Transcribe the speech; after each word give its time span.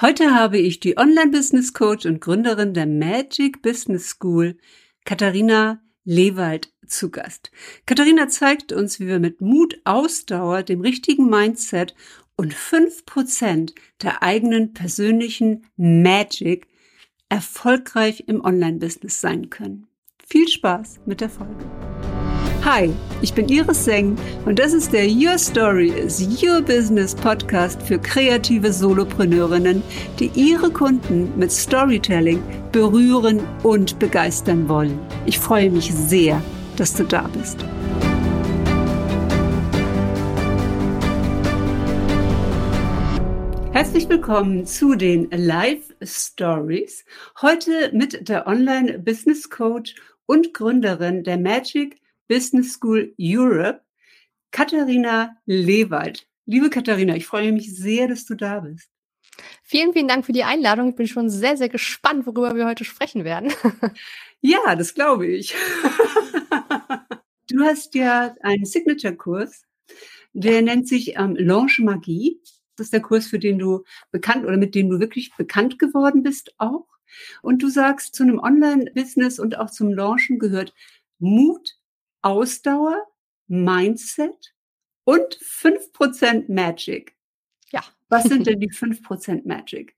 Heute 0.00 0.34
habe 0.34 0.58
ich 0.58 0.80
die 0.80 0.98
Online-Business-Coach 0.98 2.06
und 2.06 2.20
Gründerin 2.20 2.74
der 2.74 2.84
Magic 2.84 3.62
Business 3.62 4.08
School, 4.08 4.56
Katharina 5.04 5.80
Lewald, 6.04 6.72
zu 6.84 7.12
Gast. 7.12 7.52
Katharina 7.86 8.26
zeigt 8.26 8.72
uns, 8.72 8.98
wie 8.98 9.06
wir 9.06 9.20
mit 9.20 9.40
Mut, 9.40 9.80
Ausdauer, 9.84 10.64
dem 10.64 10.80
richtigen 10.80 11.30
Mindset 11.30 11.94
und 12.34 12.52
fünf 12.54 13.06
Prozent 13.06 13.72
der 14.02 14.24
eigenen 14.24 14.72
persönlichen 14.72 15.64
Magic 15.76 16.66
erfolgreich 17.28 18.24
im 18.26 18.44
Online-Business 18.44 19.20
sein 19.20 19.48
können. 19.48 19.86
Viel 20.26 20.48
Spaß 20.48 21.02
mit 21.06 21.20
der 21.20 21.30
Folge. 21.30 21.64
Hi, 22.64 22.90
ich 23.20 23.34
bin 23.34 23.46
Iris 23.50 23.84
Seng 23.84 24.16
und 24.46 24.58
das 24.58 24.72
ist 24.72 24.90
der 24.94 25.06
Your 25.06 25.36
Story 25.36 25.90
is 25.90 26.18
Your 26.42 26.62
Business 26.62 27.14
Podcast 27.14 27.82
für 27.82 27.98
kreative 27.98 28.72
Solopreneurinnen, 28.72 29.82
die 30.18 30.30
ihre 30.34 30.70
Kunden 30.70 31.38
mit 31.38 31.52
Storytelling 31.52 32.42
berühren 32.72 33.42
und 33.62 33.98
begeistern 33.98 34.66
wollen. 34.66 34.98
Ich 35.26 35.38
freue 35.38 35.70
mich 35.70 35.92
sehr, 35.92 36.42
dass 36.78 36.94
du 36.94 37.04
da 37.04 37.28
bist. 37.38 37.62
Herzlich 43.72 44.08
willkommen 44.08 44.64
zu 44.64 44.94
den 44.94 45.28
Live 45.30 45.94
Stories. 46.02 47.04
Heute 47.42 47.90
mit 47.92 48.26
der 48.30 48.46
Online 48.46 49.00
Business 49.00 49.50
Coach 49.50 49.96
und 50.24 50.54
Gründerin 50.54 51.24
der 51.24 51.36
Magic 51.36 52.00
Business 52.28 52.72
School 52.72 53.14
Europe, 53.18 53.80
Katharina 54.50 55.36
Lewald. 55.46 56.26
Liebe 56.46 56.70
Katharina, 56.70 57.16
ich 57.16 57.26
freue 57.26 57.52
mich 57.52 57.74
sehr, 57.74 58.08
dass 58.08 58.24
du 58.24 58.34
da 58.34 58.60
bist. 58.60 58.88
Vielen, 59.62 59.92
vielen 59.92 60.08
Dank 60.08 60.26
für 60.26 60.32
die 60.32 60.44
Einladung. 60.44 60.90
Ich 60.90 60.96
bin 60.96 61.06
schon 61.06 61.30
sehr, 61.30 61.56
sehr 61.56 61.68
gespannt, 61.68 62.26
worüber 62.26 62.54
wir 62.54 62.66
heute 62.66 62.84
sprechen 62.84 63.24
werden. 63.24 63.52
ja, 64.40 64.76
das 64.76 64.94
glaube 64.94 65.26
ich. 65.26 65.54
du 67.50 67.60
hast 67.64 67.94
ja 67.94 68.34
einen 68.42 68.64
Signature-Kurs, 68.64 69.64
der 70.32 70.62
nennt 70.62 70.88
sich 70.88 71.16
ähm, 71.16 71.36
Launch 71.36 71.80
Magie. 71.80 72.40
Das 72.76 72.86
ist 72.86 72.92
der 72.92 73.02
Kurs, 73.02 73.26
für 73.26 73.38
den 73.38 73.58
du 73.58 73.84
bekannt 74.10 74.44
oder 74.44 74.56
mit 74.56 74.74
dem 74.74 74.90
du 74.90 75.00
wirklich 75.00 75.34
bekannt 75.36 75.78
geworden 75.78 76.22
bist 76.22 76.54
auch. 76.58 76.86
Und 77.42 77.62
du 77.62 77.68
sagst, 77.68 78.14
zu 78.14 78.24
einem 78.24 78.38
Online-Business 78.38 79.38
und 79.38 79.58
auch 79.58 79.70
zum 79.70 79.92
Launchen 79.92 80.38
gehört 80.38 80.74
Mut, 81.18 81.76
Ausdauer, 82.24 83.06
Mindset 83.48 84.54
und 85.04 85.36
5% 85.36 86.50
Magic. 86.50 87.14
Ja. 87.70 87.84
Was 88.08 88.24
sind 88.24 88.46
denn 88.46 88.60
die 88.60 88.70
5% 88.70 89.46
Magic? 89.46 89.94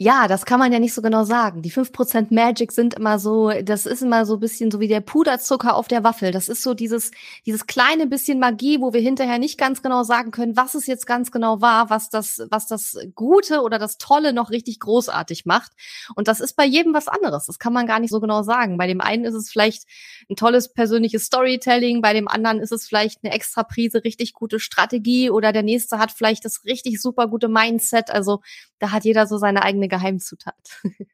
Ja, 0.00 0.28
das 0.28 0.46
kann 0.46 0.60
man 0.60 0.72
ja 0.72 0.78
nicht 0.78 0.94
so 0.94 1.02
genau 1.02 1.24
sagen. 1.24 1.60
Die 1.60 1.72
5% 1.72 2.32
Magic 2.32 2.70
sind 2.70 2.94
immer 2.94 3.18
so, 3.18 3.50
das 3.50 3.84
ist 3.84 4.00
immer 4.00 4.26
so 4.26 4.34
ein 4.34 4.40
bisschen 4.40 4.70
so 4.70 4.78
wie 4.78 4.86
der 4.86 5.00
Puderzucker 5.00 5.74
auf 5.74 5.88
der 5.88 6.04
Waffel. 6.04 6.30
Das 6.30 6.48
ist 6.48 6.62
so 6.62 6.72
dieses, 6.72 7.10
dieses 7.46 7.66
kleine 7.66 8.06
bisschen 8.06 8.38
Magie, 8.38 8.80
wo 8.80 8.92
wir 8.92 9.00
hinterher 9.00 9.40
nicht 9.40 9.58
ganz 9.58 9.82
genau 9.82 10.04
sagen 10.04 10.30
können, 10.30 10.56
was 10.56 10.76
es 10.76 10.86
jetzt 10.86 11.04
ganz 11.04 11.32
genau 11.32 11.60
war, 11.62 11.90
was 11.90 12.10
das, 12.10 12.40
was 12.48 12.68
das 12.68 12.96
Gute 13.16 13.60
oder 13.62 13.80
das 13.80 13.98
Tolle 13.98 14.32
noch 14.32 14.50
richtig 14.50 14.78
großartig 14.78 15.46
macht. 15.46 15.72
Und 16.14 16.28
das 16.28 16.38
ist 16.38 16.54
bei 16.54 16.64
jedem 16.64 16.94
was 16.94 17.08
anderes. 17.08 17.46
Das 17.46 17.58
kann 17.58 17.72
man 17.72 17.88
gar 17.88 17.98
nicht 17.98 18.12
so 18.12 18.20
genau 18.20 18.44
sagen. 18.44 18.78
Bei 18.78 18.86
dem 18.86 19.00
einen 19.00 19.24
ist 19.24 19.34
es 19.34 19.50
vielleicht 19.50 19.82
ein 20.30 20.36
tolles 20.36 20.72
persönliches 20.72 21.24
Storytelling, 21.24 22.02
bei 22.02 22.12
dem 22.12 22.28
anderen 22.28 22.60
ist 22.60 22.70
es 22.70 22.86
vielleicht 22.86 23.24
eine 23.24 23.34
extra 23.34 23.64
Prise 23.64 24.04
richtig 24.04 24.32
gute 24.32 24.60
Strategie 24.60 25.28
oder 25.28 25.52
der 25.52 25.64
nächste 25.64 25.98
hat 25.98 26.12
vielleicht 26.12 26.44
das 26.44 26.64
richtig 26.64 27.02
super 27.02 27.26
gute 27.26 27.48
Mindset. 27.48 28.10
Also 28.10 28.42
da 28.78 28.92
hat 28.92 29.04
jeder 29.04 29.26
so 29.26 29.38
seine 29.38 29.62
eigene 29.62 29.87
Geheimzutat. 29.88 30.80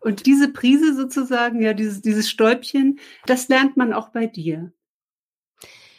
Und 0.00 0.26
diese 0.26 0.52
Prise 0.52 0.94
sozusagen, 0.94 1.62
ja, 1.62 1.74
dieses, 1.74 2.02
dieses 2.02 2.28
Stäubchen, 2.28 2.98
das 3.26 3.48
lernt 3.48 3.76
man 3.76 3.92
auch 3.92 4.08
bei 4.08 4.26
dir. 4.26 4.72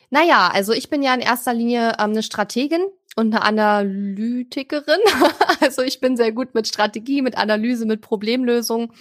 Naja, 0.10 0.50
also 0.54 0.74
ich 0.74 0.90
bin 0.90 1.02
ja 1.02 1.14
in 1.14 1.22
erster 1.22 1.54
Linie 1.54 1.94
ähm, 2.00 2.12
eine 2.12 2.22
Strategin 2.22 2.86
und 3.16 3.34
eine 3.34 3.42
Analytikerin. 3.44 5.00
also 5.62 5.82
ich 5.82 6.00
bin 6.00 6.18
sehr 6.18 6.32
gut 6.32 6.54
mit 6.54 6.68
Strategie, 6.68 7.22
mit 7.22 7.38
Analyse, 7.38 7.86
mit 7.86 8.02
Problemlösung 8.02 8.92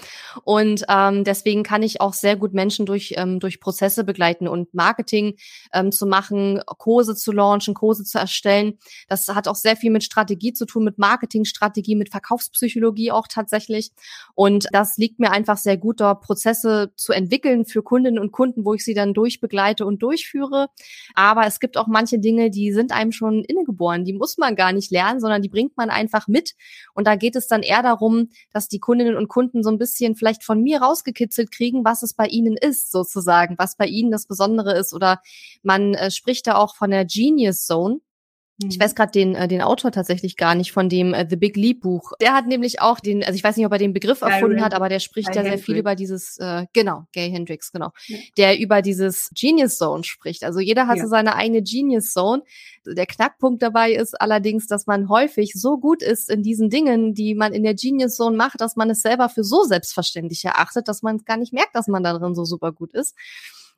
und 0.45 0.85
ähm, 0.89 1.25
deswegen 1.25 1.63
kann 1.63 1.83
ich 1.83 2.01
auch 2.01 2.13
sehr 2.13 2.37
gut 2.37 2.53
Menschen 2.53 2.87
durch 2.87 3.15
ähm, 3.17 3.41
durch 3.41 3.61
Prozesse 3.61 4.05
begleiten 4.05 4.49
und 4.49 4.75
Marketing 4.75 5.37
ähm, 5.73 5.93
zu 5.93 6.07
machen, 6.07 6.61
Kurse 6.67 7.15
zu 7.17 7.33
launchen, 7.33 7.75
Kurse 7.75 8.05
zu 8.05 8.19
erstellen. 8.19 8.79
Das 9.09 9.29
hat 9.29 9.49
auch 9.49 9.57
sehr 9.57 9.77
viel 9.77 9.91
mit 9.91 10.05
Strategie 10.05 10.53
zu 10.53 10.67
tun, 10.67 10.85
mit 10.85 10.99
Marketingstrategie, 10.99 11.97
mit 11.97 12.11
Verkaufspsychologie 12.11 13.13
auch 13.13 13.29
tatsächlich 13.29 13.91
und 14.35 14.69
das 14.73 14.97
liegt 14.99 15.21
mir 15.21 15.31
einfach 15.31 15.57
sehr 15.57 15.77
gut, 15.77 16.01
dort 16.01 16.23
Prozesse 16.23 16.93
zu 16.97 17.13
entwickeln 17.13 17.65
für 17.65 17.83
Kundinnen 17.83 18.19
und 18.19 18.33
Kunden, 18.33 18.65
wo 18.65 18.75
ich 18.75 18.85
sie 18.85 18.95
dann 18.95 19.15
durchbegleite 19.15 19.87
und 19.87 20.03
durchführe. 20.03 20.69
Aber 21.15 21.47
es 21.47 21.61
gibt 21.61 21.77
auch 21.77 21.87
manche 21.87 22.19
Dinge, 22.19 22.51
die 22.51 22.73
sind 22.73 22.93
einem 22.93 23.13
schon 23.13 23.45
innegeboren 23.45 24.02
lernen. 24.03 24.05
Die 24.05 24.13
muss 24.13 24.39
man 24.39 24.57
gar 24.57 24.73
nicht 24.73 24.91
lernen, 24.91 25.21
sondern 25.21 25.43
die 25.43 25.49
bringt 25.49 25.77
man 25.77 25.91
einfach 25.91 26.29
mit. 26.29 26.55
Und 26.95 27.07
da 27.07 27.17
geht 27.17 27.37
es 27.37 27.47
dann 27.47 27.63
eher 27.63 27.83
darum, 27.83 28.31
dass 28.53 28.69
die 28.69 28.79
Kundinnen 28.79 29.17
und 29.17 29.29
Kunden 29.29 29.63
so 29.63 29.71
ein 29.71 29.79
bisschen 29.79 30.15
vielleicht 30.15 30.45
von 30.45 30.63
mir 30.63 30.83
rausgekitzelt 30.83 31.51
kriegen, 31.51 31.85
was 31.85 32.03
es 32.03 32.15
bei 32.15 32.27
ihnen 32.27 32.57
ist, 32.57 32.91
sozusagen, 32.91 33.57
was 33.59 33.77
bei 33.77 33.87
ihnen 33.87 34.11
das 34.11 34.27
Besondere 34.27 34.77
ist. 34.79 34.93
Oder 34.93 35.21
man 35.63 35.95
äh, 35.95 36.11
spricht 36.11 36.47
da 36.47 36.57
auch 36.57 36.77
von 36.77 36.91
der 36.91 37.05
Genius 37.05 37.65
Zone. 37.65 38.01
Ich 38.71 38.79
weiß 38.79 38.95
gerade 38.95 39.13
den, 39.13 39.35
äh, 39.35 39.49
den 39.49 39.63
Autor 39.63 39.93
tatsächlich 39.93 40.37
gar 40.37 40.55
nicht 40.55 40.73
von 40.73 40.89
dem 40.89 41.15
äh, 41.15 41.27
The 41.29 41.37
Big 41.37 41.57
Leap 41.57 41.81
Buch. 41.81 42.13
Der 42.21 42.33
hat 42.33 42.47
nämlich 42.47 42.81
auch 42.81 43.01
den, 43.01 43.23
also 43.23 43.35
ich 43.35 43.45
weiß 43.45 43.57
nicht, 43.57 43.67
ob 43.67 43.73
er 43.73 43.79
den 43.79 43.93
Begriff 43.93 44.23
erfunden 44.23 44.63
hat, 44.63 44.75
aber 44.75 44.89
der 44.89 45.01
spricht 45.01 45.29
Guy 45.29 45.37
ja 45.37 45.43
sehr 45.43 45.59
viel 45.59 45.77
über 45.77 45.95
dieses, 45.95 46.39
äh, 46.39 46.67
genau, 46.73 47.05
Gay 47.13 47.31
Hendrix, 47.31 47.73
genau, 47.73 47.91
ja. 48.07 48.19
der 48.37 48.59
über 48.59 48.83
dieses 48.83 49.31
Genius 49.35 49.79
Zone 49.79 50.05
spricht. 50.05 50.45
Also 50.45 50.61
jeder 50.61 50.87
hat 50.87 50.99
ja. 50.99 51.05
so 51.05 51.09
seine 51.09 51.35
eigene 51.35 51.63
Genius 51.63 52.13
Zone. 52.13 52.43
Der 52.85 53.07
Knackpunkt 53.07 53.63
dabei 53.63 53.93
ist 53.93 54.21
allerdings, 54.21 54.67
dass 54.67 54.87
man 54.87 55.09
häufig 55.09 55.53
so 55.55 55.79
gut 55.79 56.03
ist 56.03 56.31
in 56.31 56.43
diesen 56.43 56.71
Dingen, 56.71 57.15
die 57.15 57.35
man 57.35 57.53
in 57.53 57.63
der 57.63 57.75
Genius 57.75 58.17
Zone 58.17 58.37
macht, 58.37 58.61
dass 58.61 58.77
man 58.77 58.91
es 58.91 59.03
selber 59.03 59.29
für 59.29 59.45
so 59.45 59.65
selbstverständlich 59.65 60.45
erachtet, 60.45 60.89
dass 60.89 61.03
man 61.03 61.19
gar 61.25 61.37
nicht 61.37 61.53
merkt, 61.53 61.75
dass 61.75 61.89
man 61.89 62.03
darin 62.03 62.35
so 62.35 62.45
super 62.45 62.73
gut 62.73 62.93
ist. 62.93 63.15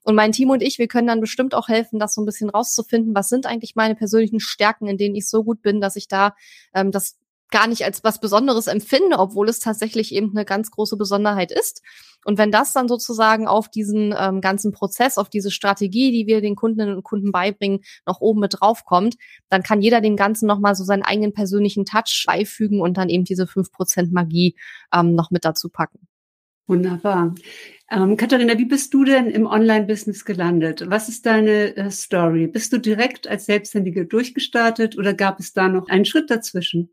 Und 0.04 0.15
mein 0.15 0.32
Team 0.32 0.50
und 0.50 0.62
ich, 0.62 0.78
wir 0.78 0.87
können 0.87 1.06
dann 1.06 1.20
bestimmt 1.20 1.54
auch 1.54 1.69
helfen, 1.69 1.98
das 1.98 2.15
so 2.15 2.22
ein 2.22 2.26
bisschen 2.26 2.50
rauszufinden, 2.50 3.15
was 3.15 3.28
sind 3.28 3.47
eigentlich 3.47 3.75
meine 3.75 3.94
persönlichen 3.94 4.38
Stärken, 4.38 4.87
in 4.87 4.98
denen 4.98 5.15
ich 5.15 5.28
so 5.28 5.42
gut 5.42 5.62
bin, 5.62 5.81
dass 5.81 5.97
ich 5.97 6.09
da 6.09 6.34
ähm, 6.75 6.92
das 6.92 7.16
gar 7.50 7.66
nicht 7.69 7.84
als 7.84 8.03
was 8.03 8.20
Besonderes 8.20 8.66
empfinde, 8.66 9.19
obwohl 9.19 9.48
es 9.48 9.60
tatsächlich 9.60 10.12
eben 10.12 10.31
eine 10.31 10.44
ganz 10.44 10.70
große 10.70 10.97
Besonderheit 10.97 11.53
ist. 11.53 11.82
Und 12.25 12.37
wenn 12.37 12.50
das 12.50 12.72
dann 12.72 12.88
sozusagen 12.88 13.47
auf 13.47 13.69
diesen 13.69 14.14
ähm, 14.19 14.41
ganzen 14.41 14.72
Prozess, 14.72 15.19
auf 15.19 15.28
diese 15.28 15.50
Strategie, 15.50 16.10
die 16.10 16.26
wir 16.26 16.41
den 16.41 16.56
Kundinnen 16.56 16.97
und 16.97 17.04
Kunden 17.04 17.32
beibringen, 17.32 17.81
noch 18.06 18.20
oben 18.20 18.41
mit 18.41 18.56
drauf 18.60 18.84
kommt, 18.84 19.16
dann 19.50 19.62
kann 19.62 19.82
jeder 19.82 20.00
dem 20.00 20.16
Ganzen 20.16 20.47
nochmal 20.47 20.75
so 20.75 20.84
seinen 20.84 21.03
eigenen 21.03 21.32
persönlichen 21.32 21.84
Touch 21.84 22.25
beifügen 22.26 22.81
und 22.81 22.97
dann 22.97 23.09
eben 23.09 23.25
diese 23.25 23.47
fünf 23.47 23.70
Prozent 23.70 24.12
Magie 24.12 24.56
ähm, 24.93 25.14
noch 25.14 25.31
mit 25.31 25.44
dazu 25.44 25.69
packen. 25.69 26.09
Wunderbar. 26.66 27.34
Ähm, 27.94 28.16
Katharina, 28.16 28.59
wie 28.59 28.65
bist 28.65 28.93
du 28.93 29.05
denn 29.05 29.31
im 29.31 29.47
Online-Business 29.47 30.25
gelandet? 30.25 30.84
Was 30.88 31.09
ist 31.09 31.27
deine 31.27 31.77
äh, 31.77 31.91
Story? 31.93 32.49
Bist 32.49 32.72
du 32.72 32.78
direkt 32.78 33.28
als 33.28 33.47
Selbstständige 33.47 34.05
durchgestartet 34.05 34.99
oder 34.99 35.15
gab 35.15 35.38
es 35.38 35.53
da 35.53 35.69
noch 35.69 35.88
einen 35.88 36.05
Schritt 36.05 36.28
dazwischen? 36.28 36.91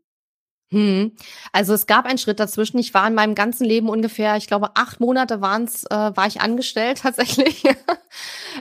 Hm. 0.70 1.12
Also 1.50 1.74
es 1.74 1.86
gab 1.86 2.06
einen 2.06 2.18
Schritt 2.18 2.38
dazwischen. 2.38 2.78
Ich 2.78 2.94
war 2.94 3.08
in 3.08 3.14
meinem 3.14 3.34
ganzen 3.34 3.64
Leben 3.64 3.88
ungefähr, 3.88 4.36
ich 4.36 4.46
glaube, 4.46 4.70
acht 4.76 5.00
Monate 5.00 5.40
waren's, 5.40 5.84
äh, 5.90 5.94
war 5.94 6.26
ich 6.28 6.40
angestellt 6.40 6.98
tatsächlich. 7.02 7.64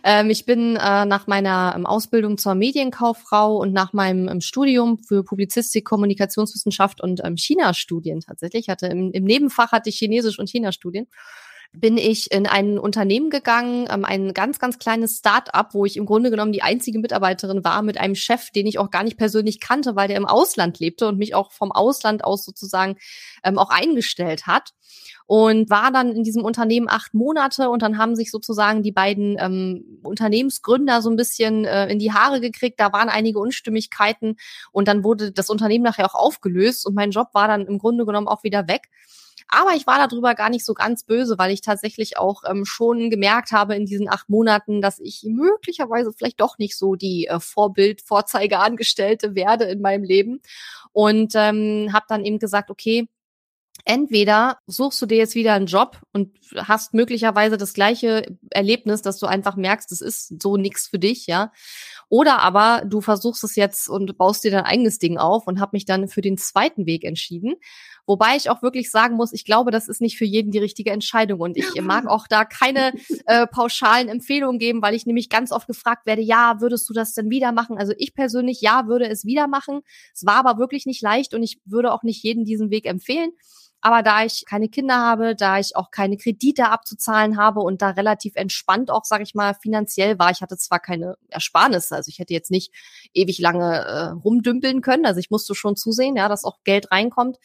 ähm, 0.03 0.31
ich 0.31 0.46
bin 0.46 0.78
äh, 0.78 1.06
nach 1.06 1.28
meiner 1.28 1.73
ähm, 1.75 1.85
Ausbildung 1.85 2.40
zur 2.40 2.56
Medienkauffrau 2.56 3.58
und 3.58 3.72
nach 3.72 3.94
meinem 3.94 4.28
ähm, 4.28 4.41
Studium 4.41 4.97
für 4.97 5.23
Publizistik, 5.23 5.85
Kommunikationswissenschaft 5.85 7.02
und 7.02 7.22
ähm, 7.23 7.38
China-Studien 7.38 8.22
tatsächlich. 8.22 8.64
Ich 8.64 8.70
hatte 8.70 8.88
im, 8.88 9.11
im 9.11 9.26
Nebenfach 9.26 9.72
hatte 9.72 9.90
ich 9.90 9.97
Chinesisch 9.97 10.40
und 10.40 10.49
China-Studien 10.49 11.08
bin 11.73 11.97
ich 11.97 12.32
in 12.32 12.47
ein 12.47 12.78
Unternehmen 12.78 13.29
gegangen, 13.29 13.88
ähm, 13.90 14.03
ein 14.03 14.34
ganz, 14.34 14.59
ganz 14.59 14.78
kleines 14.78 15.20
Start-up, 15.20 15.73
wo 15.73 15.85
ich 15.85 15.96
im 15.96 16.06
Grunde 16.06 16.29
genommen 16.29 16.52
die 16.52 16.64
einzige 16.64 17.00
Mitarbeiterin 17.00 17.64
war 17.64 17.82
mit 17.82 17.97
einem 17.97 18.16
Chef, 18.16 18.52
den 18.52 18.68
ich 18.68 18.78
auch 18.78 18.91
gar 18.91 19.03
nicht 19.03 19.18
persönlich 19.18 19.59
kannte, 19.59 19.96
weil 19.96 20.08
der 20.09 20.18
im 20.18 20.26
Ausland 20.26 20.79
lebte 20.79 21.08
und 21.08 21.18
mich 21.18 21.34
auch 21.34 21.52
vom 21.52 21.72
Ausland 21.72 22.23
aus 22.26 22.44
sozusagen 22.44 22.97
ähm, 23.44 23.58
auch 23.58 23.70
eingestellt 23.70 24.47
hat 24.47 24.73
und 25.28 25.70
war 25.70 25.94
dann 25.94 26.12
in 26.12 26.23
diesem 26.23 26.44
Unternehmen 26.44 26.90
acht 26.90 27.14
Monate 27.14 27.70
und 27.70 27.82
dann 27.82 27.97
haben 27.97 28.17
sich 28.17 28.32
sozusagen 28.32 28.84
die 28.84 28.91
beiden 28.91 29.38
ähm, 29.40 30.00
Unternehmensgründer 30.03 31.02
so 31.02 31.09
ein 31.09 31.16
bisschen 31.16 31.64
äh, 31.64 31.88
in 31.88 32.00
die 32.00 32.12
Haare 32.12 32.41
gekriegt. 32.41 32.82
Da 32.82 32.91
waren 32.91 33.08
einige 33.08 33.40
Unstimmigkeiten 33.40 34.35
und 34.74 34.90
dann 34.90 35.06
wurde 35.06 35.32
das 35.32 35.50
Unternehmen 35.50 35.85
nachher 35.85 36.06
auch 36.06 36.16
aufgelöst 36.16 36.85
und 36.85 36.96
mein 36.96 37.12
Job 37.12 37.29
war 37.32 37.47
dann 37.47 37.66
im 37.66 37.78
Grunde 37.78 38.06
genommen 38.06 38.28
auch 38.28 38.44
wieder 38.44 38.67
weg. 38.67 38.90
Aber 39.53 39.76
ich 39.76 39.86
war 39.86 40.08
darüber 40.08 40.34
gar 40.34 40.50
nicht 40.50 40.66
so 40.66 40.74
ganz 40.74 41.03
böse, 41.03 41.38
weil 41.38 41.52
ich 41.52 41.59
tatsächlich 41.62 42.18
auch 42.18 42.44
ähm, 42.50 42.64
schon 42.64 43.09
gemerkt 43.09 43.52
habe 43.52 43.76
in 43.76 43.86
diesen 43.86 44.09
acht 44.09 44.30
Monaten, 44.30 44.82
dass 44.82 44.98
ich 45.00 45.24
möglicherweise 45.28 46.14
vielleicht 46.14 46.40
doch 46.40 46.58
nicht 46.58 46.78
so 46.78 46.96
die 46.96 47.28
äh, 47.28 47.40
Vorbild, 47.42 48.02
Vorzeigeangestellte 48.02 49.36
werde 49.36 49.66
in 49.66 49.82
meinem 49.82 50.06
Leben. 50.06 50.42
Und 50.94 51.34
ähm, 51.36 51.90
habe 51.92 52.06
dann 52.08 52.24
eben 52.24 52.40
gesagt, 52.40 52.72
okay, 52.72 53.09
entweder 53.86 54.58
suchst 54.68 55.02
du 55.02 55.06
dir 55.06 55.18
jetzt 55.18 55.36
wieder 55.36 55.53
einen 55.53 55.66
Job 55.66 56.00
und 56.14 56.38
hast 56.56 56.94
möglicherweise 56.94 57.58
das 57.58 57.74
gleiche 57.74 58.38
Erlebnis, 58.50 59.02
dass 59.02 59.20
du 59.20 59.26
einfach 59.26 59.56
merkst, 59.56 59.92
es 59.92 60.02
ist 60.02 60.42
so 60.42 60.58
nichts 60.58 60.88
für 60.88 61.00
dich, 61.00 61.28
ja. 61.28 61.52
Oder 62.09 62.40
aber 62.40 62.84
du 62.86 63.02
versuchst 63.02 63.44
es 63.44 63.56
jetzt 63.56 63.90
und 63.90 64.18
baust 64.18 64.44
dir 64.44 64.52
dein 64.52 64.66
eigenes 64.66 65.00
Ding 65.00 65.18
auf 65.18 65.48
und 65.48 65.59
habe 65.59 65.72
mich 65.74 65.86
dann 65.86 66.08
für 66.08 66.22
den 66.22 66.38
zweiten 66.38 66.86
Weg 66.86 67.03
entschieden. 67.03 67.56
Wobei 68.06 68.36
ich 68.36 68.50
auch 68.50 68.62
wirklich 68.62 68.92
sagen 68.92 69.16
muss, 69.16 69.34
ich 69.34 69.46
glaube, 69.46 69.72
das 69.72 69.88
ist 69.88 70.02
nicht 70.02 70.18
für 70.18 70.26
jeden 70.26 70.52
die 70.52 70.59
richtige 70.59 70.92
Entscheidung. 70.92 71.40
Und 71.40 71.58
ich 71.58 71.82
mag 71.82 72.08
auch 72.08 72.28
da 72.28 72.46
keine 72.46 72.94
äh, 73.26 73.48
pauschalen 73.48 74.09
Empfehlungen 74.09 74.59
geben, 74.59 74.82
weil 74.82 74.96
ich 74.96 75.06
nämlich 75.06 75.30
ganz 75.30 75.52
oft 75.52 75.68
gefragt 75.68 76.06
werde, 76.06 76.22
ja, 76.22 76.58
würdest 76.59 76.90
du 76.90 76.94
das 76.94 77.14
denn 77.14 77.30
wieder 77.30 77.52
machen? 77.52 77.78
Also 77.78 77.94
ich 77.98 78.14
persönlich, 78.14 78.62
ja, 78.62 78.88
würde 78.88 79.08
es 79.08 79.26
wieder 79.26 79.48
machen. 79.48 79.82
Es 80.14 80.26
war 80.26 80.46
aber 80.46 80.59
wirklich 80.59 80.86
nicht 80.86 81.02
leicht 81.02 81.34
und 81.34 81.44
ich 81.44 81.59
würde 81.66 81.92
auch 81.92 82.03
nicht 82.03 82.24
jedem 82.24 82.46
diesen 82.46 82.70
Weg 82.70 82.86
empfehlen. 82.86 83.32
Aber 83.81 84.03
da 84.03 84.23
ich 84.23 84.45
keine 84.45 84.69
Kinder 84.69 84.95
habe, 84.95 85.35
da 85.35 85.59
ich 85.59 85.75
auch 85.75 85.89
keine 85.89 86.17
Kredite 86.17 86.69
abzuzahlen 86.69 87.37
habe 87.37 87.61
und 87.61 87.81
da 87.81 87.89
relativ 87.89 88.35
entspannt 88.35 88.91
auch, 88.91 89.05
sage 89.05 89.23
ich 89.23 89.33
mal, 89.33 89.55
finanziell 89.55 90.19
war, 90.19 90.29
ich 90.31 90.41
hatte 90.41 90.57
zwar 90.57 90.79
keine 90.79 91.17
Ersparnisse, 91.29 91.95
also 91.95 92.09
ich 92.09 92.19
hätte 92.19 92.33
jetzt 92.33 92.51
nicht 92.51 92.72
ewig 93.13 93.39
lange 93.39 93.79
äh, 93.79 94.03
rumdümpeln 94.09 94.81
können, 94.81 95.05
also 95.05 95.19
ich 95.19 95.31
musste 95.31 95.55
schon 95.55 95.75
zusehen, 95.75 96.16
ja, 96.16 96.29
dass 96.29 96.43
auch 96.43 96.59
Geld 96.63 96.91
reinkommt. 96.91 97.37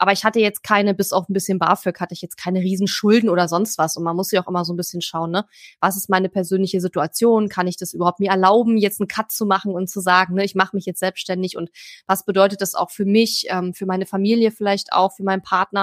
Aber 0.00 0.12
ich 0.12 0.24
hatte 0.24 0.40
jetzt 0.40 0.62
keine, 0.62 0.94
bis 0.94 1.12
auf 1.12 1.28
ein 1.28 1.34
bisschen 1.34 1.58
BAföG, 1.58 2.00
hatte 2.00 2.14
ich 2.14 2.22
jetzt 2.22 2.38
keine 2.38 2.60
Riesenschulden 2.60 3.28
oder 3.28 3.48
sonst 3.48 3.76
was. 3.76 3.98
Und 3.98 4.02
man 4.02 4.16
muss 4.16 4.30
ja 4.30 4.42
auch 4.42 4.48
immer 4.48 4.64
so 4.64 4.72
ein 4.72 4.78
bisschen 4.78 5.02
schauen, 5.02 5.30
ne? 5.30 5.44
Was 5.78 5.94
ist 5.98 6.08
meine 6.08 6.30
persönliche 6.30 6.80
Situation? 6.80 7.50
Kann 7.50 7.66
ich 7.66 7.76
das 7.76 7.92
überhaupt 7.92 8.18
mir 8.18 8.30
erlauben, 8.30 8.78
jetzt 8.78 9.02
einen 9.02 9.08
Cut 9.08 9.30
zu 9.30 9.44
machen 9.44 9.74
und 9.74 9.90
zu 9.90 10.00
sagen, 10.00 10.36
ne, 10.36 10.44
ich 10.44 10.54
mache 10.54 10.74
mich 10.74 10.86
jetzt 10.86 11.00
selbstständig 11.00 11.58
und 11.58 11.70
was 12.06 12.24
bedeutet 12.24 12.62
das 12.62 12.74
auch 12.74 12.90
für 12.90 13.04
mich, 13.04 13.44
ähm, 13.50 13.74
für 13.74 13.84
meine 13.84 14.06
Familie 14.06 14.52
vielleicht 14.52 14.94
auch, 14.94 15.12
für 15.12 15.22
meinen 15.22 15.42
Partner? 15.42 15.79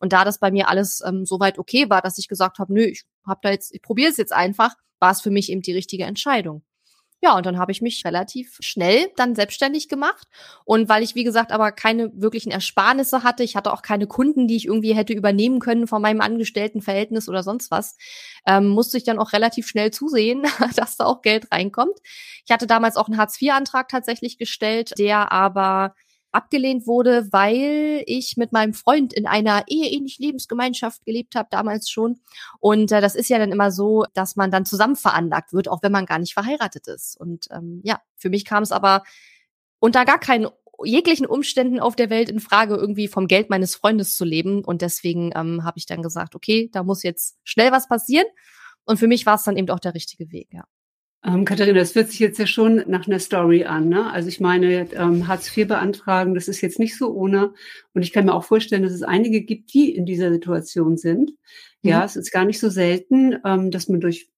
Und 0.00 0.12
da 0.12 0.24
das 0.24 0.38
bei 0.38 0.50
mir 0.50 0.68
alles 0.68 1.00
ähm, 1.06 1.24
soweit 1.24 1.58
okay 1.58 1.88
war, 1.88 2.02
dass 2.02 2.18
ich 2.18 2.28
gesagt 2.28 2.58
habe, 2.58 2.72
nö, 2.72 2.82
ich 2.82 3.04
habe 3.26 3.40
da 3.42 3.50
jetzt, 3.50 3.72
ich 3.74 3.82
probiere 3.82 4.10
es 4.10 4.16
jetzt 4.16 4.32
einfach, 4.32 4.74
war 4.98 5.12
es 5.12 5.20
für 5.20 5.30
mich 5.30 5.50
eben 5.50 5.62
die 5.62 5.72
richtige 5.72 6.04
Entscheidung. 6.04 6.64
Ja, 7.24 7.36
und 7.36 7.46
dann 7.46 7.56
habe 7.56 7.70
ich 7.70 7.80
mich 7.80 8.04
relativ 8.04 8.56
schnell 8.58 9.06
dann 9.14 9.36
selbstständig 9.36 9.88
gemacht. 9.88 10.26
Und 10.64 10.88
weil 10.88 11.04
ich, 11.04 11.14
wie 11.14 11.22
gesagt, 11.22 11.52
aber 11.52 11.70
keine 11.70 12.10
wirklichen 12.20 12.50
Ersparnisse 12.50 13.22
hatte, 13.22 13.44
ich 13.44 13.54
hatte 13.54 13.72
auch 13.72 13.82
keine 13.82 14.08
Kunden, 14.08 14.48
die 14.48 14.56
ich 14.56 14.66
irgendwie 14.66 14.96
hätte 14.96 15.12
übernehmen 15.12 15.60
können 15.60 15.86
von 15.86 16.02
meinem 16.02 16.20
Angestelltenverhältnis 16.20 17.28
oder 17.28 17.44
sonst 17.44 17.70
was, 17.70 17.96
ähm, 18.44 18.70
musste 18.70 18.98
ich 18.98 19.04
dann 19.04 19.20
auch 19.20 19.32
relativ 19.32 19.68
schnell 19.68 19.92
zusehen, 19.92 20.42
dass 20.74 20.96
da 20.96 21.04
auch 21.04 21.22
Geld 21.22 21.52
reinkommt. 21.52 21.96
Ich 22.44 22.50
hatte 22.50 22.66
damals 22.66 22.96
auch 22.96 23.06
einen 23.06 23.18
Hartz-IV-Antrag 23.18 23.88
tatsächlich 23.88 24.36
gestellt, 24.36 24.90
der 24.98 25.30
aber 25.30 25.94
abgelehnt 26.32 26.86
wurde, 26.86 27.28
weil 27.30 28.02
ich 28.06 28.36
mit 28.36 28.52
meinem 28.52 28.74
Freund 28.74 29.12
in 29.12 29.26
einer 29.26 29.64
eheähnlichen 29.68 30.24
Lebensgemeinschaft 30.24 31.04
gelebt 31.04 31.34
habe, 31.34 31.48
damals 31.50 31.90
schon. 31.90 32.20
Und 32.58 32.90
äh, 32.90 33.00
das 33.00 33.14
ist 33.14 33.28
ja 33.28 33.38
dann 33.38 33.52
immer 33.52 33.70
so, 33.70 34.04
dass 34.14 34.36
man 34.36 34.50
dann 34.50 34.64
zusammen 34.64 34.96
veranlagt 34.96 35.52
wird, 35.52 35.68
auch 35.68 35.82
wenn 35.82 35.92
man 35.92 36.06
gar 36.06 36.18
nicht 36.18 36.34
verheiratet 36.34 36.88
ist. 36.88 37.20
Und 37.20 37.48
ähm, 37.50 37.80
ja, 37.84 38.00
für 38.16 38.30
mich 38.30 38.44
kam 38.44 38.62
es 38.62 38.72
aber 38.72 39.02
unter 39.78 40.04
gar 40.04 40.18
keinen 40.18 40.48
jeglichen 40.84 41.26
Umständen 41.26 41.80
auf 41.80 41.96
der 41.96 42.10
Welt 42.10 42.28
in 42.28 42.40
Frage, 42.40 42.74
irgendwie 42.74 43.08
vom 43.08 43.28
Geld 43.28 43.50
meines 43.50 43.76
Freundes 43.76 44.16
zu 44.16 44.24
leben. 44.24 44.64
Und 44.64 44.82
deswegen 44.82 45.32
ähm, 45.34 45.64
habe 45.64 45.78
ich 45.78 45.86
dann 45.86 46.02
gesagt, 46.02 46.34
okay, 46.34 46.68
da 46.72 46.82
muss 46.82 47.02
jetzt 47.02 47.38
schnell 47.44 47.72
was 47.72 47.88
passieren. 47.88 48.26
Und 48.84 48.98
für 48.98 49.06
mich 49.06 49.26
war 49.26 49.36
es 49.36 49.44
dann 49.44 49.56
eben 49.56 49.70
auch 49.70 49.80
der 49.80 49.94
richtige 49.94 50.32
Weg, 50.32 50.48
ja. 50.52 50.64
Ähm, 51.24 51.44
Katharina, 51.44 51.78
das 51.78 51.94
hört 51.94 52.10
sich 52.10 52.18
jetzt 52.18 52.38
ja 52.38 52.46
schon 52.46 52.82
nach 52.88 53.06
einer 53.06 53.20
Story 53.20 53.64
an. 53.64 53.88
Ne? 53.88 54.10
Also 54.10 54.28
ich 54.28 54.40
meine, 54.40 54.92
ähm, 54.92 55.28
Hartz 55.28 55.56
IV 55.56 55.68
beantragen, 55.68 56.34
das 56.34 56.48
ist 56.48 56.60
jetzt 56.60 56.80
nicht 56.80 56.96
so 56.96 57.14
ohne. 57.14 57.52
Und 57.94 58.02
ich 58.02 58.12
kann 58.12 58.24
mir 58.24 58.34
auch 58.34 58.44
vorstellen, 58.44 58.82
dass 58.82 58.92
es 58.92 59.04
einige 59.04 59.42
gibt, 59.42 59.72
die 59.72 59.94
in 59.94 60.04
dieser 60.04 60.32
Situation 60.32 60.96
sind. 60.96 61.30
Mhm. 61.82 61.90
Ja, 61.90 62.04
es 62.04 62.16
ist 62.16 62.32
gar 62.32 62.44
nicht 62.44 62.58
so 62.58 62.70
selten, 62.70 63.36
ähm, 63.44 63.70
dass 63.70 63.88
man 63.88 64.00
durch 64.00 64.31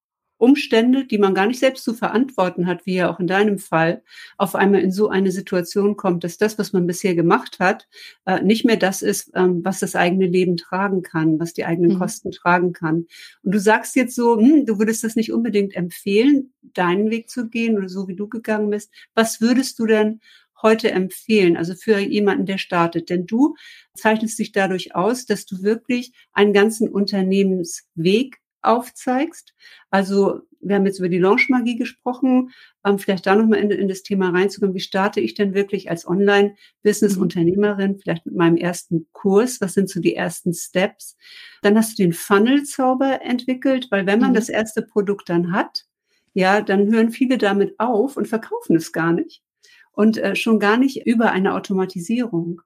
Umstände, 0.44 1.06
die 1.06 1.18
man 1.18 1.34
gar 1.34 1.46
nicht 1.46 1.58
selbst 1.58 1.84
zu 1.84 1.94
verantworten 1.94 2.66
hat, 2.66 2.86
wie 2.86 2.96
ja 2.96 3.10
auch 3.10 3.18
in 3.18 3.26
deinem 3.26 3.58
Fall, 3.58 4.02
auf 4.36 4.54
einmal 4.54 4.80
in 4.82 4.92
so 4.92 5.08
eine 5.08 5.30
Situation 5.30 5.96
kommt, 5.96 6.22
dass 6.22 6.36
das, 6.36 6.58
was 6.58 6.72
man 6.72 6.86
bisher 6.86 7.14
gemacht 7.14 7.58
hat, 7.58 7.88
äh, 8.26 8.42
nicht 8.42 8.64
mehr 8.64 8.76
das 8.76 9.02
ist, 9.02 9.32
ähm, 9.34 9.64
was 9.64 9.80
das 9.80 9.96
eigene 9.96 10.26
Leben 10.26 10.56
tragen 10.56 11.02
kann, 11.02 11.40
was 11.40 11.54
die 11.54 11.64
eigenen 11.64 11.94
mhm. 11.94 11.98
Kosten 11.98 12.30
tragen 12.30 12.72
kann. 12.72 13.06
Und 13.42 13.54
du 13.54 13.58
sagst 13.58 13.96
jetzt 13.96 14.14
so, 14.14 14.38
hm, 14.38 14.66
du 14.66 14.78
würdest 14.78 15.02
das 15.02 15.16
nicht 15.16 15.32
unbedingt 15.32 15.74
empfehlen, 15.74 16.52
deinen 16.62 17.10
Weg 17.10 17.30
zu 17.30 17.48
gehen 17.48 17.76
oder 17.76 17.88
so 17.88 18.06
wie 18.08 18.16
du 18.16 18.28
gegangen 18.28 18.70
bist. 18.70 18.92
Was 19.14 19.40
würdest 19.40 19.78
du 19.78 19.86
denn 19.86 20.20
heute 20.62 20.90
empfehlen, 20.90 21.56
also 21.56 21.74
für 21.74 21.98
jemanden, 21.98 22.46
der 22.46 22.58
startet? 22.58 23.10
Denn 23.10 23.26
du 23.26 23.54
zeichnest 23.94 24.38
dich 24.38 24.52
dadurch 24.52 24.94
aus, 24.94 25.26
dass 25.26 25.46
du 25.46 25.62
wirklich 25.62 26.12
einen 26.32 26.52
ganzen 26.52 26.88
Unternehmensweg 26.88 28.40
aufzeigst. 28.64 29.54
Also 29.90 30.40
wir 30.60 30.76
haben 30.76 30.86
jetzt 30.86 30.98
über 30.98 31.08
die 31.08 31.18
Launch-Magie 31.18 31.76
gesprochen, 31.76 32.50
ähm, 32.84 32.98
vielleicht 32.98 33.26
da 33.26 33.36
nochmal 33.36 33.60
in, 33.60 33.70
in 33.70 33.88
das 33.88 34.02
Thema 34.02 34.30
reinzukommen. 34.30 34.74
Wie 34.74 34.80
starte 34.80 35.20
ich 35.20 35.34
denn 35.34 35.54
wirklich 35.54 35.90
als 35.90 36.06
Online-Business-Unternehmerin, 36.06 37.98
vielleicht 37.98 38.26
mit 38.26 38.34
meinem 38.34 38.56
ersten 38.56 39.06
Kurs? 39.12 39.60
Was 39.60 39.74
sind 39.74 39.88
so 39.88 40.00
die 40.00 40.14
ersten 40.14 40.52
Steps? 40.52 41.16
Dann 41.62 41.76
hast 41.76 41.98
du 41.98 42.02
den 42.02 42.12
Funnel-Zauber 42.12 43.22
entwickelt, 43.22 43.88
weil 43.90 44.06
wenn 44.06 44.20
man 44.20 44.30
mhm. 44.30 44.34
das 44.34 44.48
erste 44.48 44.82
Produkt 44.82 45.28
dann 45.28 45.52
hat, 45.52 45.84
ja, 46.32 46.60
dann 46.60 46.90
hören 46.92 47.10
viele 47.10 47.38
damit 47.38 47.78
auf 47.78 48.16
und 48.16 48.26
verkaufen 48.26 48.76
es 48.76 48.92
gar 48.92 49.12
nicht. 49.12 49.42
Und 49.92 50.18
äh, 50.18 50.34
schon 50.34 50.58
gar 50.58 50.76
nicht 50.76 51.06
über 51.06 51.30
eine 51.30 51.54
Automatisierung 51.54 52.60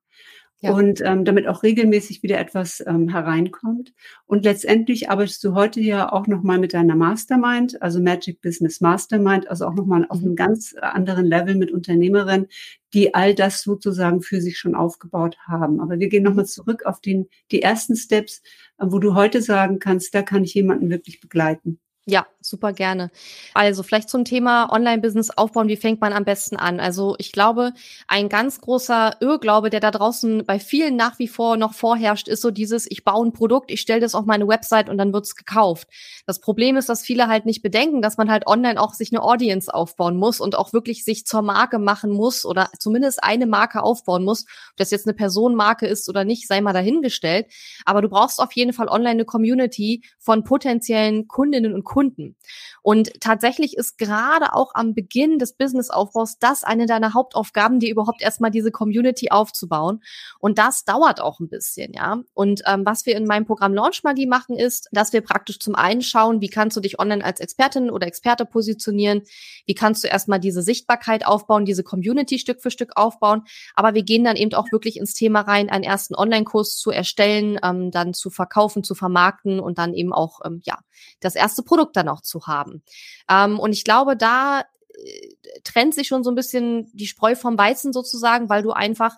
ja. 0.60 0.72
und 0.72 1.00
ähm, 1.04 1.24
damit 1.24 1.46
auch 1.46 1.62
regelmäßig 1.62 2.22
wieder 2.22 2.38
etwas 2.38 2.82
ähm, 2.86 3.08
hereinkommt. 3.08 3.92
Und 4.26 4.44
letztendlich 4.44 5.10
arbeitest 5.10 5.42
du 5.44 5.54
heute 5.54 5.80
ja 5.80 6.12
auch 6.12 6.26
nochmal 6.26 6.58
mit 6.58 6.74
deiner 6.74 6.96
Mastermind, 6.96 7.80
also 7.80 8.00
Magic 8.00 8.40
Business 8.40 8.80
Mastermind, 8.80 9.48
also 9.48 9.66
auch 9.66 9.74
nochmal 9.74 10.06
auf 10.08 10.18
einem 10.18 10.32
mhm. 10.32 10.36
ganz 10.36 10.74
anderen 10.80 11.26
Level 11.26 11.54
mit 11.54 11.70
Unternehmerinnen, 11.70 12.48
die 12.94 13.14
all 13.14 13.34
das 13.34 13.62
sozusagen 13.62 14.20
für 14.22 14.40
sich 14.40 14.58
schon 14.58 14.74
aufgebaut 14.74 15.36
haben. 15.46 15.80
Aber 15.80 15.98
wir 15.98 16.08
gehen 16.08 16.24
nochmal 16.24 16.44
mhm. 16.44 16.48
zurück 16.48 16.86
auf 16.86 17.00
den, 17.00 17.28
die 17.50 17.62
ersten 17.62 17.96
Steps, 17.96 18.42
wo 18.78 18.98
du 18.98 19.14
heute 19.14 19.42
sagen 19.42 19.78
kannst, 19.78 20.14
da 20.14 20.22
kann 20.22 20.44
ich 20.44 20.54
jemanden 20.54 20.90
wirklich 20.90 21.20
begleiten. 21.20 21.80
Ja, 22.10 22.26
super 22.40 22.72
gerne. 22.72 23.10
Also 23.52 23.82
vielleicht 23.82 24.08
zum 24.08 24.24
Thema 24.24 24.72
Online-Business 24.72 25.28
aufbauen, 25.28 25.68
wie 25.68 25.76
fängt 25.76 26.00
man 26.00 26.14
am 26.14 26.24
besten 26.24 26.56
an? 26.56 26.80
Also 26.80 27.16
ich 27.18 27.32
glaube, 27.32 27.74
ein 28.06 28.30
ganz 28.30 28.62
großer 28.62 29.16
Irrglaube, 29.20 29.68
der 29.68 29.80
da 29.80 29.90
draußen 29.90 30.46
bei 30.46 30.58
vielen 30.58 30.96
nach 30.96 31.18
wie 31.18 31.28
vor 31.28 31.58
noch 31.58 31.74
vorherrscht, 31.74 32.26
ist 32.26 32.40
so 32.40 32.50
dieses, 32.50 32.90
ich 32.90 33.04
baue 33.04 33.26
ein 33.26 33.34
Produkt, 33.34 33.70
ich 33.70 33.82
stelle 33.82 34.00
das 34.00 34.14
auf 34.14 34.24
meine 34.24 34.48
Website 34.48 34.88
und 34.88 34.96
dann 34.96 35.12
wird's 35.12 35.36
gekauft. 35.36 35.86
Das 36.24 36.40
Problem 36.40 36.78
ist, 36.78 36.88
dass 36.88 37.02
viele 37.02 37.26
halt 37.26 37.44
nicht 37.44 37.60
bedenken, 37.60 38.00
dass 38.00 38.16
man 38.16 38.30
halt 38.30 38.46
online 38.46 38.80
auch 38.80 38.94
sich 38.94 39.12
eine 39.12 39.22
Audience 39.22 39.72
aufbauen 39.72 40.16
muss 40.16 40.40
und 40.40 40.56
auch 40.56 40.72
wirklich 40.72 41.04
sich 41.04 41.26
zur 41.26 41.42
Marke 41.42 41.78
machen 41.78 42.10
muss 42.10 42.46
oder 42.46 42.70
zumindest 42.78 43.22
eine 43.22 43.44
Marke 43.44 43.82
aufbauen 43.82 44.24
muss. 44.24 44.46
Ob 44.70 44.78
das 44.78 44.90
jetzt 44.92 45.06
eine 45.06 45.14
Personenmarke 45.14 45.86
ist 45.86 46.08
oder 46.08 46.24
nicht, 46.24 46.48
sei 46.48 46.62
mal 46.62 46.72
dahingestellt. 46.72 47.48
Aber 47.84 48.00
du 48.00 48.08
brauchst 48.08 48.40
auf 48.40 48.52
jeden 48.52 48.72
Fall 48.72 48.88
online 48.88 49.10
eine 49.10 49.24
Community 49.26 50.04
von 50.18 50.42
potenziellen 50.42 51.28
Kundinnen 51.28 51.74
und 51.74 51.84
Kunden, 51.84 51.97
Kunden. 51.98 52.36
Und 52.80 53.20
tatsächlich 53.20 53.76
ist 53.76 53.98
gerade 53.98 54.54
auch 54.54 54.70
am 54.76 54.94
Beginn 54.94 55.40
des 55.40 55.54
Businessaufbaus 55.54 56.38
das 56.38 56.62
eine 56.62 56.86
deiner 56.86 57.12
Hauptaufgaben, 57.12 57.80
dir 57.80 57.90
überhaupt 57.90 58.22
erstmal 58.22 58.52
diese 58.52 58.70
Community 58.70 59.32
aufzubauen. 59.32 60.00
Und 60.38 60.58
das 60.58 60.84
dauert 60.84 61.20
auch 61.20 61.40
ein 61.40 61.48
bisschen, 61.48 61.92
ja. 61.94 62.22
Und 62.34 62.62
ähm, 62.66 62.86
was 62.86 63.04
wir 63.04 63.16
in 63.16 63.26
meinem 63.26 63.46
Programm 63.46 63.74
Launch 63.74 64.04
Magie 64.04 64.28
machen, 64.28 64.56
ist, 64.56 64.88
dass 64.92 65.12
wir 65.12 65.22
praktisch 65.22 65.58
zum 65.58 65.74
einen 65.74 66.00
schauen, 66.00 66.40
wie 66.40 66.48
kannst 66.48 66.76
du 66.76 66.80
dich 66.80 67.00
online 67.00 67.24
als 67.24 67.40
Expertin 67.40 67.90
oder 67.90 68.06
Experte 68.06 68.46
positionieren, 68.46 69.22
wie 69.66 69.74
kannst 69.74 70.04
du 70.04 70.08
erstmal 70.08 70.38
diese 70.38 70.62
Sichtbarkeit 70.62 71.26
aufbauen, 71.26 71.64
diese 71.64 71.82
Community 71.82 72.38
Stück 72.38 72.62
für 72.62 72.70
Stück 72.70 72.92
aufbauen. 72.94 73.42
Aber 73.74 73.94
wir 73.94 74.04
gehen 74.04 74.22
dann 74.22 74.36
eben 74.36 74.54
auch 74.54 74.70
wirklich 74.70 74.98
ins 74.98 75.14
Thema 75.14 75.40
rein, 75.40 75.68
einen 75.68 75.82
ersten 75.82 76.14
Online-Kurs 76.14 76.76
zu 76.76 76.92
erstellen, 76.92 77.58
ähm, 77.64 77.90
dann 77.90 78.14
zu 78.14 78.30
verkaufen, 78.30 78.84
zu 78.84 78.94
vermarkten 78.94 79.58
und 79.58 79.78
dann 79.78 79.94
eben 79.94 80.12
auch 80.12 80.42
ähm, 80.44 80.60
ja 80.64 80.78
das 81.20 81.34
erste 81.34 81.64
Produkt 81.64 81.87
Produkt 81.88 81.96
dann 81.96 82.08
auch 82.08 82.22
zu 82.22 82.46
haben. 82.46 82.82
Ähm, 83.30 83.58
und 83.58 83.72
ich 83.72 83.84
glaube, 83.84 84.16
da 84.16 84.60
äh, 84.60 85.60
trennt 85.64 85.94
sich 85.94 86.08
schon 86.08 86.24
so 86.24 86.30
ein 86.30 86.36
bisschen 86.36 86.90
die 86.92 87.06
Spreu 87.06 87.34
vom 87.34 87.58
Weizen 87.58 87.92
sozusagen, 87.92 88.48
weil 88.48 88.62
du 88.62 88.72
einfach 88.72 89.16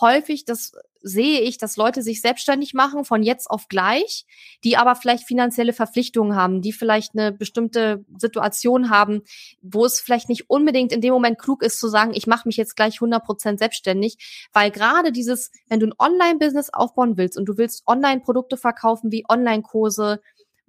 häufig, 0.00 0.44
das 0.44 0.72
sehe 1.02 1.40
ich, 1.40 1.56
dass 1.56 1.78
Leute 1.78 2.02
sich 2.02 2.20
selbstständig 2.20 2.74
machen 2.74 3.04
von 3.04 3.22
jetzt 3.22 3.50
auf 3.50 3.68
gleich, 3.68 4.26
die 4.62 4.76
aber 4.76 4.94
vielleicht 4.94 5.26
finanzielle 5.26 5.72
Verpflichtungen 5.72 6.36
haben, 6.36 6.60
die 6.60 6.72
vielleicht 6.72 7.14
eine 7.14 7.32
bestimmte 7.32 8.04
Situation 8.18 8.90
haben, 8.90 9.22
wo 9.62 9.86
es 9.86 10.00
vielleicht 10.00 10.28
nicht 10.28 10.50
unbedingt 10.50 10.92
in 10.92 11.00
dem 11.00 11.14
Moment 11.14 11.38
klug 11.38 11.62
ist 11.62 11.80
zu 11.80 11.88
sagen, 11.88 12.12
ich 12.14 12.26
mache 12.26 12.46
mich 12.46 12.58
jetzt 12.58 12.76
gleich 12.76 12.96
100 12.96 13.24
Prozent 13.24 13.58
selbstständig, 13.58 14.48
weil 14.52 14.70
gerade 14.70 15.10
dieses, 15.10 15.50
wenn 15.68 15.80
du 15.80 15.86
ein 15.86 15.94
Online-Business 15.98 16.70
aufbauen 16.70 17.16
willst 17.16 17.38
und 17.38 17.46
du 17.46 17.56
willst 17.56 17.82
Online-Produkte 17.86 18.58
verkaufen 18.58 19.10
wie 19.10 19.24
Online-Kurse, 19.28 20.20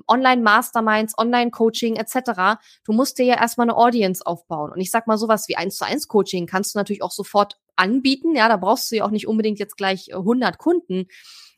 Online-Masterminds, 0.07 1.17
Online-Coaching 1.17 1.95
etc. 1.95 2.59
Du 2.83 2.93
musst 2.93 3.17
dir 3.17 3.25
ja 3.25 3.35
erstmal 3.35 3.65
eine 3.65 3.77
Audience 3.77 4.25
aufbauen. 4.25 4.71
Und 4.71 4.79
ich 4.79 4.91
sag 4.91 5.07
mal 5.07 5.17
sowas 5.17 5.47
wie 5.47 5.55
1 5.55 5.77
zu 5.77 5.85
1 5.85 6.07
Coaching 6.07 6.47
kannst 6.47 6.73
du 6.73 6.79
natürlich 6.79 7.03
auch 7.03 7.11
sofort 7.11 7.57
anbieten. 7.75 8.35
Ja, 8.35 8.47
da 8.47 8.57
brauchst 8.57 8.91
du 8.91 8.97
ja 8.97 9.05
auch 9.05 9.11
nicht 9.11 9.27
unbedingt 9.27 9.59
jetzt 9.59 9.77
gleich 9.77 10.13
100 10.13 10.53
äh, 10.53 10.57
Kunden. 10.57 11.07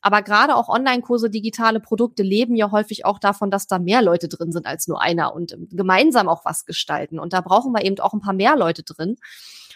Aber 0.01 0.21
gerade 0.21 0.57
auch 0.57 0.67
Online-Kurse, 0.67 1.29
digitale 1.29 1.79
Produkte 1.79 2.23
leben 2.23 2.55
ja 2.55 2.71
häufig 2.71 3.05
auch 3.05 3.19
davon, 3.19 3.49
dass 3.49 3.67
da 3.67 3.79
mehr 3.79 4.01
Leute 4.01 4.27
drin 4.27 4.51
sind 4.51 4.65
als 4.65 4.87
nur 4.87 5.01
einer 5.01 5.33
und 5.33 5.53
ähm, 5.53 5.69
gemeinsam 5.71 6.27
auch 6.27 6.43
was 6.43 6.65
gestalten. 6.65 7.19
Und 7.19 7.31
da 7.31 7.39
brauchen 7.39 7.71
wir 7.71 7.85
eben 7.85 7.97
auch 7.99 8.13
ein 8.13 8.19
paar 8.19 8.33
mehr 8.33 8.57
Leute 8.57 8.83
drin. 8.83 9.15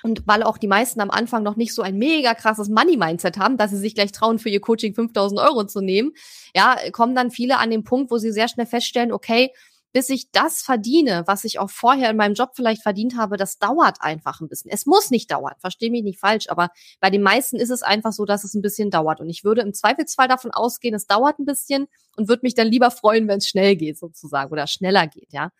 Und 0.04 0.27
weil 0.27 0.44
auch 0.44 0.58
die 0.58 0.68
meisten 0.68 1.01
am 1.01 1.10
Anfang 1.10 1.44
noch 1.44 1.56
nicht 1.56 1.74
so 1.74 1.82
ein 1.82 1.98
mega 1.98 2.34
krasses 2.34 2.70
Money-Mindset 2.70 3.38
haben, 3.38 3.58
dass 3.58 3.72
sie 3.72 3.77
sich 3.77 3.96
gleich 3.96 4.12
trauen, 4.12 4.39
für 4.39 4.50
ihr 4.50 4.62
Coaching 4.62 4.94
5000 4.94 5.39
Euro 5.39 5.66
zu 5.66 5.82
nehmen, 5.82 6.13
ja, 6.56 6.77
kommen 6.92 7.16
dann 7.16 7.32
viele 7.32 7.58
an 7.58 7.72
den 7.72 7.84
Punkt, 7.84 8.12
wo 8.12 8.18
sie 8.18 8.32
sehr 8.32 8.48
schnell 8.48 8.68
feststellen, 8.68 9.12
okay, 9.12 9.51
bis 9.94 10.10
ich 10.10 10.32
das 10.32 10.62
verdiene, 10.62 11.24
was 11.25 11.44
ich 11.44 11.60
auch 11.60 11.70
vorher 11.70 12.12
in 12.12 12.18
meinem 12.18 12.36
Job 12.36 12.51
vielleicht 12.54 12.84
verdient 12.84 13.18
habe, 13.18 13.38
das 13.38 13.58
dauert 13.58 13.98
einfach 14.01 14.42
ein 14.42 14.48
bisschen. 14.48 14.70
Es 14.70 14.86
muss 14.86 15.10
nicht 15.10 15.32
dauern, 15.32 15.56
verstehe 15.60 15.89
mich 15.89 16.04
nicht 16.04 16.20
falsch, 16.20 16.50
aber 16.50 16.70
bei 17.00 17.10
den 17.10 17.24
meisten 17.24 17.58
ist 17.58 17.72
es 17.72 17.84
einfach 17.84 18.12
so, 18.12 18.25
dass 18.25 18.44
es 18.44 18.54
ein 18.54 18.62
bisschen 18.62 18.92
dauert. 18.92 19.22
Und 19.22 19.30
ich 19.30 19.44
würde 19.44 19.62
im 19.62 19.74
Zweifelsfall 19.74 20.27
davon 20.27 20.51
ausgehen, 20.51 20.94
es 20.94 21.08
dauert 21.08 21.39
ein 21.39 21.46
bisschen 21.46 21.88
und 22.16 22.27
würde 22.27 22.42
mich 22.44 22.54
dann 22.54 22.68
lieber 22.68 22.92
freuen, 22.92 23.27
wenn 23.27 23.39
es 23.39 23.48
schnell 23.48 23.75
geht 23.75 23.98
sozusagen 23.98 24.51
oder 24.51 24.68
schneller 24.68 25.08
geht, 25.08 25.32
ja. 25.32 25.51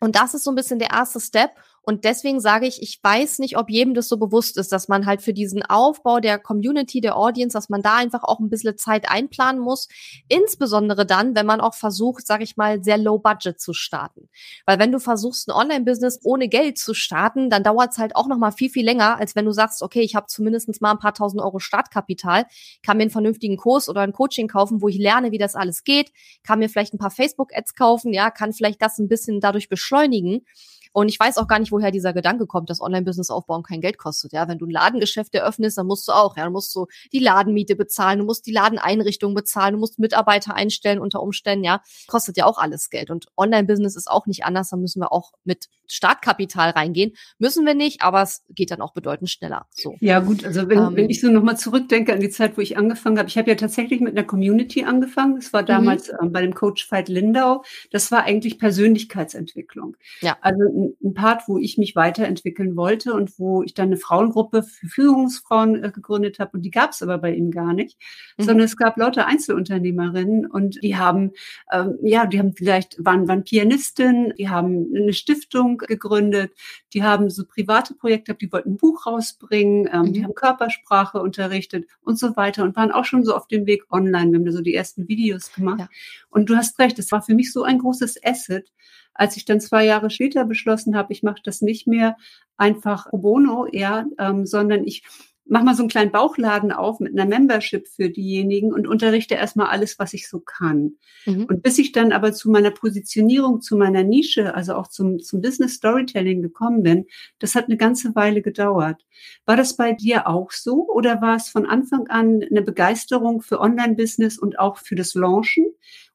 Und 0.00 0.16
das 0.16 0.34
ist 0.34 0.44
so 0.44 0.52
ein 0.52 0.54
bisschen 0.54 0.78
der 0.78 0.90
erste 0.90 1.18
Step. 1.18 1.50
Und 1.88 2.04
deswegen 2.04 2.38
sage 2.38 2.66
ich, 2.66 2.82
ich 2.82 3.00
weiß 3.02 3.38
nicht, 3.38 3.56
ob 3.56 3.70
jedem 3.70 3.94
das 3.94 4.08
so 4.08 4.18
bewusst 4.18 4.58
ist, 4.58 4.72
dass 4.72 4.88
man 4.88 5.06
halt 5.06 5.22
für 5.22 5.32
diesen 5.32 5.62
Aufbau 5.62 6.20
der 6.20 6.38
Community, 6.38 7.00
der 7.00 7.16
Audience, 7.16 7.54
dass 7.56 7.70
man 7.70 7.80
da 7.80 7.96
einfach 7.96 8.24
auch 8.24 8.40
ein 8.40 8.50
bisschen 8.50 8.76
Zeit 8.76 9.10
einplanen 9.10 9.58
muss. 9.58 9.88
Insbesondere 10.28 11.06
dann, 11.06 11.34
wenn 11.34 11.46
man 11.46 11.62
auch 11.62 11.72
versucht, 11.72 12.26
sage 12.26 12.44
ich 12.44 12.58
mal, 12.58 12.84
sehr 12.84 12.98
low 12.98 13.18
budget 13.18 13.58
zu 13.58 13.72
starten. 13.72 14.28
Weil 14.66 14.78
wenn 14.78 14.92
du 14.92 15.00
versuchst, 15.00 15.48
ein 15.48 15.52
Online-Business 15.52 16.20
ohne 16.24 16.50
Geld 16.50 16.76
zu 16.76 16.92
starten, 16.92 17.48
dann 17.48 17.62
dauert 17.62 17.92
es 17.92 17.96
halt 17.96 18.16
auch 18.16 18.26
noch 18.26 18.36
mal 18.36 18.52
viel, 18.52 18.68
viel 18.68 18.84
länger, 18.84 19.18
als 19.18 19.34
wenn 19.34 19.46
du 19.46 19.52
sagst, 19.52 19.82
okay, 19.82 20.02
ich 20.02 20.14
habe 20.14 20.26
zumindest 20.26 20.82
mal 20.82 20.90
ein 20.90 20.98
paar 20.98 21.14
tausend 21.14 21.40
Euro 21.40 21.58
Startkapital, 21.58 22.44
kann 22.82 22.98
mir 22.98 23.04
einen 23.04 23.10
vernünftigen 23.10 23.56
Kurs 23.56 23.88
oder 23.88 24.02
ein 24.02 24.12
Coaching 24.12 24.48
kaufen, 24.48 24.82
wo 24.82 24.88
ich 24.88 24.98
lerne, 24.98 25.32
wie 25.32 25.38
das 25.38 25.54
alles 25.54 25.84
geht, 25.84 26.12
kann 26.42 26.58
mir 26.58 26.68
vielleicht 26.68 26.92
ein 26.92 26.98
paar 26.98 27.10
Facebook-Ads 27.10 27.74
kaufen, 27.76 28.12
ja, 28.12 28.30
kann 28.30 28.52
vielleicht 28.52 28.82
das 28.82 28.98
ein 28.98 29.08
bisschen 29.08 29.40
dadurch 29.40 29.70
beschleunigen. 29.70 30.44
Und 30.92 31.08
ich 31.08 31.18
weiß 31.18 31.38
auch 31.38 31.46
gar 31.46 31.58
nicht, 31.58 31.72
woher 31.72 31.90
dieser 31.90 32.12
Gedanke 32.12 32.46
kommt, 32.46 32.70
dass 32.70 32.80
Online-Business 32.80 33.30
aufbauen 33.30 33.62
kein 33.62 33.80
Geld 33.80 33.98
kostet. 33.98 34.32
Ja, 34.32 34.48
wenn 34.48 34.58
du 34.58 34.66
ein 34.66 34.70
Ladengeschäft 34.70 35.34
eröffnest, 35.34 35.78
dann 35.78 35.86
musst 35.86 36.08
du 36.08 36.12
auch, 36.12 36.36
ja, 36.36 36.44
dann 36.44 36.52
musst 36.52 36.74
du 36.74 36.86
die 37.12 37.18
Ladenmiete 37.18 37.76
bezahlen, 37.76 38.18
du 38.18 38.24
musst 38.24 38.46
die 38.46 38.52
Ladeneinrichtung 38.52 39.34
bezahlen, 39.34 39.74
du 39.74 39.80
musst 39.80 39.98
Mitarbeiter 39.98 40.54
einstellen 40.54 40.98
unter 41.00 41.22
Umständen, 41.22 41.64
ja, 41.64 41.82
kostet 42.06 42.36
ja 42.36 42.46
auch 42.46 42.58
alles 42.58 42.90
Geld. 42.90 43.10
Und 43.10 43.26
Online-Business 43.36 43.96
ist 43.96 44.10
auch 44.10 44.26
nicht 44.26 44.44
anders, 44.44 44.70
da 44.70 44.76
müssen 44.76 45.00
wir 45.00 45.12
auch 45.12 45.32
mit 45.44 45.68
Startkapital 45.88 46.70
reingehen. 46.70 47.12
Müssen 47.38 47.66
wir 47.66 47.74
nicht, 47.74 48.02
aber 48.02 48.22
es 48.22 48.44
geht 48.50 48.70
dann 48.70 48.80
auch 48.80 48.92
bedeutend 48.92 49.30
schneller. 49.30 49.66
So. 49.70 49.96
Ja, 50.00 50.20
gut, 50.20 50.44
also 50.44 50.68
wenn, 50.68 50.78
ähm, 50.78 50.96
wenn 50.96 51.10
ich 51.10 51.20
so 51.20 51.28
nochmal 51.28 51.56
zurückdenke 51.56 52.12
an 52.12 52.20
die 52.20 52.30
Zeit, 52.30 52.56
wo 52.56 52.60
ich 52.60 52.76
angefangen 52.76 53.18
habe, 53.18 53.28
ich 53.28 53.38
habe 53.38 53.48
ja 53.48 53.56
tatsächlich 53.56 54.00
mit 54.00 54.16
einer 54.16 54.26
Community 54.26 54.84
angefangen. 54.84 55.36
Das 55.36 55.52
war 55.52 55.62
mhm. 55.62 55.66
damals 55.66 56.12
mhm. 56.12 56.32
bei 56.32 56.42
dem 56.42 56.54
Coach 56.54 56.90
Veit 56.90 57.08
Lindau. 57.08 57.62
Das 57.90 58.12
war 58.12 58.24
eigentlich 58.24 58.58
Persönlichkeitsentwicklung. 58.58 59.96
Ja. 60.20 60.36
Also 60.40 60.94
ein 61.02 61.14
Part, 61.14 61.48
wo 61.48 61.58
ich 61.58 61.78
mich 61.78 61.96
weiterentwickeln 61.96 62.76
wollte 62.76 63.14
und 63.14 63.38
wo 63.38 63.62
ich 63.62 63.74
dann 63.74 63.88
eine 63.88 63.96
Frauengruppe 63.96 64.62
für 64.62 65.08
Führungsfrauen 65.08 65.82
äh, 65.82 65.90
gegründet 65.90 66.38
habe. 66.38 66.50
Und 66.54 66.62
die 66.62 66.70
gab 66.70 66.90
es 66.90 67.02
aber 67.02 67.18
bei 67.18 67.32
ihm 67.32 67.50
gar 67.50 67.72
nicht, 67.72 67.96
mhm. 68.36 68.44
sondern 68.44 68.64
es 68.64 68.76
gab 68.76 68.96
lauter 68.96 69.26
Einzelunternehmerinnen 69.26 70.46
und 70.46 70.82
die 70.82 70.96
haben, 70.96 71.32
ähm, 71.72 71.98
ja, 72.02 72.26
die 72.26 72.38
haben 72.38 72.54
vielleicht, 72.54 73.02
waren, 73.04 73.28
waren 73.28 73.44
Pianistin, 73.44 74.34
die 74.38 74.48
haben 74.48 74.88
eine 74.94 75.12
Stiftung 75.12 75.77
gegründet, 75.78 76.52
die 76.92 77.02
haben 77.02 77.30
so 77.30 77.44
private 77.44 77.94
Projekte 77.94 78.34
die 78.34 78.50
wollten 78.52 78.72
ein 78.72 78.76
Buch 78.76 79.06
rausbringen, 79.06 79.88
ähm, 79.92 80.02
mhm. 80.02 80.12
die 80.12 80.24
haben 80.24 80.34
Körpersprache 80.34 81.20
unterrichtet 81.20 81.86
und 82.02 82.18
so 82.18 82.36
weiter 82.36 82.64
und 82.64 82.76
waren 82.76 82.92
auch 82.92 83.04
schon 83.04 83.24
so 83.24 83.34
auf 83.34 83.46
dem 83.46 83.66
Weg 83.66 83.84
online. 83.90 84.30
Wir 84.30 84.38
haben 84.38 84.44
da 84.44 84.52
so 84.52 84.62
die 84.62 84.74
ersten 84.74 85.08
Videos 85.08 85.52
gemacht. 85.52 85.80
Ja. 85.80 85.88
Und 86.30 86.50
du 86.50 86.56
hast 86.56 86.78
recht, 86.78 86.98
es 86.98 87.12
war 87.12 87.22
für 87.22 87.34
mich 87.34 87.52
so 87.52 87.62
ein 87.62 87.78
großes 87.78 88.24
Asset, 88.24 88.70
als 89.14 89.36
ich 89.36 89.44
dann 89.44 89.60
zwei 89.60 89.84
Jahre 89.84 90.10
später 90.10 90.44
beschlossen 90.44 90.96
habe, 90.96 91.12
ich 91.12 91.22
mache 91.22 91.42
das 91.42 91.60
nicht 91.60 91.86
mehr 91.86 92.16
einfach 92.56 93.10
pro 93.10 93.18
bono, 93.18 93.66
ja, 93.72 94.06
ähm, 94.18 94.46
sondern 94.46 94.84
ich 94.84 95.02
mache 95.48 95.64
mal 95.64 95.74
so 95.74 95.82
einen 95.82 95.88
kleinen 95.88 96.12
Bauchladen 96.12 96.72
auf 96.72 97.00
mit 97.00 97.12
einer 97.12 97.26
Membership 97.26 97.88
für 97.88 98.10
diejenigen 98.10 98.72
und 98.72 98.86
unterrichte 98.86 99.34
erstmal 99.34 99.68
alles, 99.68 99.98
was 99.98 100.12
ich 100.12 100.28
so 100.28 100.40
kann. 100.40 100.96
Mhm. 101.26 101.44
Und 101.44 101.62
bis 101.62 101.78
ich 101.78 101.92
dann 101.92 102.12
aber 102.12 102.32
zu 102.32 102.50
meiner 102.50 102.70
Positionierung, 102.70 103.60
zu 103.60 103.76
meiner 103.76 104.02
Nische, 104.02 104.54
also 104.54 104.74
auch 104.74 104.88
zum, 104.88 105.18
zum 105.18 105.40
Business 105.40 105.74
Storytelling 105.74 106.42
gekommen 106.42 106.82
bin, 106.82 107.06
das 107.38 107.54
hat 107.54 107.64
eine 107.64 107.76
ganze 107.76 108.14
Weile 108.14 108.42
gedauert. 108.42 109.04
War 109.46 109.56
das 109.56 109.76
bei 109.76 109.92
dir 109.92 110.26
auch 110.26 110.50
so 110.50 110.86
oder 110.88 111.20
war 111.22 111.36
es 111.36 111.48
von 111.48 111.66
Anfang 111.66 112.08
an 112.08 112.40
eine 112.48 112.62
Begeisterung 112.62 113.40
für 113.40 113.60
Online-Business 113.60 114.38
und 114.38 114.58
auch 114.58 114.78
für 114.78 114.94
das 114.94 115.14
Launchen? 115.14 115.66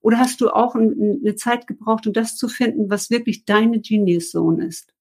Oder 0.01 0.19
hast 0.19 0.41
du 0.41 0.49
auch 0.49 0.75
eine 0.75 1.35
Zeit 1.35 1.65
gebraucht, 1.65 2.05
um 2.07 2.13
das 2.13 2.35
zu 2.35 2.47
finden, 2.47 2.89
was 2.89 3.09
wirklich 3.09 3.45
deine 3.45 3.79
Genius 3.79 4.31
Zone 4.31 4.65
ist? 4.65 4.93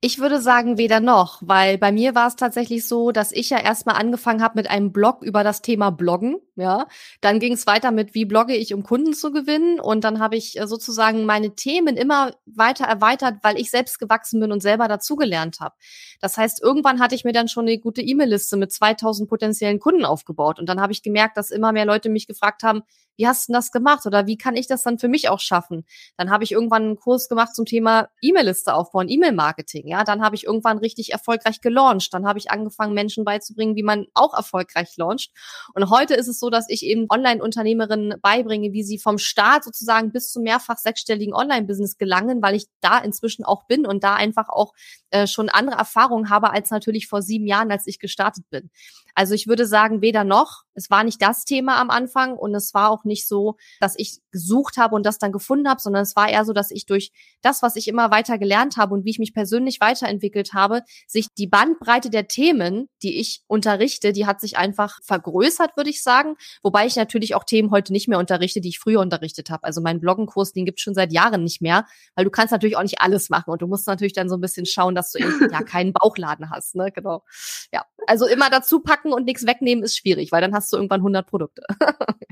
Ich 0.00 0.18
würde 0.18 0.40
sagen, 0.40 0.78
weder 0.78 1.00
noch, 1.00 1.40
weil 1.42 1.78
bei 1.78 1.90
mir 1.90 2.14
war 2.14 2.28
es 2.28 2.36
tatsächlich 2.36 2.86
so, 2.86 3.12
dass 3.12 3.32
ich 3.32 3.50
ja 3.50 3.58
erstmal 3.58 3.96
angefangen 3.96 4.42
habe 4.42 4.58
mit 4.58 4.70
einem 4.70 4.92
Blog 4.92 5.22
über 5.22 5.42
das 5.42 5.62
Thema 5.62 5.90
Bloggen, 5.90 6.36
ja. 6.56 6.86
Dann 7.20 7.38
ging 7.38 7.52
es 7.52 7.66
weiter 7.66 7.92
mit, 7.92 8.14
wie 8.14 8.24
blogge 8.24 8.56
ich, 8.56 8.72
um 8.72 8.82
Kunden 8.82 9.12
zu 9.12 9.30
gewinnen. 9.30 9.78
Und 9.78 10.04
dann 10.04 10.18
habe 10.20 10.36
ich 10.36 10.58
äh, 10.58 10.66
sozusagen 10.66 11.26
meine 11.26 11.54
Themen 11.54 11.96
immer 11.96 12.32
weiter 12.46 12.86
erweitert, 12.86 13.36
weil 13.42 13.58
ich 13.58 13.70
selbst 13.70 13.98
gewachsen 13.98 14.40
bin 14.40 14.52
und 14.52 14.62
selber 14.62 14.88
dazugelernt 14.88 15.60
habe. 15.60 15.74
Das 16.20 16.38
heißt, 16.38 16.62
irgendwann 16.62 16.98
hatte 16.98 17.14
ich 17.14 17.24
mir 17.24 17.32
dann 17.32 17.48
schon 17.48 17.66
eine 17.66 17.78
gute 17.78 18.00
E-Mail-Liste 18.00 18.56
mit 18.56 18.72
2000 18.72 19.28
potenziellen 19.28 19.78
Kunden 19.78 20.06
aufgebaut. 20.06 20.58
Und 20.58 20.68
dann 20.68 20.80
habe 20.80 20.92
ich 20.92 21.02
gemerkt, 21.02 21.36
dass 21.36 21.50
immer 21.50 21.72
mehr 21.72 21.84
Leute 21.84 22.08
mich 22.08 22.26
gefragt 22.26 22.62
haben, 22.62 22.82
wie 23.16 23.26
hast 23.26 23.48
du 23.48 23.52
das 23.52 23.72
gemacht 23.72 24.06
oder 24.06 24.26
wie 24.26 24.36
kann 24.36 24.56
ich 24.56 24.66
das 24.66 24.82
dann 24.82 24.98
für 24.98 25.08
mich 25.08 25.28
auch 25.28 25.40
schaffen? 25.40 25.84
Dann 26.16 26.30
habe 26.30 26.44
ich 26.44 26.52
irgendwann 26.52 26.82
einen 26.82 26.96
Kurs 26.96 27.28
gemacht 27.28 27.54
zum 27.54 27.64
Thema 27.64 28.08
E-Mail-Liste 28.20 28.74
aufbauen, 28.74 29.08
E-Mail-Marketing. 29.08 29.88
Ja, 29.88 30.04
dann 30.04 30.22
habe 30.22 30.36
ich 30.36 30.44
irgendwann 30.44 30.78
richtig 30.78 31.12
erfolgreich 31.12 31.60
gelauncht. 31.60 32.12
Dann 32.12 32.26
habe 32.26 32.38
ich 32.38 32.50
angefangen, 32.50 32.94
Menschen 32.94 33.24
beizubringen, 33.24 33.76
wie 33.76 33.82
man 33.82 34.06
auch 34.14 34.34
erfolgreich 34.34 34.96
launcht. 34.96 35.30
Und 35.74 35.88
heute 35.90 36.14
ist 36.14 36.28
es 36.28 36.38
so, 36.38 36.45
dass 36.50 36.68
ich 36.68 36.84
eben 36.84 37.06
Online-Unternehmerinnen 37.08 38.14
beibringe, 38.20 38.72
wie 38.72 38.82
sie 38.82 38.98
vom 38.98 39.18
Start 39.18 39.64
sozusagen 39.64 40.12
bis 40.12 40.30
zum 40.30 40.42
mehrfach 40.42 40.78
sechsstelligen 40.78 41.34
Online-Business 41.34 41.98
gelangen, 41.98 42.42
weil 42.42 42.54
ich 42.54 42.66
da 42.80 42.98
inzwischen 42.98 43.44
auch 43.44 43.66
bin 43.66 43.86
und 43.86 44.04
da 44.04 44.14
einfach 44.14 44.48
auch 44.48 44.72
äh, 45.10 45.26
schon 45.26 45.48
andere 45.48 45.76
Erfahrungen 45.76 46.30
habe 46.30 46.50
als 46.50 46.70
natürlich 46.70 47.08
vor 47.08 47.22
sieben 47.22 47.46
Jahren, 47.46 47.70
als 47.70 47.86
ich 47.86 47.98
gestartet 47.98 48.44
bin. 48.50 48.70
Also 49.16 49.34
ich 49.34 49.48
würde 49.48 49.66
sagen, 49.66 50.02
weder 50.02 50.24
noch. 50.24 50.62
Es 50.74 50.90
war 50.90 51.02
nicht 51.02 51.22
das 51.22 51.46
Thema 51.46 51.80
am 51.80 51.88
Anfang 51.88 52.36
und 52.36 52.54
es 52.54 52.74
war 52.74 52.90
auch 52.90 53.04
nicht 53.04 53.26
so, 53.26 53.56
dass 53.80 53.94
ich 53.96 54.18
gesucht 54.30 54.76
habe 54.76 54.94
und 54.94 55.06
das 55.06 55.18
dann 55.18 55.32
gefunden 55.32 55.70
habe, 55.70 55.80
sondern 55.80 56.02
es 56.02 56.14
war 56.16 56.28
eher 56.28 56.44
so, 56.44 56.52
dass 56.52 56.70
ich 56.70 56.84
durch 56.84 57.12
das, 57.40 57.62
was 57.62 57.76
ich 57.76 57.88
immer 57.88 58.10
weiter 58.10 58.36
gelernt 58.36 58.76
habe 58.76 58.92
und 58.92 59.06
wie 59.06 59.10
ich 59.10 59.18
mich 59.18 59.32
persönlich 59.32 59.80
weiterentwickelt 59.80 60.52
habe, 60.52 60.82
sich 61.06 61.28
die 61.32 61.46
Bandbreite 61.46 62.10
der 62.10 62.28
Themen, 62.28 62.90
die 63.02 63.18
ich 63.18 63.42
unterrichte, 63.46 64.12
die 64.12 64.26
hat 64.26 64.42
sich 64.42 64.58
einfach 64.58 64.98
vergrößert, 65.02 65.78
würde 65.78 65.88
ich 65.88 66.02
sagen. 66.02 66.36
Wobei 66.62 66.84
ich 66.84 66.96
natürlich 66.96 67.34
auch 67.34 67.44
Themen 67.44 67.70
heute 67.70 67.94
nicht 67.94 68.08
mehr 68.08 68.18
unterrichte, 68.18 68.60
die 68.60 68.68
ich 68.68 68.78
früher 68.78 69.00
unterrichtet 69.00 69.48
habe. 69.48 69.64
Also 69.64 69.80
meinen 69.80 70.00
Bloggenkurs, 70.00 70.52
den 70.52 70.66
gibt 70.66 70.78
es 70.78 70.82
schon 70.82 70.94
seit 70.94 71.10
Jahren 71.10 71.42
nicht 71.42 71.62
mehr, 71.62 71.86
weil 72.14 72.26
du 72.26 72.30
kannst 72.30 72.52
natürlich 72.52 72.76
auch 72.76 72.82
nicht 72.82 73.00
alles 73.00 73.30
machen 73.30 73.50
und 73.50 73.62
du 73.62 73.66
musst 73.66 73.86
natürlich 73.86 74.12
dann 74.12 74.28
so 74.28 74.36
ein 74.36 74.42
bisschen 74.42 74.66
schauen, 74.66 74.94
dass 74.94 75.12
du 75.12 75.20
eben 75.20 75.48
ja 75.50 75.62
keinen 75.62 75.94
Bauchladen 75.94 76.50
hast, 76.50 76.74
ne? 76.74 76.92
Genau. 76.92 77.24
Ja, 77.72 77.86
also 78.06 78.26
immer 78.26 78.50
dazu 78.50 78.80
packen 78.80 79.05
und 79.12 79.24
nichts 79.24 79.46
wegnehmen 79.46 79.84
ist 79.84 79.96
schwierig, 79.96 80.32
weil 80.32 80.40
dann 80.40 80.54
hast 80.54 80.72
du 80.72 80.76
irgendwann 80.76 81.00
100 81.00 81.26
Produkte. 81.26 81.62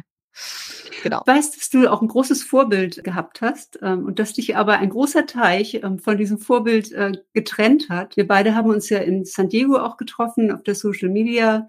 Genau. 1.04 1.22
Weißt, 1.26 1.54
dass 1.58 1.68
du 1.68 1.86
auch 1.92 2.00
ein 2.00 2.08
großes 2.08 2.42
Vorbild 2.42 3.04
gehabt 3.04 3.42
hast 3.42 3.78
ähm, 3.82 4.06
und 4.06 4.18
dass 4.18 4.32
dich 4.32 4.56
aber 4.56 4.78
ein 4.78 4.88
großer 4.88 5.26
Teich 5.26 5.74
ähm, 5.74 5.98
von 5.98 6.16
diesem 6.16 6.38
Vorbild 6.38 6.92
äh, 6.92 7.12
getrennt 7.34 7.90
hat. 7.90 8.16
Wir 8.16 8.26
beide 8.26 8.54
haben 8.54 8.70
uns 8.70 8.88
ja 8.88 8.98
in 9.00 9.26
San 9.26 9.50
Diego 9.50 9.76
auch 9.76 9.98
getroffen 9.98 10.50
auf 10.50 10.62
der 10.62 10.74
Social 10.74 11.10
Media 11.10 11.68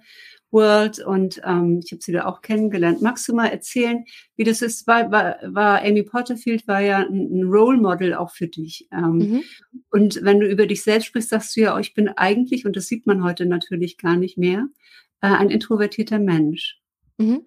World 0.51 0.99
und 0.99 1.41
ähm, 1.43 1.81
ich 1.83 1.91
habe 1.91 2.01
sie 2.01 2.11
da 2.11 2.25
auch 2.25 2.41
kennengelernt. 2.41 3.01
Magst 3.01 3.27
du 3.27 3.35
mal 3.35 3.47
erzählen, 3.47 4.05
wie 4.35 4.43
das 4.43 4.61
ist? 4.61 4.87
War, 4.87 5.11
war, 5.11 5.37
war 5.43 5.81
Amy 5.83 6.03
Porterfield 6.03 6.67
war 6.67 6.81
ja 6.81 6.99
ein, 6.99 7.39
ein 7.39 7.43
Role 7.43 7.77
Model 7.77 8.13
auch 8.13 8.31
für 8.31 8.47
dich. 8.47 8.87
Ähm, 8.91 9.17
mhm. 9.17 9.43
Und 9.91 10.19
wenn 10.23 10.39
du 10.39 10.47
über 10.47 10.65
dich 10.67 10.83
selbst 10.83 11.07
sprichst, 11.07 11.29
sagst 11.29 11.55
du 11.55 11.61
ja, 11.61 11.75
oh, 11.75 11.79
ich 11.79 11.93
bin 11.93 12.07
eigentlich, 12.09 12.65
und 12.65 12.75
das 12.75 12.87
sieht 12.87 13.05
man 13.05 13.23
heute 13.23 13.45
natürlich 13.45 13.97
gar 13.97 14.15
nicht 14.15 14.37
mehr, 14.37 14.67
äh, 15.21 15.27
ein 15.27 15.49
introvertierter 15.49 16.19
Mensch. 16.19 16.79
Mhm. 17.17 17.45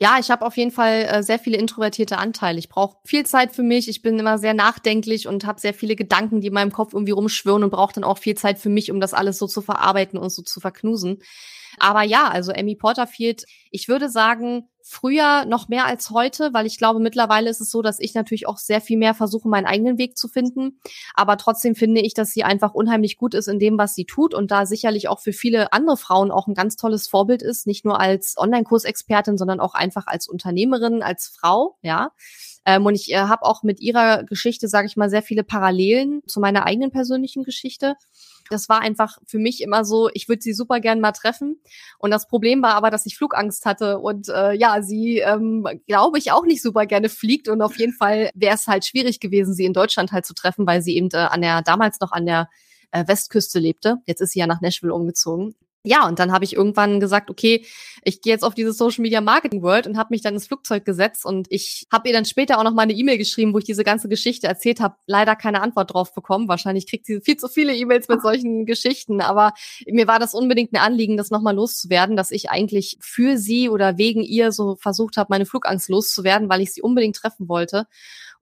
Ja, 0.00 0.16
ich 0.18 0.30
habe 0.30 0.44
auf 0.46 0.56
jeden 0.56 0.70
Fall 0.70 1.02
äh, 1.04 1.22
sehr 1.22 1.38
viele 1.38 1.58
introvertierte 1.58 2.16
Anteile. 2.16 2.58
Ich 2.58 2.70
brauche 2.70 2.96
viel 3.04 3.26
Zeit 3.26 3.52
für 3.52 3.62
mich. 3.62 3.88
Ich 3.88 4.00
bin 4.00 4.18
immer 4.18 4.38
sehr 4.38 4.54
nachdenklich 4.54 5.28
und 5.28 5.44
habe 5.44 5.60
sehr 5.60 5.74
viele 5.74 5.96
Gedanken, 5.96 6.40
die 6.40 6.46
in 6.48 6.54
meinem 6.54 6.72
Kopf 6.72 6.94
irgendwie 6.94 7.12
rumschwirren 7.12 7.62
und 7.62 7.70
brauche 7.70 7.92
dann 7.92 8.04
auch 8.04 8.16
viel 8.18 8.36
Zeit 8.36 8.58
für 8.58 8.70
mich, 8.70 8.90
um 8.90 9.00
das 9.00 9.12
alles 9.12 9.38
so 9.38 9.46
zu 9.46 9.60
verarbeiten 9.60 10.18
und 10.18 10.30
so 10.30 10.42
zu 10.42 10.60
verknusen. 10.60 11.18
Aber 11.78 12.02
ja, 12.02 12.28
also 12.28 12.52
Amy 12.52 12.74
Porterfield, 12.74 13.44
ich 13.70 13.88
würde 13.88 14.08
sagen, 14.08 14.68
früher 14.92 15.46
noch 15.46 15.68
mehr 15.68 15.86
als 15.86 16.10
heute, 16.10 16.52
weil 16.52 16.66
ich 16.66 16.76
glaube, 16.76 17.00
mittlerweile 17.00 17.48
ist 17.48 17.60
es 17.60 17.70
so, 17.70 17.80
dass 17.80 17.98
ich 17.98 18.14
natürlich 18.14 18.46
auch 18.46 18.58
sehr 18.58 18.80
viel 18.80 18.98
mehr 18.98 19.14
versuche, 19.14 19.48
meinen 19.48 19.64
eigenen 19.64 19.96
Weg 19.96 20.18
zu 20.18 20.28
finden. 20.28 20.78
Aber 21.14 21.38
trotzdem 21.38 21.74
finde 21.74 22.02
ich, 22.02 22.12
dass 22.12 22.30
sie 22.30 22.44
einfach 22.44 22.74
unheimlich 22.74 23.16
gut 23.16 23.34
ist 23.34 23.48
in 23.48 23.58
dem, 23.58 23.78
was 23.78 23.94
sie 23.94 24.04
tut 24.04 24.34
und 24.34 24.50
da 24.50 24.66
sicherlich 24.66 25.08
auch 25.08 25.20
für 25.20 25.32
viele 25.32 25.72
andere 25.72 25.96
Frauen 25.96 26.30
auch 26.30 26.46
ein 26.46 26.54
ganz 26.54 26.76
tolles 26.76 27.08
Vorbild 27.08 27.42
ist, 27.42 27.66
nicht 27.66 27.84
nur 27.84 27.98
als 27.98 28.36
Online-Kursexpertin, 28.36 29.38
sondern 29.38 29.60
auch 29.60 29.74
einfach 29.74 30.06
als 30.06 30.28
Unternehmerin, 30.28 31.02
als 31.02 31.28
Frau, 31.28 31.78
ja. 31.80 32.12
Ähm, 32.64 32.86
und 32.86 32.94
ich 32.94 33.12
äh, 33.12 33.16
habe 33.16 33.42
auch 33.42 33.62
mit 33.62 33.80
ihrer 33.80 34.24
Geschichte, 34.24 34.68
sage 34.68 34.86
ich 34.86 34.96
mal, 34.96 35.10
sehr 35.10 35.22
viele 35.22 35.44
Parallelen 35.44 36.22
zu 36.26 36.40
meiner 36.40 36.64
eigenen 36.66 36.90
persönlichen 36.90 37.42
Geschichte. 37.42 37.96
Das 38.50 38.68
war 38.68 38.80
einfach 38.80 39.18
für 39.26 39.38
mich 39.38 39.62
immer 39.62 39.84
so, 39.84 40.10
ich 40.12 40.28
würde 40.28 40.42
sie 40.42 40.52
super 40.52 40.80
gern 40.80 41.00
mal 41.00 41.12
treffen. 41.12 41.60
Und 41.98 42.10
das 42.10 42.28
Problem 42.28 42.62
war 42.62 42.74
aber, 42.74 42.90
dass 42.90 43.06
ich 43.06 43.16
Flugangst 43.16 43.66
hatte 43.66 43.98
und 43.98 44.28
äh, 44.28 44.52
ja, 44.52 44.82
sie, 44.82 45.18
ähm, 45.18 45.66
glaube 45.86 46.18
ich, 46.18 46.32
auch 46.32 46.44
nicht 46.44 46.62
super 46.62 46.86
gerne 46.86 47.08
fliegt. 47.08 47.48
Und 47.48 47.62
auf 47.62 47.78
jeden 47.78 47.94
Fall 47.94 48.30
wäre 48.34 48.54
es 48.54 48.66
halt 48.68 48.84
schwierig 48.84 49.20
gewesen, 49.20 49.54
sie 49.54 49.64
in 49.64 49.72
Deutschland 49.72 50.12
halt 50.12 50.26
zu 50.26 50.34
treffen, 50.34 50.66
weil 50.66 50.82
sie 50.82 50.96
eben 50.96 51.08
äh, 51.12 51.16
an 51.16 51.40
der, 51.42 51.62
damals 51.62 51.98
noch 52.00 52.12
an 52.12 52.26
der 52.26 52.48
äh, 52.90 53.06
Westküste 53.06 53.58
lebte. 53.58 53.96
Jetzt 54.06 54.20
ist 54.20 54.32
sie 54.32 54.40
ja 54.40 54.46
nach 54.46 54.60
Nashville 54.60 54.94
umgezogen 54.94 55.54
ja, 55.84 56.06
und 56.06 56.20
dann 56.20 56.30
habe 56.30 56.44
ich 56.44 56.54
irgendwann 56.54 57.00
gesagt, 57.00 57.28
okay, 57.28 57.66
ich 58.04 58.20
gehe 58.20 58.32
jetzt 58.32 58.44
auf 58.44 58.54
diese 58.54 58.72
Social 58.72 59.02
Media 59.02 59.20
Marketing 59.20 59.62
World 59.62 59.88
und 59.88 59.96
habe 59.96 60.08
mich 60.10 60.22
dann 60.22 60.34
ins 60.34 60.46
Flugzeug 60.46 60.84
gesetzt 60.84 61.26
und 61.26 61.48
ich 61.50 61.86
habe 61.92 62.08
ihr 62.08 62.14
dann 62.14 62.24
später 62.24 62.58
auch 62.58 62.62
noch 62.62 62.72
mal 62.72 62.82
eine 62.82 62.92
E-Mail 62.92 63.18
geschrieben, 63.18 63.52
wo 63.52 63.58
ich 63.58 63.64
diese 63.64 63.82
ganze 63.82 64.08
Geschichte 64.08 64.46
erzählt 64.46 64.80
habe. 64.80 64.94
Leider 65.06 65.34
keine 65.34 65.60
Antwort 65.60 65.92
drauf 65.92 66.14
bekommen. 66.14 66.46
Wahrscheinlich 66.46 66.88
kriegt 66.88 67.06
sie 67.06 67.20
viel 67.20 67.36
zu 67.36 67.48
viele 67.48 67.74
E-Mails 67.74 68.06
mit 68.08 68.22
solchen 68.22 68.64
Geschichten, 68.64 69.20
aber 69.20 69.54
mir 69.86 70.06
war 70.06 70.20
das 70.20 70.34
unbedingt 70.34 70.72
ein 70.72 70.80
Anliegen, 70.80 71.16
das 71.16 71.30
nochmal 71.30 71.56
loszuwerden, 71.56 72.16
dass 72.16 72.30
ich 72.30 72.48
eigentlich 72.50 72.96
für 73.00 73.36
sie 73.36 73.68
oder 73.68 73.98
wegen 73.98 74.22
ihr 74.22 74.52
so 74.52 74.76
versucht 74.76 75.16
habe, 75.16 75.28
meine 75.30 75.46
Flugangst 75.46 75.88
loszuwerden, 75.88 76.48
weil 76.48 76.60
ich 76.60 76.72
sie 76.72 76.82
unbedingt 76.82 77.16
treffen 77.16 77.48
wollte. 77.48 77.86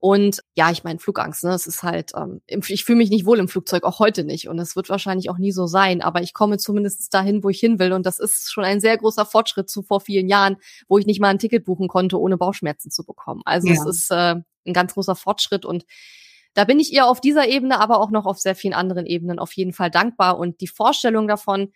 Und 0.03 0.41
ja, 0.55 0.71
ich 0.71 0.83
meine, 0.83 0.97
Flugangst, 0.97 1.43
ne? 1.43 1.51
Es 1.51 1.67
ist 1.67 1.83
halt, 1.83 2.13
ähm, 2.17 2.41
ich 2.47 2.85
fühle 2.85 2.97
mich 2.97 3.11
nicht 3.11 3.27
wohl 3.27 3.37
im 3.37 3.47
Flugzeug, 3.47 3.83
auch 3.83 3.99
heute 3.99 4.23
nicht. 4.23 4.47
Und 4.47 4.57
es 4.57 4.75
wird 4.75 4.89
wahrscheinlich 4.89 5.29
auch 5.29 5.37
nie 5.37 5.51
so 5.51 5.67
sein. 5.67 6.01
Aber 6.01 6.23
ich 6.23 6.33
komme 6.33 6.57
zumindest 6.57 7.13
dahin, 7.13 7.43
wo 7.43 7.49
ich 7.49 7.59
hin 7.59 7.77
will. 7.77 7.93
Und 7.93 8.07
das 8.07 8.17
ist 8.17 8.51
schon 8.51 8.63
ein 8.63 8.81
sehr 8.81 8.97
großer 8.97 9.27
Fortschritt 9.27 9.69
zu 9.69 9.83
vor 9.83 10.01
vielen 10.01 10.27
Jahren, 10.27 10.57
wo 10.87 10.97
ich 10.97 11.05
nicht 11.05 11.21
mal 11.21 11.27
ein 11.27 11.37
Ticket 11.37 11.65
buchen 11.65 11.87
konnte, 11.87 12.19
ohne 12.19 12.37
Bauchschmerzen 12.37 12.89
zu 12.89 13.05
bekommen. 13.05 13.43
Also 13.45 13.67
ja. 13.67 13.75
es 13.75 13.85
ist 13.85 14.09
äh, 14.09 14.37
ein 14.65 14.73
ganz 14.73 14.95
großer 14.95 15.15
Fortschritt 15.15 15.65
und 15.65 15.85
da 16.55 16.65
bin 16.65 16.79
ich 16.79 16.91
ihr 16.91 17.05
auf 17.05 17.21
dieser 17.21 17.47
Ebene, 17.47 17.79
aber 17.79 18.01
auch 18.01 18.09
noch 18.09 18.25
auf 18.25 18.39
sehr 18.39 18.55
vielen 18.55 18.73
anderen 18.73 19.05
Ebenen 19.05 19.37
auf 19.37 19.53
jeden 19.53 19.71
Fall 19.71 19.91
dankbar. 19.91 20.39
Und 20.39 20.61
die 20.61 20.67
Vorstellung 20.67 21.27
davon, 21.27 21.71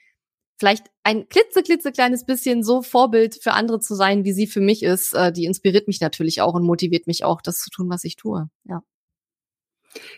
vielleicht 0.58 0.88
ein 1.04 1.28
klitzeklitzekleines 1.30 2.26
bisschen 2.26 2.64
so 2.64 2.82
Vorbild 2.82 3.40
für 3.42 3.54
andere 3.54 3.80
zu 3.80 3.96
sein, 3.96 4.24
wie 4.24 4.34
sie 4.34 4.48
für 4.48 4.62
mich 4.62 4.84
ist, 4.84 5.14
äh, 5.14 5.32
die 5.32 5.46
inspiriert 5.46 5.88
mich 5.88 6.02
natürlich 6.02 6.42
auch 6.42 6.54
und 6.54 6.64
motiviert 6.64 7.08
mich 7.08 7.24
auch, 7.24 7.42
das 7.42 7.60
zu 7.60 7.70
tun, 7.70 7.90
was 7.90 8.04
ich 8.04 8.16
tue. 8.16 8.50
Ja. 8.64 8.82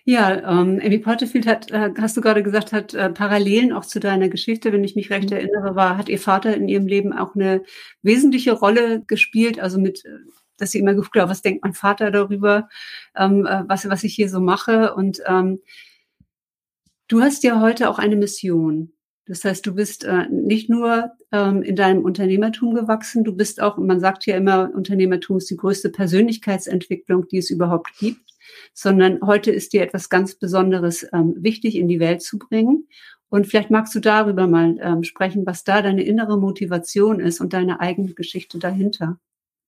Ja, 0.06 0.38
ähm, 0.38 0.82
Amy 0.84 1.00
Porterfield 1.00 1.46
hat, 1.46 1.72
äh, 1.72 1.91
hast 2.00 2.17
du 2.17 2.22
gerade 2.22 2.41
gesagt, 2.44 2.74
hat 2.74 2.94
äh, 2.94 3.10
Parallelen 3.10 3.72
auch 3.74 3.86
zu 3.86 4.00
deiner 4.00 4.29
Geschichte, 4.29 4.74
wenn 4.74 4.84
ich 4.84 4.96
mich 4.96 5.10
recht 5.10 5.29
mhm. 5.29 5.38
erinnere, 5.38 5.75
war, 5.75 5.98
hat 5.98 6.10
ihr 6.10 6.20
Vater 6.20 6.56
in 6.56 6.67
ihrem 6.67 6.88
Leben 6.88 7.13
auch 7.13 7.36
eine 7.36 7.63
wesentliche 8.01 8.53
Rolle 8.53 9.03
gespielt, 9.06 9.60
also 9.60 9.79
mit, 9.79 10.03
dass 10.58 10.72
sie 10.72 10.79
immer 10.79 10.96
geguckt 10.96 11.15
hat, 11.17 11.29
was 11.29 11.41
denkt 11.41 11.63
mein 11.63 11.74
Vater 11.74 12.10
darüber, 12.12 12.70
ähm, 13.15 13.46
äh, 13.46 13.63
was, 13.67 13.88
was 13.89 14.03
ich 14.03 14.15
hier 14.15 14.29
so 14.29 14.39
mache. 14.41 14.96
Und 14.96 15.22
ähm, 15.27 15.62
du 17.08 17.22
hast 17.22 17.44
ja 17.44 17.62
heute 17.62 17.89
auch 17.89 18.00
eine 18.00 18.15
Mission. 18.15 18.94
Das 19.27 19.43
heißt, 19.43 19.65
du 19.65 19.75
bist 19.75 20.05
äh, 20.05 20.27
nicht 20.29 20.69
nur 20.69 21.12
ähm, 21.34 21.62
in 21.62 21.75
deinem 21.75 22.03
Unternehmertum 22.03 22.74
gewachsen, 22.74 23.25
du 23.25 23.36
bist 23.36 23.62
auch, 23.62 23.77
man 23.77 24.00
sagt 24.00 24.25
ja 24.25 24.38
immer, 24.38 24.72
Unternehmertum 24.74 25.38
ist 25.38 25.50
die 25.50 25.57
größte 25.57 25.89
Persönlichkeitsentwicklung, 25.89 27.27
die 27.27 27.39
es 27.39 27.50
überhaupt 27.50 27.89
gibt, 28.00 28.22
sondern 28.74 29.19
heute 29.22 29.51
ist 29.51 29.74
dir 29.74 29.84
etwas 29.84 30.10
ganz 30.10 30.36
Besonderes 30.36 31.05
ähm, 31.12 31.36
wichtig 31.38 31.75
in 31.75 31.89
die 31.89 32.00
Welt 32.00 32.22
zu 32.22 32.39
bringen. 32.39 32.88
Und 33.29 33.48
vielleicht 33.48 33.69
magst 33.69 33.93
du 33.93 34.00
darüber 34.00 34.48
mal 34.48 34.77
ähm, 34.81 35.03
sprechen, 35.03 35.46
was 35.46 35.65
da 35.65 35.81
deine 35.81 36.03
innere 36.03 36.39
Motivation 36.39 37.19
ist 37.19 37.41
und 37.41 37.51
deine 37.51 37.81
eigene 37.81 38.13
Geschichte 38.13 38.57
dahinter. 38.57 39.19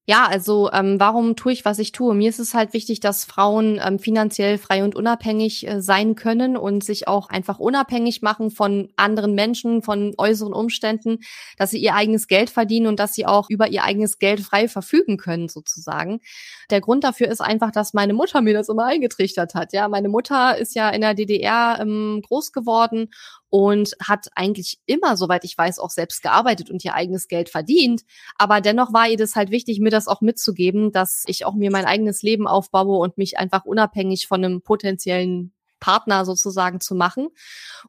Ja, 0.10 0.26
also 0.26 0.72
ähm, 0.74 1.00
warum 1.00 1.36
tue 1.36 1.52
ich, 1.52 1.66
was 1.66 1.78
ich 1.78 1.92
tue? 1.92 2.16
Mir 2.16 2.30
ist 2.30 2.40
es 2.40 2.56
halt 2.56 2.74
wichtig, 2.74 3.00
dass 3.00 3.26
Frauen 3.26 3.80
ähm, 3.80 4.00
finanziell 4.00 4.58
frei 4.58 4.84
und 4.84 4.96
unabhängig 4.96 5.68
äh, 5.68 5.84
sein 5.84 6.16
können 6.16 6.58
und 6.58 6.84
sich 6.84 7.08
auch 7.08 7.30
einfach 7.30 7.60
unabhängig 7.60 8.24
machen 8.24 8.50
von 8.50 8.90
anderen 8.96 9.36
Menschen, 9.36 9.84
von 9.84 10.16
äußeren 10.18 10.52
Umständen, 10.52 11.20
dass 11.60 11.70
sie 11.70 11.78
ihr 11.78 11.94
eigenes 11.94 12.28
Geld 12.28 12.50
verdienen 12.50 12.88
und 12.88 13.00
dass 13.00 13.14
sie 13.14 13.28
auch 13.28 13.52
über 13.52 13.68
ihr 13.68 13.84
eigenes 13.84 14.18
Geld 14.18 14.40
frei 14.40 14.68
verfügen 14.68 15.18
können, 15.18 15.48
sozusagen. 15.48 16.22
Der 16.72 16.82
Grund 16.82 17.04
dafür 17.04 17.28
ist 17.28 17.42
einfach, 17.42 17.70
dass 17.70 17.94
meine 17.94 18.16
Mutter 18.16 18.42
mir 18.42 18.56
das 18.56 18.68
immer 18.68 18.86
eingetrichtert 18.86 19.54
hat. 19.54 19.74
Ja, 19.74 19.90
meine 19.90 20.10
Mutter 20.10 20.58
ist 20.58 20.74
ja 20.74 20.90
in 20.90 21.02
der 21.02 21.14
DDR 21.14 21.78
ähm, 21.80 22.24
groß 22.26 22.52
geworden 22.52 23.12
und 23.50 23.96
hat 24.02 24.28
eigentlich 24.36 24.80
immer, 24.86 25.18
soweit 25.18 25.44
ich 25.44 25.58
weiß, 25.58 25.80
auch 25.80 25.90
selbst 25.90 26.22
gearbeitet 26.22 26.70
und 26.70 26.84
ihr 26.86 26.94
eigenes 26.94 27.28
Geld 27.28 27.50
verdient. 27.50 28.04
Aber 28.38 28.62
dennoch 28.62 28.94
war 28.94 29.08
ihr 29.08 29.18
das 29.18 29.36
halt 29.36 29.52
wichtig, 29.52 29.80
mir 29.80 29.90
das 29.90 30.08
auch 30.08 30.22
mitzugeben, 30.22 30.92
dass 30.92 31.24
ich 31.28 31.46
auch 31.46 31.56
mir 31.56 31.72
mein 31.72 31.86
eigenes 31.86 32.22
Leben 32.22 32.48
aufbaue 32.48 32.98
und 32.98 33.18
mich 33.18 33.38
einfach 33.38 33.66
unabhängig 33.66 34.28
von 34.28 34.44
einem 34.44 34.62
potenziellen 34.62 35.54
Partner 35.80 36.26
sozusagen 36.26 36.80
zu 36.80 36.96
machen. 36.96 37.30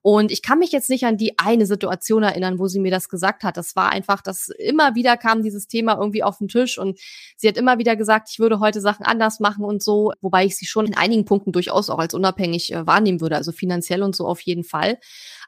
Und 0.02 0.30
ich 0.30 0.42
kann 0.42 0.58
mich 0.58 0.72
jetzt 0.72 0.90
nicht 0.90 1.04
an 1.04 1.16
die 1.16 1.38
eine 1.38 1.66
Situation 1.66 2.22
erinnern, 2.22 2.58
wo 2.58 2.66
sie 2.68 2.80
mir 2.80 2.90
das 2.90 3.08
gesagt 3.08 3.42
hat. 3.42 3.56
Das 3.56 3.76
war 3.76 3.90
einfach, 3.90 4.22
dass 4.22 4.48
immer 4.48 4.94
wieder 4.94 5.16
kam 5.16 5.42
dieses 5.42 5.66
Thema 5.66 5.96
irgendwie 5.98 6.22
auf 6.22 6.38
den 6.38 6.48
Tisch 6.48 6.78
und 6.78 6.98
sie 7.36 7.48
hat 7.48 7.56
immer 7.56 7.78
wieder 7.78 7.96
gesagt, 7.96 8.28
ich 8.30 8.38
würde 8.38 8.60
heute 8.60 8.80
Sachen 8.80 9.04
anders 9.04 9.40
machen 9.40 9.64
und 9.64 9.82
so, 9.82 10.12
wobei 10.20 10.44
ich 10.44 10.56
sie 10.56 10.66
schon 10.66 10.86
in 10.86 10.96
einigen 10.96 11.24
Punkten 11.24 11.52
durchaus 11.52 11.90
auch 11.90 11.98
als 11.98 12.14
unabhängig 12.14 12.72
äh, 12.72 12.86
wahrnehmen 12.86 13.20
würde, 13.20 13.36
also 13.36 13.52
finanziell 13.52 14.02
und 14.02 14.14
so 14.14 14.26
auf 14.26 14.40
jeden 14.40 14.64
Fall. 14.64 14.98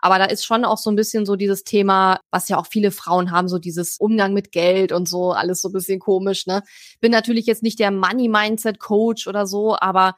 Aber 0.00 0.18
da 0.18 0.24
ist 0.24 0.44
schon 0.44 0.64
auch 0.64 0.78
so 0.78 0.90
ein 0.90 0.96
bisschen 0.96 1.24
so 1.26 1.36
dieses 1.36 1.62
Thema, 1.62 2.20
was 2.32 2.48
ja 2.48 2.58
auch 2.58 2.66
viele 2.66 2.90
Frauen 2.90 3.30
haben, 3.30 3.48
so 3.48 3.58
dieses 3.58 3.98
Umgang 3.98 4.34
mit 4.34 4.50
Geld 4.50 4.90
und 4.90 5.08
so, 5.08 5.30
alles 5.30 5.62
so 5.62 5.68
ein 5.68 5.72
bisschen 5.72 6.00
komisch, 6.00 6.46
ne? 6.46 6.64
Bin 7.00 7.12
natürlich 7.12 7.46
jetzt 7.46 7.62
nicht 7.62 7.78
der 7.78 7.92
Money 7.92 8.28
Mindset 8.28 8.80
Coach 8.80 9.28
oder 9.28 9.46
so, 9.46 9.76
aber 9.78 10.16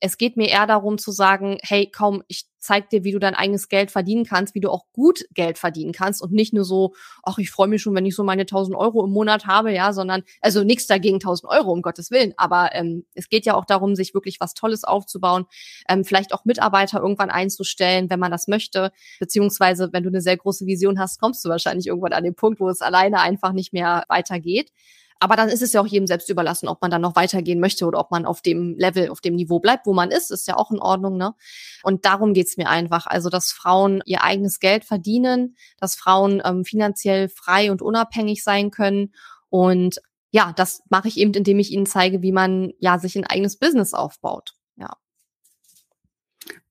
es 0.00 0.18
geht 0.18 0.36
mir 0.36 0.48
eher 0.48 0.66
darum 0.66 0.98
zu 0.98 1.10
sagen, 1.10 1.58
hey, 1.62 1.90
kaum, 1.90 2.22
ich 2.28 2.46
zeig 2.58 2.90
dir, 2.90 3.04
wie 3.04 3.12
du 3.12 3.18
dein 3.18 3.34
eigenes 3.34 3.68
Geld 3.68 3.90
verdienen 3.90 4.24
kannst, 4.24 4.54
wie 4.54 4.60
du 4.60 4.70
auch 4.70 4.86
gut 4.92 5.24
Geld 5.32 5.56
verdienen 5.56 5.92
kannst 5.92 6.20
und 6.20 6.32
nicht 6.32 6.52
nur 6.52 6.64
so, 6.64 6.94
ach, 7.22 7.38
ich 7.38 7.50
freue 7.50 7.68
mich 7.68 7.80
schon, 7.80 7.94
wenn 7.94 8.04
ich 8.04 8.16
so 8.16 8.24
meine 8.24 8.42
1000 8.42 8.76
Euro 8.76 9.04
im 9.04 9.12
Monat 9.12 9.46
habe, 9.46 9.72
ja, 9.72 9.92
sondern, 9.92 10.22
also 10.40 10.64
nichts 10.64 10.86
dagegen 10.86 11.16
1000 11.16 11.50
Euro, 11.50 11.72
um 11.72 11.80
Gottes 11.80 12.10
Willen, 12.10 12.34
aber 12.36 12.70
ähm, 12.74 13.06
es 13.14 13.28
geht 13.28 13.46
ja 13.46 13.54
auch 13.54 13.64
darum, 13.64 13.94
sich 13.94 14.14
wirklich 14.14 14.40
was 14.40 14.54
Tolles 14.54 14.84
aufzubauen, 14.84 15.46
ähm, 15.88 16.04
vielleicht 16.04 16.34
auch 16.34 16.44
Mitarbeiter 16.44 17.00
irgendwann 17.00 17.30
einzustellen, 17.30 18.10
wenn 18.10 18.20
man 18.20 18.32
das 18.32 18.48
möchte, 18.48 18.90
beziehungsweise, 19.20 19.92
wenn 19.92 20.02
du 20.02 20.10
eine 20.10 20.20
sehr 20.20 20.36
große 20.36 20.66
Vision 20.66 20.98
hast, 20.98 21.20
kommst 21.20 21.44
du 21.44 21.48
wahrscheinlich 21.48 21.86
irgendwann 21.86 22.12
an 22.12 22.24
den 22.24 22.34
Punkt, 22.34 22.60
wo 22.60 22.68
es 22.68 22.82
alleine 22.82 23.20
einfach 23.20 23.52
nicht 23.52 23.72
mehr 23.72 24.04
weitergeht. 24.08 24.72
Aber 25.18 25.36
dann 25.36 25.48
ist 25.48 25.62
es 25.62 25.72
ja 25.72 25.80
auch 25.80 25.86
jedem 25.86 26.06
selbst 26.06 26.28
überlassen, 26.28 26.68
ob 26.68 26.82
man 26.82 26.90
dann 26.90 27.00
noch 27.00 27.16
weitergehen 27.16 27.60
möchte 27.60 27.86
oder 27.86 27.98
ob 27.98 28.10
man 28.10 28.26
auf 28.26 28.42
dem 28.42 28.76
Level, 28.76 29.08
auf 29.08 29.20
dem 29.20 29.34
Niveau 29.34 29.60
bleibt, 29.60 29.86
wo 29.86 29.94
man 29.94 30.10
ist, 30.10 30.30
ist 30.30 30.46
ja 30.46 30.56
auch 30.56 30.70
in 30.70 30.78
Ordnung. 30.78 31.16
Ne? 31.16 31.34
Und 31.82 32.04
darum 32.04 32.34
geht's 32.34 32.56
mir 32.56 32.68
einfach. 32.68 33.06
Also, 33.06 33.30
dass 33.30 33.52
Frauen 33.52 34.02
ihr 34.04 34.22
eigenes 34.22 34.60
Geld 34.60 34.84
verdienen, 34.84 35.56
dass 35.78 35.94
Frauen 35.94 36.42
ähm, 36.44 36.64
finanziell 36.64 37.28
frei 37.28 37.70
und 37.70 37.82
unabhängig 37.82 38.44
sein 38.44 38.70
können. 38.70 39.14
Und 39.48 40.00
ja, 40.30 40.52
das 40.54 40.82
mache 40.90 41.08
ich 41.08 41.16
eben, 41.16 41.32
indem 41.32 41.58
ich 41.58 41.70
ihnen 41.70 41.86
zeige, 41.86 42.20
wie 42.20 42.32
man 42.32 42.72
ja 42.78 42.98
sich 42.98 43.16
ein 43.16 43.26
eigenes 43.26 43.58
Business 43.58 43.94
aufbaut. 43.94 44.54
Ja. 44.76 44.96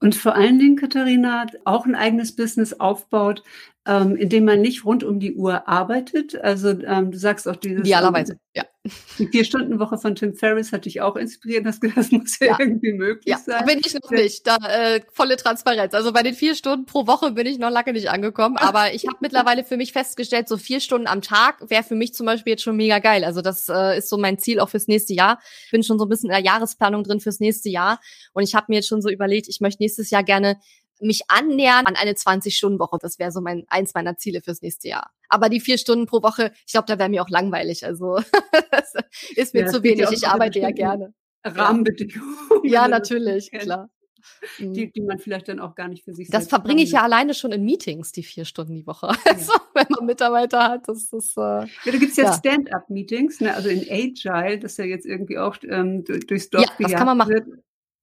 Und 0.02 0.16
vor 0.16 0.36
allen 0.36 0.60
Dingen, 0.60 0.76
Katharina, 0.76 1.46
auch 1.64 1.86
ein 1.86 1.96
eigenes 1.96 2.36
Business 2.36 2.74
aufbaut, 2.74 3.44
ähm, 3.88 4.16
indem 4.16 4.46
man 4.46 4.62
nicht 4.62 4.84
rund 4.84 5.04
um 5.04 5.20
die 5.20 5.36
Uhr 5.36 5.68
arbeitet. 5.68 6.36
Also 6.42 6.70
ähm, 6.70 7.12
du 7.12 7.18
sagst 7.18 7.48
auch 7.48 7.56
dieses. 7.56 7.82
Idealerweise, 7.82 8.34
ähm, 8.34 8.40
ja. 8.56 8.66
Die 9.18 9.28
Vier-Stunden-Woche 9.28 9.98
von 9.98 10.14
Tim 10.14 10.36
Ferriss 10.36 10.72
hat 10.72 10.86
dich 10.86 11.02
auch 11.02 11.16
inspiriert. 11.16 11.66
Das, 11.66 11.80
das 11.96 12.12
muss 12.12 12.40
ja, 12.40 12.48
ja, 12.48 12.56
irgendwie 12.60 12.94
möglich 12.94 13.26
ja, 13.26 13.38
sein. 13.40 13.66
bin 13.66 13.82
ich 13.84 13.94
noch 13.96 14.12
nicht. 14.12 14.46
Da 14.46 14.58
äh, 14.58 15.02
volle 15.12 15.38
Transparenz. 15.38 15.94
Also 15.96 16.14
bei 16.14 16.22
den 16.22 16.36
vier 16.36 16.54
Stunden 16.54 16.86
pro 16.86 17.08
Woche 17.08 17.32
bin 17.32 17.48
ich 17.48 17.58
noch 17.58 17.72
lange 17.72 17.94
nicht 17.94 18.10
angekommen. 18.10 18.58
Aber 18.58 18.94
ich 18.94 19.08
habe 19.08 19.18
mittlerweile 19.22 19.64
für 19.64 19.78
mich 19.78 19.92
festgestellt, 19.92 20.48
so 20.48 20.58
vier 20.58 20.80
Stunden 20.80 21.08
am 21.08 21.22
Tag 21.22 21.68
wäre 21.70 21.82
für 21.82 21.96
mich 21.96 22.14
zum 22.14 22.28
Beispiel 22.28 22.52
jetzt 22.52 22.64
schon 22.64 22.76
mega 22.76 23.00
geil. 23.00 23.24
Also 23.24 23.42
das 23.42 23.68
äh, 23.70 23.98
ist 23.98 24.10
so 24.10 24.18
mein 24.18 24.38
Ziel 24.38 24.60
auch 24.60 24.70
fürs 24.70 24.88
nächste 24.88 25.14
Jahr. 25.14 25.40
Bin 25.72 25.82
schon 25.82 25.98
so 25.98 26.06
ein 26.06 26.10
bisschen 26.10 26.30
in 26.30 26.36
der 26.36 26.44
Jahresplanung 26.44 27.04
drin 27.04 27.20
fürs 27.20 27.40
nächste 27.40 27.70
Jahr. 27.70 28.00
Und 28.34 28.44
ich 28.44 28.54
habe 28.54 28.68
mir 28.70 28.76
jetzt 28.76 28.88
schon 28.88 29.02
so 29.02 29.10
überlegt, 29.10 29.48
ich 29.48 29.62
möchte 29.62 29.82
nächstes 29.86 30.10
Jahr 30.10 30.24
gerne 30.24 30.60
mich 31.02 31.24
annähern 31.28 31.86
an 31.86 31.96
eine 31.96 32.14
20-Stunden-Woche. 32.14 32.98
Das 33.02 33.20
wäre 33.20 33.32
so 33.32 33.42
mein 33.42 33.66
eins 33.68 33.94
meiner 33.94 34.18
Ziele 34.18 34.42
fürs 34.42 34.62
nächste 34.62 34.88
Jahr. 34.88 35.12
Aber 35.30 35.50
die 35.50 35.60
vier 35.60 35.78
Stunden 35.78 36.06
pro 36.06 36.24
Woche, 36.24 36.52
ich 36.66 36.74
glaube, 36.74 36.88
da 36.88 36.98
wäre 36.98 37.10
mir 37.10 37.22
auch 37.22 37.30
langweilig. 37.30 37.86
Also 37.86 38.18
das 38.72 38.94
ist 39.36 39.54
mir 39.54 39.62
ja, 39.62 39.68
zu 39.68 39.84
wenig. 39.84 40.10
Ich 40.12 40.28
arbeite 40.28 40.60
ja 40.60 40.72
gerne. 40.72 41.14
Rahmenbedingungen. 41.44 42.36
Ja, 42.64 42.88
natürlich, 42.88 43.52
klar. 43.52 43.90
Die, 44.58 44.88
mhm. 44.88 44.92
die 44.92 45.02
man 45.02 45.20
vielleicht 45.20 45.48
dann 45.50 45.60
auch 45.60 45.76
gar 45.76 45.88
nicht 45.88 46.04
für 46.04 46.14
sich 46.14 46.30
Das 46.30 46.48
verbringe 46.48 46.82
ich 46.82 46.94
ja 46.94 47.04
alleine 47.04 47.36
schon 47.36 47.52
in 47.52 47.64
Meetings, 47.64 48.12
die 48.12 48.24
vier 48.24 48.46
Stunden 48.46 48.74
die 48.74 48.88
Woche. 48.88 49.08
Ja. 49.26 49.32
Also, 49.32 49.54
wenn 49.76 49.86
man 49.90 50.06
Mitarbeiter 50.06 50.64
hat, 50.64 50.88
das 50.88 51.14
ist. 51.14 51.38
Äh, 51.38 51.42
ja, 51.42 51.68
da 51.86 51.92
gibt 51.92 52.12
es 52.12 52.18
ja, 52.18 52.26
ja. 52.26 52.34
Stand-up-Meetings, 52.34 53.42
ne? 53.42 53.54
also 53.54 53.70
in 53.70 53.82
Agile, 53.82 54.58
das 54.58 54.78
ja 54.78 54.86
jetzt 54.86 55.06
irgendwie 55.06 55.38
auch 55.38 55.58
ähm, 55.64 56.04
durchs 56.06 56.50
Dorf 56.50 56.64
ja, 56.64 56.72
das 56.80 56.94
kann 56.94 57.06
man 57.06 57.18
machen. 57.18 57.34
Wird. 57.34 57.48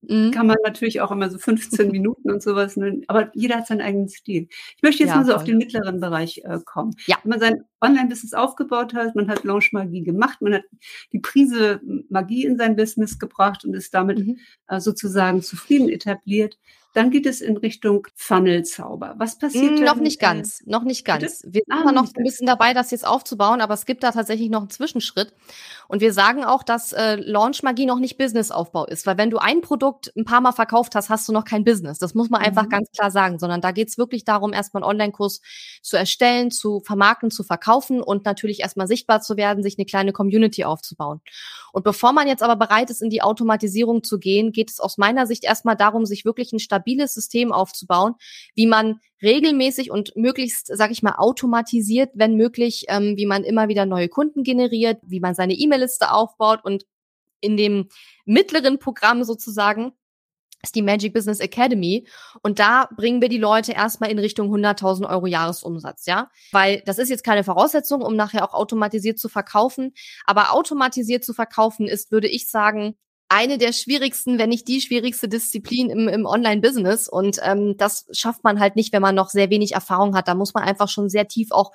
Mhm. 0.03 0.33
Kann 0.33 0.49
man 0.49 0.57
natürlich 0.65 1.01
auch 1.01 1.11
immer 1.11 1.31
so 1.31 1.39
15 1.39 1.91
Minuten 1.93 2.31
und 2.31 2.43
sowas, 2.43 2.77
ne? 2.77 3.03
aber 3.07 3.31
jeder 3.35 3.57
hat 3.57 3.67
seinen 3.67 3.81
eigenen 3.81 4.09
Stil. 4.09 4.49
Ich 4.77 4.83
möchte 4.83 5.03
jetzt 5.03 5.11
ja, 5.11 5.17
mal 5.17 5.25
so 5.25 5.31
voll. 5.31 5.41
auf 5.41 5.45
den 5.45 5.59
mittleren 5.59 6.01
Bereich 6.01 6.43
äh, 6.45 6.59
kommen. 6.65 6.95
Ja. 7.07 7.17
Wenn 7.23 7.31
man 7.31 7.41
sein 7.41 7.65
Online-Business 7.81 8.35
aufgebaut 8.35 8.95
hat, 8.95 9.15
man 9.15 9.29
hat 9.29 9.45
Launch-Magie 9.45 10.03
gemacht, 10.03 10.43
man 10.43 10.55
hat 10.55 10.65
die 11.13 11.21
Prise 11.21 11.81
Magie 12.09 12.45
in 12.45 12.57
sein 12.57 12.77
Business 12.77 13.19
gebracht 13.19 13.65
und 13.65 13.75
ist 13.75 13.95
damit 13.95 14.19
mhm. 14.19 14.39
äh, 14.69 14.81
sozusagen 14.81 15.43
zufrieden 15.43 15.89
etabliert. 15.89 16.59
Dann 16.93 17.11
geht 17.11 17.25
es 17.25 17.41
in 17.41 17.57
Richtung 17.57 18.07
Funnel-Zauber. 18.15 19.15
Was 19.17 19.39
passiert? 19.39 19.81
Mm, 19.81 19.85
noch 19.85 19.97
nicht 19.97 20.21
äh, 20.21 20.27
ganz, 20.27 20.63
noch 20.67 20.83
nicht 20.83 21.07
ganz. 21.07 21.41
Bitte? 21.43 21.55
Wir 21.55 21.63
sind 21.67 21.89
ah, 21.89 21.93
noch 21.93 22.07
ein 22.15 22.23
bisschen 22.23 22.47
dabei, 22.47 22.75
das 22.75 22.91
jetzt 22.91 23.07
aufzubauen, 23.07 23.63
aber 23.63 23.73
es 23.73 23.87
gibt 23.87 24.03
da 24.03 24.13
tatsächlich 24.13 24.51
noch 24.51 24.61
einen 24.61 24.71
Zwischenschritt. 24.71 25.33
Und 25.89 26.01
wir 26.01 26.13
sagen 26.13 26.45
auch, 26.45 26.63
dass 26.63 26.93
äh, 26.93 27.17
Launch-Magie 27.17 27.87
noch 27.87 27.99
nicht 27.99 28.19
Businessaufbau 28.19 28.85
ist, 28.87 29.07
weil 29.07 29.17
wenn 29.17 29.31
du 29.31 29.39
ein 29.39 29.63
Produkt 29.63 30.13
ein 30.17 30.27
paar 30.27 30.43
Mal 30.43 30.53
verkauft 30.53 30.95
hast, 30.95 31.09
hast 31.09 31.27
du 31.29 31.33
noch 31.33 31.45
kein 31.45 31.65
Business. 31.65 31.99
Das 31.99 32.15
muss 32.15 32.29
man 32.29 32.41
mhm. 32.43 32.49
einfach 32.49 32.69
ganz 32.69 32.91
klar 32.91 33.11
sagen, 33.11 33.39
sondern 33.39 33.63
da 33.63 33.73
geht 33.73 33.89
es 33.89 33.97
wirklich 33.97 34.25
darum, 34.25 34.53
erstmal 34.53 34.83
einen 34.83 34.91
Online-Kurs 34.91 35.41
zu 35.81 35.97
erstellen, 35.97 36.51
zu 36.51 36.81
vermarkten, 36.81 37.31
zu 37.31 37.43
verkaufen 37.43 38.03
und 38.03 38.27
natürlich 38.27 38.61
erstmal 38.61 38.87
sichtbar 38.87 39.23
zu 39.23 39.39
werden, 39.39 39.63
sich 39.63 39.79
eine 39.79 39.87
kleine 39.87 40.13
Community 40.13 40.65
aufzubauen. 40.65 41.23
Und 41.73 41.85
bevor 41.85 42.13
man 42.13 42.29
jetzt 42.29 42.43
aber 42.43 42.57
bereit 42.57 42.91
ist, 42.91 43.01
in 43.01 43.09
die 43.09 43.23
Automatisierung 43.23 44.05
zu 44.05 44.19
gehen, 44.19 44.53
geht 44.53 44.71
es 44.71 44.79
aus 44.79 44.99
meiner 44.99 45.27
Sicht 45.27 45.45
erstmal 45.45 45.77
darum, 45.77 46.05
sich 46.05 46.27
wirklich 46.27 46.53
ein 46.53 46.59
stabiles 46.59 46.82
System 47.15 47.53
aufzubauen, 47.53 48.15
wie 48.55 48.67
man 48.67 49.01
regelmäßig 49.23 49.91
und 49.91 50.13
möglichst, 50.17 50.67
sag 50.67 50.91
ich 50.91 51.03
mal, 51.03 51.15
automatisiert, 51.17 52.11
wenn 52.15 52.37
möglich, 52.37 52.85
ähm, 52.89 53.17
wie 53.17 53.27
man 53.27 53.45
immer 53.45 53.69
wieder 53.69 53.87
neue 53.87 54.09
Kunden 54.09 54.43
generiert, 54.43 54.99
wie 55.03 55.21
man 55.21 55.35
seine 55.35 55.55
E-Mail-Liste 55.55 56.13
aufbaut 56.13 56.65
und 56.65 56.85
in 57.41 57.57
dem 57.57 57.89
mittleren 58.25 58.79
Programm 58.79 59.25
sozusagen 59.25 59.93
ist 60.63 60.75
die 60.77 60.83
Magic 60.83 61.13
Business 61.13 61.41
Academy. 61.41 62.07
Und 62.43 62.59
da 62.59 62.89
bringen 62.97 63.21
wir 63.21 63.29
die 63.29 63.39
Leute 63.39 63.73
erstmal 63.73 64.11
in 64.11 64.19
Richtung 64.19 64.55
100.000 64.55 65.09
Euro 65.09 65.27
Jahresumsatz, 65.27 66.07
ja, 66.07 66.31
weil 66.53 66.83
das 66.87 66.99
ist 66.99 67.09
jetzt 67.09 67.25
keine 67.25 67.45
Voraussetzung, 67.45 68.01
um 68.01 68.17
nachher 68.17 68.45
auch 68.45 68.55
automatisiert 68.55 69.19
zu 69.19 69.29
verkaufen, 69.29 69.93
aber 70.25 70.53
automatisiert 70.53 71.25
zu 71.25 71.35
verkaufen 71.35 71.87
ist, 71.87 72.13
würde 72.13 72.29
ich 72.29 72.49
sagen, 72.49 72.97
eine 73.33 73.57
der 73.57 73.73
schwierigsten, 73.73 74.39
wenn 74.39 74.51
nicht 74.51 74.69
die 74.69 74.83
schwierigste 74.83 75.27
Disziplin 75.27 75.89
im, 75.89 76.07
im 76.07 76.27
Online-Business. 76.27 77.09
Und 77.09 77.41
ähm, 77.43 77.77
das 77.79 78.07
schafft 78.13 78.45
man 78.45 78.61
halt 78.61 78.77
nicht, 78.77 78.93
wenn 78.93 79.01
man 79.01 79.15
noch 79.15 79.31
sehr 79.31 79.49
wenig 79.49 79.73
Erfahrung 79.73 80.15
hat. 80.15 80.29
Da 80.29 80.35
muss 80.35 80.53
man 80.53 80.65
einfach 80.65 80.89
schon 80.89 81.09
sehr 81.09 81.27
tief 81.29 81.49
auch 81.51 81.73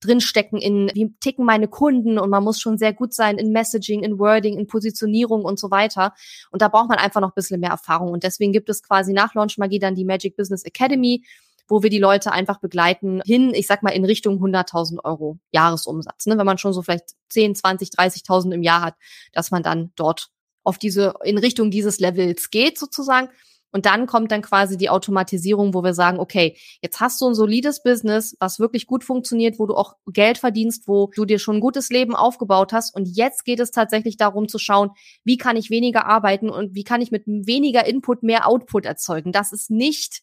drinstecken 0.00 0.60
in, 0.60 0.90
wie 0.94 1.12
ticken 1.20 1.44
meine 1.44 1.68
Kunden 1.68 2.18
und 2.18 2.30
man 2.30 2.44
muss 2.44 2.60
schon 2.60 2.78
sehr 2.78 2.92
gut 2.92 3.12
sein 3.12 3.38
in 3.38 3.50
Messaging, 3.50 4.02
in 4.02 4.18
Wording, 4.18 4.56
in 4.56 4.66
Positionierung 4.68 5.44
und 5.44 5.58
so 5.58 5.70
weiter. 5.70 6.14
Und 6.52 6.62
da 6.62 6.68
braucht 6.68 6.88
man 6.88 6.98
einfach 6.98 7.20
noch 7.20 7.30
ein 7.30 7.34
bisschen 7.34 7.60
mehr 7.60 7.70
Erfahrung. 7.70 8.12
Und 8.12 8.22
deswegen 8.22 8.52
gibt 8.52 8.70
es 8.70 8.82
quasi 8.82 9.12
nach 9.12 9.34
Launch 9.34 9.58
Magie 9.58 9.80
dann 9.80 9.96
die 9.96 10.04
Magic 10.04 10.36
Business 10.36 10.64
Academy, 10.64 11.24
wo 11.68 11.82
wir 11.82 11.90
die 11.90 11.98
Leute 11.98 12.32
einfach 12.32 12.60
begleiten 12.60 13.20
hin, 13.24 13.52
ich 13.52 13.66
sag 13.66 13.82
mal, 13.82 13.90
in 13.90 14.04
Richtung 14.04 14.42
100.000 14.42 15.04
Euro 15.04 15.38
Jahresumsatz. 15.50 16.26
Ne? 16.26 16.38
Wenn 16.38 16.46
man 16.46 16.58
schon 16.58 16.72
so 16.72 16.82
vielleicht 16.82 17.10
10, 17.28 17.56
20, 17.56 17.90
30.000 17.90 18.52
im 18.52 18.62
Jahr 18.62 18.82
hat, 18.82 18.94
dass 19.32 19.50
man 19.50 19.62
dann 19.62 19.92
dort 19.96 20.30
auf 20.64 20.78
diese, 20.78 21.14
in 21.24 21.38
Richtung 21.38 21.70
dieses 21.70 22.00
Levels 22.00 22.50
geht 22.50 22.78
sozusagen. 22.78 23.28
Und 23.72 23.86
dann 23.86 24.06
kommt 24.06 24.32
dann 24.32 24.42
quasi 24.42 24.76
die 24.76 24.90
Automatisierung, 24.90 25.74
wo 25.74 25.82
wir 25.82 25.94
sagen, 25.94 26.18
okay, 26.18 26.56
jetzt 26.82 27.00
hast 27.00 27.20
du 27.20 27.28
ein 27.28 27.34
solides 27.34 27.82
Business, 27.82 28.36
was 28.40 28.58
wirklich 28.58 28.86
gut 28.86 29.04
funktioniert, 29.04 29.58
wo 29.58 29.66
du 29.66 29.74
auch 29.76 29.94
Geld 30.06 30.38
verdienst, 30.38 30.88
wo 30.88 31.10
du 31.14 31.24
dir 31.24 31.38
schon 31.38 31.56
ein 31.56 31.60
gutes 31.60 31.90
Leben 31.90 32.16
aufgebaut 32.16 32.72
hast. 32.72 32.94
Und 32.94 33.06
jetzt 33.16 33.44
geht 33.44 33.60
es 33.60 33.70
tatsächlich 33.70 34.16
darum 34.16 34.48
zu 34.48 34.58
schauen, 34.58 34.90
wie 35.24 35.36
kann 35.36 35.56
ich 35.56 35.70
weniger 35.70 36.06
arbeiten 36.06 36.50
und 36.50 36.74
wie 36.74 36.84
kann 36.84 37.00
ich 37.00 37.12
mit 37.12 37.26
weniger 37.26 37.86
Input 37.86 38.22
mehr 38.22 38.48
Output 38.48 38.86
erzeugen. 38.86 39.30
Das 39.30 39.52
ist 39.52 39.70
nicht 39.70 40.22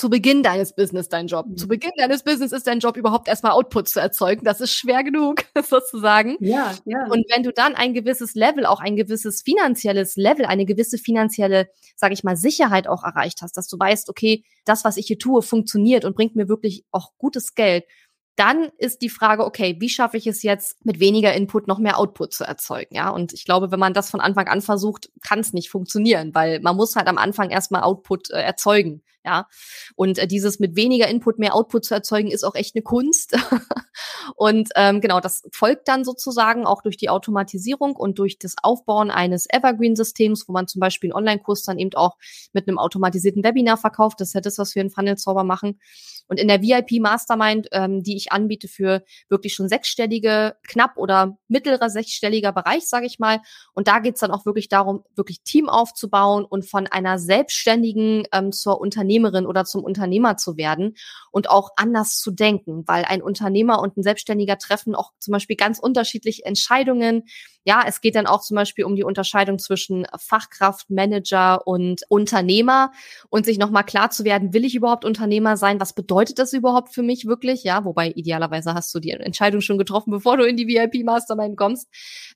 zu 0.00 0.08
Beginn 0.08 0.42
deines 0.42 0.74
Business 0.74 1.10
dein 1.10 1.26
Job. 1.26 1.46
Mhm. 1.46 1.56
Zu 1.58 1.68
Beginn 1.68 1.92
deines 1.98 2.22
Business 2.22 2.52
ist 2.52 2.66
dein 2.66 2.80
Job 2.80 2.96
überhaupt 2.96 3.28
erstmal 3.28 3.52
Output 3.52 3.86
zu 3.86 4.00
erzeugen. 4.00 4.44
Das 4.44 4.62
ist 4.62 4.72
schwer 4.72 5.04
genug, 5.04 5.44
sozusagen. 5.62 6.38
Ja, 6.40 6.74
ja. 6.86 7.04
Und 7.10 7.26
wenn 7.30 7.42
du 7.42 7.52
dann 7.52 7.74
ein 7.74 7.92
gewisses 7.92 8.34
Level, 8.34 8.64
auch 8.64 8.80
ein 8.80 8.96
gewisses 8.96 9.42
finanzielles 9.42 10.16
Level, 10.16 10.46
eine 10.46 10.64
gewisse 10.64 10.96
finanzielle, 10.96 11.68
sage 11.96 12.14
ich 12.14 12.24
mal, 12.24 12.36
Sicherheit 12.36 12.88
auch 12.88 13.04
erreicht 13.04 13.42
hast, 13.42 13.58
dass 13.58 13.68
du 13.68 13.78
weißt, 13.78 14.08
okay, 14.08 14.42
das, 14.64 14.84
was 14.84 14.96
ich 14.96 15.06
hier 15.06 15.18
tue, 15.18 15.42
funktioniert 15.42 16.06
und 16.06 16.16
bringt 16.16 16.34
mir 16.34 16.48
wirklich 16.48 16.86
auch 16.90 17.12
gutes 17.18 17.54
Geld, 17.54 17.84
dann 18.36 18.70
ist 18.78 19.02
die 19.02 19.10
Frage, 19.10 19.44
okay, 19.44 19.76
wie 19.80 19.88
schaffe 19.88 20.16
ich 20.16 20.26
es 20.26 20.42
jetzt, 20.42 20.84
mit 20.84 21.00
weniger 21.00 21.34
Input 21.34 21.66
noch 21.66 21.78
mehr 21.78 21.98
Output 21.98 22.32
zu 22.32 22.44
erzeugen? 22.44 22.94
Ja, 22.94 23.10
und 23.10 23.32
ich 23.32 23.44
glaube, 23.44 23.70
wenn 23.70 23.80
man 23.80 23.94
das 23.94 24.10
von 24.10 24.20
Anfang 24.20 24.48
an 24.48 24.62
versucht, 24.62 25.10
kann 25.22 25.40
es 25.40 25.52
nicht 25.52 25.70
funktionieren, 25.70 26.34
weil 26.34 26.60
man 26.60 26.76
muss 26.76 26.96
halt 26.96 27.08
am 27.08 27.18
Anfang 27.18 27.50
erstmal 27.50 27.82
Output 27.82 28.30
äh, 28.30 28.40
erzeugen. 28.40 29.02
Ja, 29.22 29.48
und 29.96 30.18
äh, 30.18 30.26
dieses 30.26 30.60
mit 30.60 30.76
weniger 30.76 31.06
Input 31.06 31.38
mehr 31.38 31.54
Output 31.54 31.84
zu 31.84 31.92
erzeugen, 31.92 32.30
ist 32.30 32.42
auch 32.42 32.54
echt 32.54 32.74
eine 32.74 32.82
Kunst. 32.82 33.36
und 34.36 34.70
ähm, 34.76 35.02
genau, 35.02 35.20
das 35.20 35.42
folgt 35.52 35.88
dann 35.88 36.04
sozusagen 36.04 36.64
auch 36.64 36.80
durch 36.80 36.96
die 36.96 37.10
Automatisierung 37.10 37.96
und 37.96 38.18
durch 38.18 38.38
das 38.38 38.54
Aufbauen 38.62 39.10
eines 39.10 39.46
Evergreen-Systems, 39.50 40.48
wo 40.48 40.52
man 40.52 40.68
zum 40.68 40.80
Beispiel 40.80 41.10
einen 41.10 41.18
Online-Kurs 41.18 41.64
dann 41.64 41.78
eben 41.78 41.92
auch 41.96 42.16
mit 42.54 42.66
einem 42.66 42.78
automatisierten 42.78 43.44
Webinar 43.44 43.76
verkauft. 43.76 44.22
Das 44.22 44.28
ist 44.28 44.34
ja 44.34 44.40
das, 44.40 44.56
was 44.56 44.74
wir 44.74 44.80
in 44.80 44.90
Funnel-Zauber 44.90 45.44
machen. 45.44 45.78
Und 46.30 46.38
in 46.38 46.46
der 46.46 46.62
VIP 46.62 47.00
Mastermind, 47.00 47.66
ähm, 47.72 48.04
die 48.04 48.16
ich 48.16 48.30
anbiete 48.30 48.68
für 48.68 49.02
wirklich 49.28 49.52
schon 49.52 49.68
sechsstellige, 49.68 50.54
knapp 50.68 50.96
oder 50.96 51.36
mittlerer 51.48 51.90
sechsstelliger 51.90 52.52
Bereich, 52.52 52.88
sage 52.88 53.06
ich 53.06 53.18
mal. 53.18 53.40
Und 53.74 53.88
da 53.88 53.98
geht's 53.98 54.20
dann 54.20 54.30
auch 54.30 54.46
wirklich 54.46 54.68
darum, 54.68 55.02
wirklich 55.16 55.42
Team 55.42 55.68
aufzubauen 55.68 56.44
und 56.44 56.64
von 56.64 56.86
einer 56.86 57.18
Selbstständigen 57.18 58.28
ähm, 58.30 58.52
zur 58.52 58.80
Unternehmerin 58.80 59.44
oder 59.44 59.64
zum 59.64 59.82
Unternehmer 59.82 60.36
zu 60.36 60.56
werden 60.56 60.94
und 61.32 61.50
auch 61.50 61.70
anders 61.74 62.20
zu 62.20 62.30
denken, 62.30 62.84
weil 62.86 63.04
ein 63.04 63.22
Unternehmer 63.22 63.80
und 63.80 63.96
ein 63.96 64.04
Selbstständiger 64.04 64.56
treffen 64.56 64.94
auch 64.94 65.10
zum 65.18 65.32
Beispiel 65.32 65.56
ganz 65.56 65.80
unterschiedliche 65.80 66.44
Entscheidungen. 66.44 67.24
Ja, 67.64 67.82
es 67.86 68.00
geht 68.00 68.14
dann 68.14 68.26
auch 68.26 68.40
zum 68.40 68.54
Beispiel 68.54 68.84
um 68.84 68.94
die 68.94 69.04
Unterscheidung 69.04 69.58
zwischen 69.58 70.06
Fachkraft, 70.16 70.90
Manager 70.90 71.66
und 71.66 72.02
Unternehmer 72.08 72.92
und 73.30 73.44
sich 73.44 73.58
nochmal 73.58 73.84
klar 73.84 74.10
zu 74.10 74.24
werden, 74.24 74.54
will 74.54 74.64
ich 74.64 74.76
überhaupt 74.76 75.04
Unternehmer 75.04 75.56
sein? 75.56 75.80
Was 75.80 75.92
bedeutet 75.92 76.19
das 76.24 76.52
überhaupt 76.52 76.92
für 76.94 77.02
mich 77.02 77.26
wirklich? 77.26 77.64
Ja, 77.64 77.84
wobei 77.84 78.10
idealerweise 78.10 78.74
hast 78.74 78.94
du 78.94 79.00
die 79.00 79.10
Entscheidung 79.10 79.60
schon 79.60 79.78
getroffen, 79.78 80.10
bevor 80.10 80.36
du 80.36 80.44
in 80.44 80.56
die 80.56 80.68
VIP 80.68 81.04
Mastermind 81.04 81.56
kommst. 81.56 81.88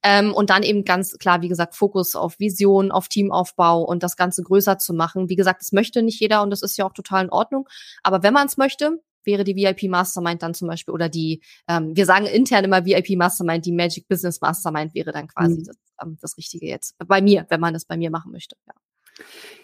Ähm, 0.02 0.32
und 0.32 0.50
dann 0.50 0.62
eben 0.62 0.84
ganz 0.84 1.16
klar, 1.18 1.42
wie 1.42 1.48
gesagt, 1.48 1.74
Fokus 1.74 2.14
auf 2.14 2.38
Vision, 2.38 2.90
auf 2.90 3.08
Teamaufbau 3.08 3.82
und 3.82 4.02
das 4.02 4.16
Ganze 4.16 4.42
größer 4.42 4.78
zu 4.78 4.94
machen. 4.94 5.28
Wie 5.28 5.36
gesagt, 5.36 5.60
das 5.60 5.72
möchte 5.72 6.02
nicht 6.02 6.20
jeder 6.20 6.42
und 6.42 6.50
das 6.50 6.62
ist 6.62 6.76
ja 6.76 6.86
auch 6.86 6.92
total 6.92 7.24
in 7.24 7.30
Ordnung. 7.30 7.68
Aber 8.02 8.22
wenn 8.22 8.34
man 8.34 8.46
es 8.46 8.56
möchte, 8.56 8.98
wäre 9.24 9.44
die 9.44 9.56
VIP 9.56 9.84
Mastermind 9.90 10.42
dann 10.42 10.54
zum 10.54 10.68
Beispiel 10.68 10.92
oder 10.92 11.08
die, 11.08 11.42
ähm, 11.68 11.96
wir 11.96 12.06
sagen 12.06 12.26
intern 12.26 12.64
immer 12.64 12.84
VIP 12.84 13.16
Mastermind, 13.16 13.64
die 13.64 13.72
Magic 13.72 14.06
Business 14.08 14.40
Mastermind 14.40 14.94
wäre 14.94 15.12
dann 15.12 15.28
quasi 15.28 15.58
mhm. 15.60 15.64
das, 15.64 15.76
ähm, 16.02 16.18
das 16.20 16.36
Richtige 16.36 16.66
jetzt 16.66 16.96
bei 16.98 17.20
mir, 17.20 17.46
wenn 17.48 17.60
man 17.60 17.74
das 17.74 17.84
bei 17.84 17.96
mir 17.96 18.10
machen 18.10 18.32
möchte. 18.32 18.56
Ja. 18.66 18.74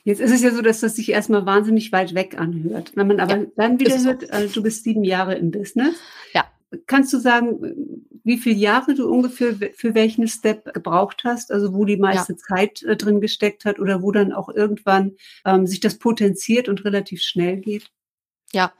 Jetzt 0.04 0.20
ist 0.20 0.32
es 0.32 0.42
ja 0.42 0.50
so, 0.50 0.62
dass 0.62 0.80
das 0.80 0.96
sich 0.96 1.10
erstmal 1.10 1.44
wahnsinnig 1.46 1.92
weit 1.92 2.14
weg 2.14 2.38
anhört. 2.38 2.92
Wenn 2.94 3.06
man 3.06 3.20
aber 3.20 3.36
ja, 3.36 3.46
dann 3.56 3.78
wieder 3.78 4.02
hört, 4.02 4.28
äh, 4.30 4.48
du 4.48 4.62
bist 4.62 4.84
sieben 4.84 5.04
Jahre 5.04 5.34
im 5.34 5.50
Business. 5.50 5.96
Ja. 6.32 6.44
Kannst 6.86 7.12
du 7.12 7.18
sagen, 7.18 8.06
wie 8.22 8.38
viele 8.38 8.56
Jahre 8.56 8.94
du 8.94 9.10
ungefähr 9.10 9.54
für 9.74 9.94
welchen 9.94 10.28
Step 10.28 10.72
gebraucht 10.72 11.22
hast? 11.24 11.50
Also 11.52 11.74
wo 11.74 11.84
die 11.84 11.96
meiste 11.96 12.34
ja. 12.34 12.38
Zeit 12.38 12.82
äh, 12.84 12.96
drin 12.96 13.20
gesteckt 13.20 13.64
hat 13.64 13.78
oder 13.78 14.02
wo 14.02 14.12
dann 14.12 14.32
auch 14.32 14.48
irgendwann 14.48 15.16
ähm, 15.44 15.66
sich 15.66 15.80
das 15.80 15.98
potenziert 15.98 16.68
und 16.68 16.84
relativ 16.84 17.22
schnell 17.22 17.58
geht? 17.58 17.90
Ja, 18.52 18.72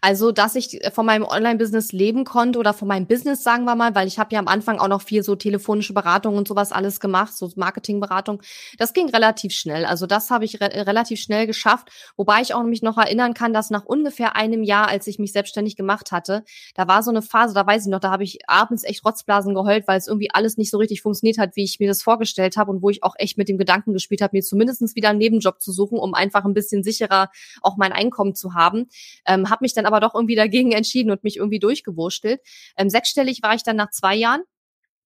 also 0.00 0.32
dass 0.32 0.54
ich 0.54 0.80
von 0.94 1.04
meinem 1.04 1.24
Online-Business 1.24 1.92
leben 1.92 2.24
konnte 2.24 2.58
oder 2.58 2.72
von 2.72 2.88
meinem 2.88 3.06
Business, 3.06 3.42
sagen 3.42 3.66
wir 3.66 3.74
mal, 3.74 3.94
weil 3.94 4.08
ich 4.08 4.18
habe 4.18 4.32
ja 4.32 4.38
am 4.38 4.48
Anfang 4.48 4.78
auch 4.78 4.88
noch 4.88 5.02
viel 5.02 5.22
so 5.22 5.36
telefonische 5.36 5.92
Beratung 5.92 6.38
und 6.38 6.48
sowas 6.48 6.72
alles 6.72 6.98
gemacht, 6.98 7.36
so 7.36 7.50
Marketingberatung. 7.54 8.40
Das 8.78 8.94
ging 8.94 9.10
relativ 9.10 9.52
schnell. 9.52 9.84
Also 9.84 10.06
das 10.06 10.30
habe 10.30 10.46
ich 10.46 10.62
re 10.62 10.86
relativ 10.86 11.20
schnell 11.20 11.46
geschafft, 11.46 11.90
wobei 12.16 12.40
ich 12.40 12.54
auch 12.54 12.62
mich 12.62 12.80
noch 12.80 12.96
erinnern 12.96 13.34
kann, 13.34 13.52
dass 13.52 13.68
nach 13.68 13.84
ungefähr 13.84 14.34
einem 14.34 14.62
Jahr, 14.62 14.88
als 14.88 15.06
ich 15.06 15.18
mich 15.18 15.32
selbstständig 15.32 15.76
gemacht 15.76 16.10
hatte, 16.10 16.42
da 16.74 16.88
war 16.88 17.02
so 17.02 17.10
eine 17.10 17.20
Phase, 17.20 17.52
da 17.52 17.66
weiß 17.66 17.84
ich 17.84 17.90
noch, 17.90 18.00
da 18.00 18.10
habe 18.10 18.24
ich 18.24 18.38
abends 18.46 18.82
echt 18.82 19.04
Rotzblasen 19.04 19.54
geheult, 19.54 19.86
weil 19.88 19.98
es 19.98 20.06
irgendwie 20.06 20.30
alles 20.32 20.56
nicht 20.56 20.70
so 20.70 20.78
richtig 20.78 21.02
funktioniert 21.02 21.36
hat, 21.36 21.54
wie 21.54 21.64
ich 21.64 21.80
mir 21.80 21.88
das 21.88 22.02
vorgestellt 22.02 22.56
habe 22.56 22.70
und 22.70 22.80
wo 22.80 22.88
ich 22.88 23.02
auch 23.02 23.14
echt 23.18 23.36
mit 23.36 23.50
dem 23.50 23.58
Gedanken 23.58 23.92
gespielt 23.92 24.22
habe, 24.22 24.38
mir 24.38 24.42
zumindestens 24.42 24.94
wieder 24.94 25.10
einen 25.10 25.18
Nebenjob 25.18 25.60
zu 25.60 25.70
suchen, 25.70 25.98
um 25.98 26.14
einfach 26.14 26.46
ein 26.46 26.54
bisschen 26.54 26.82
sicherer 26.82 27.28
auch 27.60 27.76
mein 27.76 27.92
Einkommen 27.92 28.34
zu 28.34 28.54
haben. 28.54 28.88
Ähm, 29.26 29.50
habe 29.50 29.58
mich 29.62 29.74
dann 29.74 29.86
aber 29.86 30.00
doch 30.00 30.14
irgendwie 30.14 30.34
dagegen 30.34 30.72
entschieden 30.72 31.10
und 31.10 31.24
mich 31.24 31.36
irgendwie 31.36 31.58
durchgewurstelt. 31.58 32.40
Ähm, 32.76 32.90
sechsstellig 32.90 33.40
war 33.42 33.54
ich 33.54 33.62
dann 33.62 33.76
nach 33.76 33.90
zwei 33.90 34.14
Jahren 34.14 34.42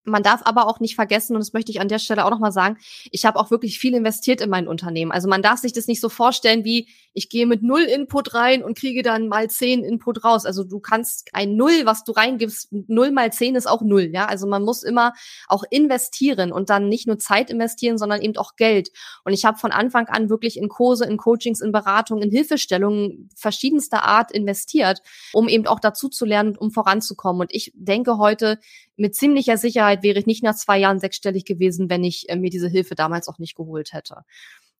man 0.05 0.23
darf 0.23 0.43
aber 0.45 0.67
auch 0.67 0.81
nicht 0.81 0.95
vergessen, 0.95 1.35
und 1.35 1.41
das 1.41 1.53
möchte 1.53 1.71
ich 1.71 1.81
an 1.81 1.89
der 1.89 1.99
Stelle 1.99 2.25
auch 2.25 2.31
nochmal 2.31 2.53
sagen, 2.53 2.77
ich 3.11 3.25
habe 3.25 3.39
auch 3.39 3.51
wirklich 3.51 3.79
viel 3.79 3.95
investiert 3.95 4.41
in 4.41 4.51
mein 4.51 4.67
Unternehmen. 4.67 5.13
Also 5.13 5.29
man 5.29 5.43
darf 5.43 5.61
sich 5.61 5.73
das 5.73 5.87
nicht 5.87 6.01
so 6.01 6.09
vorstellen, 6.09 6.65
wie 6.65 6.89
ich 7.15 7.29
gehe 7.29 7.47
mit 7.47 7.63
null 7.63 7.83
Input 7.83 8.35
rein 8.35 8.65
und 8.65 8.77
kriege 8.77 9.03
dann 9.03 9.29
mal 9.29 9.49
zehn 9.51 9.85
Input 9.85 10.25
raus. 10.25 10.47
Also 10.47 10.65
du 10.65 10.81
kannst 10.81 11.29
ein 11.35 11.57
Null, 11.57 11.83
was 11.85 12.05
du 12.05 12.13
reingibst, 12.13 12.69
null 12.89 13.11
mal 13.11 13.33
zehn 13.33 13.55
ist 13.55 13.69
auch 13.69 13.83
null. 13.83 14.11
Ja, 14.13 14.27
also 14.27 14.47
man 14.47 14.63
muss 14.63 14.83
immer 14.83 15.13
auch 15.47 15.65
investieren 15.71 16.53
und 16.53 16.71
dann 16.71 16.89
nicht 16.89 17.07
nur 17.07 17.19
Zeit 17.19 17.51
investieren, 17.51 17.99
sondern 17.99 18.23
eben 18.23 18.37
auch 18.37 18.57
Geld. 18.57 18.91
Und 19.25 19.33
ich 19.33 19.45
habe 19.45 19.59
von 19.59 19.73
Anfang 19.73 20.07
an 20.09 20.31
wirklich 20.31 20.57
in 20.57 20.69
Kurse, 20.69 21.05
in 21.05 21.17
Coachings, 21.17 21.61
in 21.61 21.73
Beratungen, 21.73 22.25
in 22.25 22.31
Hilfestellungen 22.31 23.29
verschiedenster 23.37 24.05
Art 24.05 24.33
investiert, 24.33 25.03
um 25.33 25.49
eben 25.49 25.67
auch 25.67 25.81
dazu 25.81 26.09
zu 26.09 26.25
lernen, 26.25 26.57
um 26.57 26.71
voranzukommen. 26.71 27.43
Und 27.43 27.55
ich 27.55 27.73
denke 27.75 28.19
heute, 28.19 28.59
mit 28.97 29.15
ziemlicher 29.15 29.57
Sicherheit 29.57 30.03
wäre 30.03 30.19
ich 30.19 30.27
nicht 30.27 30.43
nach 30.43 30.55
zwei 30.55 30.79
Jahren 30.79 31.01
sechsstellig 31.01 31.45
gewesen, 31.45 31.89
wenn 31.91 32.05
ich 32.05 32.29
äh, 32.29 32.37
mir 32.37 32.51
diese 32.51 32.69
Hilfe 32.69 32.95
damals 32.95 33.29
auch 33.29 33.39
nicht 33.39 33.57
geholt 33.57 33.93
hätte. 33.93 34.23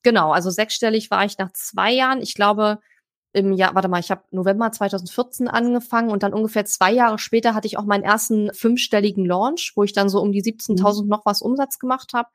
Genau, 0.03 0.33
also 0.33 0.51
sechsstellig 0.51 1.11
war 1.11 1.25
ich 1.25 1.39
nach 1.39 1.53
zwei 1.53 1.93
Jahren. 1.93 2.21
Ich 2.21 2.35
glaube, 2.35 2.79
im 3.35 3.53
Jahr, 3.53 3.75
warte 3.75 3.89
mal, 3.89 4.01
ich 4.01 4.11
habe 4.11 4.25
November 4.31 4.71
2014 4.71 5.49
angefangen 5.49 6.11
und 6.11 6.23
dann 6.23 6.35
ungefähr 6.35 6.67
zwei 6.67 6.93
Jahre 6.93 7.19
später 7.19 7.55
hatte 7.55 7.67
ich 7.67 7.79
auch 7.79 7.87
meinen 7.87 8.03
ersten 8.03 8.53
fünfstelligen 8.53 9.25
Launch, 9.25 9.73
wo 9.75 9.85
ich 9.85 9.95
dann 9.95 10.11
so 10.11 10.21
um 10.21 10.33
die 10.33 10.43
17.000 10.43 11.05
mhm. 11.05 11.09
noch 11.09 11.25
was 11.25 11.41
Umsatz 11.41 11.79
gemacht 11.79 12.13
habe. 12.13 12.29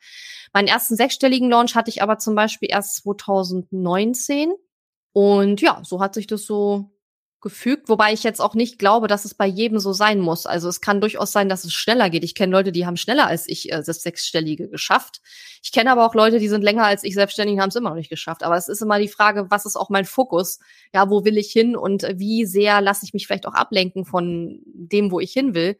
Meinen 0.54 0.68
ersten 0.68 0.96
sechsstelligen 0.96 1.50
Launch 1.50 1.76
hatte 1.76 1.90
ich 1.90 2.02
aber 2.02 2.18
zum 2.18 2.34
Beispiel 2.34 2.70
erst 2.72 2.96
2019. 3.04 4.54
Und 5.13 5.62
ja, 5.62 5.82
so 5.84 6.00
hat 6.00 6.16
sich 6.16 6.26
das 6.26 6.46
so 6.46 6.90
gefügt, 7.48 7.88
wobei 7.88 8.12
ich 8.12 8.24
jetzt 8.24 8.42
auch 8.42 8.56
nicht 8.56 8.78
glaube, 8.78 9.08
dass 9.08 9.24
es 9.24 9.34
bei 9.34 9.46
jedem 9.46 9.80
so 9.80 9.94
sein 9.94 10.20
muss. 10.20 10.46
Also 10.46 10.68
es 10.68 10.82
kann 10.82 11.00
durchaus 11.00 11.32
sein, 11.32 11.48
dass 11.48 11.64
es 11.64 11.72
schneller 11.72 12.10
geht. 12.10 12.26
Ich 12.26 12.36
kenne 12.36 12.52
Leute, 12.52 12.74
die 12.74 12.86
haben 12.86 12.98
schneller 12.98 13.26
als 13.26 13.48
ich 13.48 13.72
äh, 13.72 13.82
das 13.82 14.02
Sechsstellige 14.02 14.68
geschafft. 14.68 15.22
Ich 15.64 15.72
kenne 15.72 15.92
aber 15.92 16.06
auch 16.06 16.14
Leute, 16.14 16.40
die 16.40 16.50
sind 16.50 16.62
länger 16.62 16.84
als 16.84 17.06
ich 17.06 17.14
selbstständig 17.14 17.56
und 17.56 17.62
haben 17.62 17.70
es 17.70 17.76
immer 17.78 17.90
noch 17.90 17.96
nicht 17.96 18.10
geschafft. 18.10 18.44
Aber 18.44 18.58
es 18.58 18.68
ist 18.68 18.82
immer 18.82 19.00
die 19.00 19.08
Frage, 19.08 19.50
was 19.50 19.66
ist 19.66 19.78
auch 19.78 19.90
mein 19.90 20.06
Fokus? 20.06 20.60
Ja, 20.94 21.10
wo 21.10 21.24
will 21.24 21.38
ich 21.38 21.52
hin 21.52 21.78
und 21.78 22.04
wie 22.16 22.46
sehr 22.46 22.82
lasse 22.82 23.06
ich 23.06 23.14
mich 23.14 23.26
vielleicht 23.26 23.48
auch 23.48 23.54
ablenken 23.54 24.04
von 24.04 24.62
dem, 24.66 25.10
wo 25.10 25.22
ich 25.22 25.32
hin 25.32 25.56
will? 25.56 25.78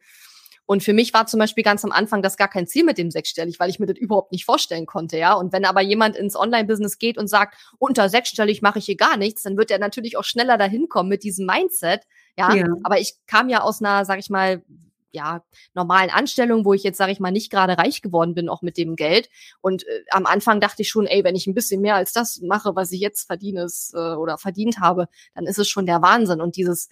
Und 0.68 0.82
für 0.82 0.92
mich 0.92 1.14
war 1.14 1.26
zum 1.26 1.40
Beispiel 1.40 1.64
ganz 1.64 1.82
am 1.82 1.92
Anfang 1.92 2.20
das 2.20 2.36
gar 2.36 2.48
kein 2.48 2.66
Ziel 2.66 2.84
mit 2.84 2.98
dem 2.98 3.10
sechsstellig, 3.10 3.58
weil 3.58 3.70
ich 3.70 3.78
mir 3.78 3.86
das 3.86 3.96
überhaupt 3.96 4.32
nicht 4.32 4.44
vorstellen 4.44 4.84
konnte, 4.84 5.16
ja. 5.16 5.32
Und 5.32 5.50
wenn 5.50 5.64
aber 5.64 5.80
jemand 5.80 6.14
ins 6.14 6.36
Online-Business 6.36 6.98
geht 6.98 7.16
und 7.16 7.26
sagt, 7.26 7.56
unter 7.78 8.10
sechsstellig 8.10 8.60
mache 8.60 8.78
ich 8.78 8.84
hier 8.84 8.98
gar 8.98 9.16
nichts, 9.16 9.42
dann 9.44 9.56
wird 9.56 9.70
er 9.70 9.78
natürlich 9.78 10.18
auch 10.18 10.24
schneller 10.24 10.58
dahin 10.58 10.90
kommen 10.90 11.08
mit 11.08 11.22
diesem 11.22 11.46
Mindset, 11.46 12.02
ja. 12.36 12.54
ja. 12.54 12.66
Aber 12.82 13.00
ich 13.00 13.14
kam 13.26 13.48
ja 13.48 13.62
aus 13.62 13.80
einer, 13.80 14.04
sag 14.04 14.18
ich 14.18 14.28
mal, 14.28 14.62
ja, 15.10 15.42
normalen 15.72 16.10
Anstellung, 16.10 16.66
wo 16.66 16.74
ich 16.74 16.82
jetzt, 16.82 16.98
sage 16.98 17.12
ich 17.12 17.18
mal, 17.18 17.30
nicht 17.30 17.50
gerade 17.50 17.78
reich 17.78 18.02
geworden 18.02 18.34
bin, 18.34 18.50
auch 18.50 18.60
mit 18.60 18.76
dem 18.76 18.94
Geld. 18.94 19.30
Und 19.62 19.86
äh, 19.86 20.04
am 20.10 20.26
Anfang 20.26 20.60
dachte 20.60 20.82
ich 20.82 20.90
schon, 20.90 21.06
ey, 21.06 21.24
wenn 21.24 21.34
ich 21.34 21.46
ein 21.46 21.54
bisschen 21.54 21.80
mehr 21.80 21.94
als 21.94 22.12
das 22.12 22.42
mache, 22.42 22.76
was 22.76 22.92
ich 22.92 23.00
jetzt 23.00 23.26
verdiene 23.26 23.66
äh, 23.94 23.96
oder 23.96 24.36
verdient 24.36 24.80
habe, 24.80 25.08
dann 25.34 25.46
ist 25.46 25.58
es 25.58 25.66
schon 25.66 25.86
der 25.86 26.02
Wahnsinn. 26.02 26.42
Und 26.42 26.56
dieses 26.56 26.90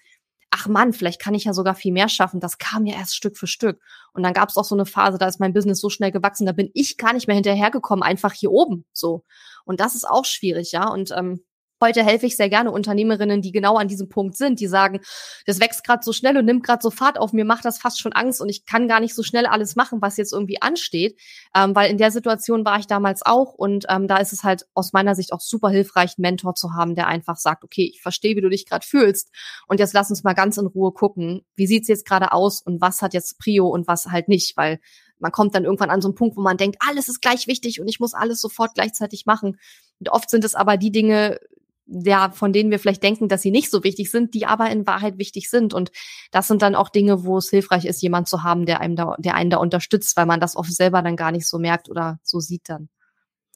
ach 0.51 0.69
Mann, 0.69 0.93
vielleicht 0.93 1.21
kann 1.21 1.35
ich 1.35 1.45
ja 1.45 1.53
sogar 1.53 1.75
viel 1.75 1.93
mehr 1.93 2.09
schaffen. 2.09 2.41
Das 2.41 2.59
kam 2.59 2.87
ja 2.87 2.95
erst 2.97 3.17
Stück 3.17 3.37
für 3.37 3.47
Stück. 3.47 3.81
Und 4.13 4.23
dann 4.23 4.33
gab 4.33 4.49
es 4.49 4.57
auch 4.57 4.65
so 4.65 4.75
eine 4.75 4.87
Phase, 4.87 5.19
da 5.19 5.27
ist 5.27 5.41
mein 5.41 5.53
Business 5.53 5.81
so 5.81 5.91
schnell 5.91 6.13
gewachsen, 6.13 6.47
da 6.47 6.53
bin 6.53 6.71
ich 6.75 6.97
gar 6.97 7.13
nicht 7.13 7.27
mehr 7.27 7.35
hinterhergekommen, 7.35 8.03
einfach 8.03 8.33
hier 8.33 8.51
oben 8.51 8.85
so. 8.93 9.25
Und 9.65 9.81
das 9.81 9.95
ist 9.95 10.09
auch 10.09 10.25
schwierig, 10.25 10.73
ja. 10.73 10.89
Und 10.89 11.11
ähm, 11.17 11.45
Heute 11.83 12.03
helfe 12.03 12.25
ich 12.25 12.37
sehr 12.37 12.49
gerne 12.49 12.71
Unternehmerinnen, 12.71 13.43
die 13.43 13.53
genau 13.53 13.77
an 13.77 13.87
diesem 13.87 14.09
Punkt 14.09 14.37
sind, 14.37 14.61
die 14.61 14.67
sagen, 14.67 15.01
das 15.45 15.61
wächst 15.61 15.85
gerade 15.85 16.03
so 16.03 16.15
schnell 16.15 16.39
und 16.39 16.47
nimmt 16.47 16.65
gerade 16.65 16.83
so 16.83 16.91
Fahrt 16.91 17.19
auf, 17.19 17.35
mir 17.35 17.45
macht 17.45 17.67
das 17.67 17.79
fast 17.79 18.01
schon 18.01 18.15
Angst 18.15 18.41
und 18.41 18.49
ich 18.49 18.65
kann 18.65 18.89
gar 18.89 19.01
nicht 19.01 19.15
so 19.15 19.23
schnell 19.23 19.45
alles 19.45 19.77
machen, 19.77 20.01
was 20.01 20.17
jetzt 20.17 20.33
irgendwie 20.33 20.63
ansteht, 20.63 21.21
ähm, 21.55 21.75
weil 21.75 21.91
in 21.91 21.99
der 21.99 22.11
Situation 22.11 22.65
war 22.65 22.79
ich 22.79 22.87
damals 22.87 23.25
auch 23.27 23.53
und 23.53 23.85
ähm, 23.91 24.09
da 24.09 24.17
ist 24.17 24.33
es 24.33 24.43
halt 24.43 24.67
aus 24.73 24.95
meiner 24.95 25.15
Sicht 25.15 25.35
auch 25.35 25.41
super 25.41 25.69
hilfreich, 25.69 26.15
einen 26.17 26.23
Mentor 26.23 26.55
zu 26.55 26.73
haben, 26.73 26.95
der 26.95 27.09
einfach 27.09 27.37
sagt, 27.37 27.63
okay, 27.63 27.91
ich 27.93 28.01
verstehe, 28.01 28.37
wie 28.37 28.41
du 28.41 28.49
dich 28.49 28.67
gerade 28.67 28.87
fühlst 28.87 29.31
und 29.69 29.79
jetzt 29.79 29.93
lass 29.93 30.09
uns 30.09 30.25
mal 30.25 30.35
ganz 30.35 30.57
in 30.57 30.67
Ruhe 30.67 30.93
gucken, 30.93 31.43
wie 31.57 31.67
sieht's 31.67 31.89
jetzt 31.89 32.07
gerade 32.07 32.33
aus 32.33 32.63
und 32.63 32.81
was 32.81 33.03
hat 33.03 33.13
jetzt 33.13 33.39
Prio 33.39 33.69
und 33.69 33.87
was 33.87 34.07
halt 34.07 34.29
nicht, 34.29 34.57
weil 34.57 34.81
man 35.19 35.33
kommt 35.33 35.55
dann 35.55 35.65
irgendwann 35.65 35.91
an 35.91 36.03
so 36.03 36.09
einen 36.09 36.15
Punkt, 36.15 36.37
wo 36.37 36.43
man 36.43 36.57
denkt, 36.57 36.77
alles 36.87 37.09
ist 37.09 37.21
gleich 37.21 37.47
wichtig 37.47 37.81
und 37.81 37.89
ich 37.89 38.01
muss 38.01 38.15
alles 38.15 38.41
sofort 38.41 38.75
gleichzeitig 38.75 39.25
machen. 39.27 39.59
Und 39.99 40.11
oft 40.11 40.29
sind 40.29 40.45
es 40.45 40.55
aber 40.55 40.77
die 40.77 40.93
Dinge, 40.93 41.39
ja, 41.87 42.31
von 42.31 42.53
denen 42.53 42.71
wir 42.71 42.79
vielleicht 42.79 43.03
denken, 43.03 43.29
dass 43.29 43.43
sie 43.43 43.51
nicht 43.51 43.71
so 43.71 43.85
wichtig 43.85 44.11
sind, 44.11 44.35
die 44.35 44.47
aber 44.47 44.71
in 44.71 44.87
Wahrheit 44.87 45.19
wichtig 45.19 45.49
sind. 45.49 45.73
Und 45.73 45.93
das 46.33 46.49
sind 46.49 46.63
dann 46.63 46.75
auch 46.75 46.89
Dinge, 46.89 47.25
wo 47.25 47.39
es 47.39 47.51
hilfreich 47.51 47.85
ist, 47.85 48.03
jemand 48.03 48.29
zu 48.29 48.43
haben, 48.43 48.67
der 48.67 48.81
einem 48.81 48.97
da, 48.97 49.17
der 49.19 49.35
einen 49.35 49.51
da 49.51 49.59
unterstützt, 49.59 50.17
weil 50.17 50.27
man 50.27 50.41
das 50.41 50.57
oft 50.57 50.73
selber 50.73 51.03
dann 51.03 51.17
gar 51.17 51.33
nicht 51.33 51.47
so 51.47 51.59
merkt 51.59 51.89
oder 51.89 52.19
so 52.23 52.41
sieht 52.41 52.69
dann. 52.69 52.89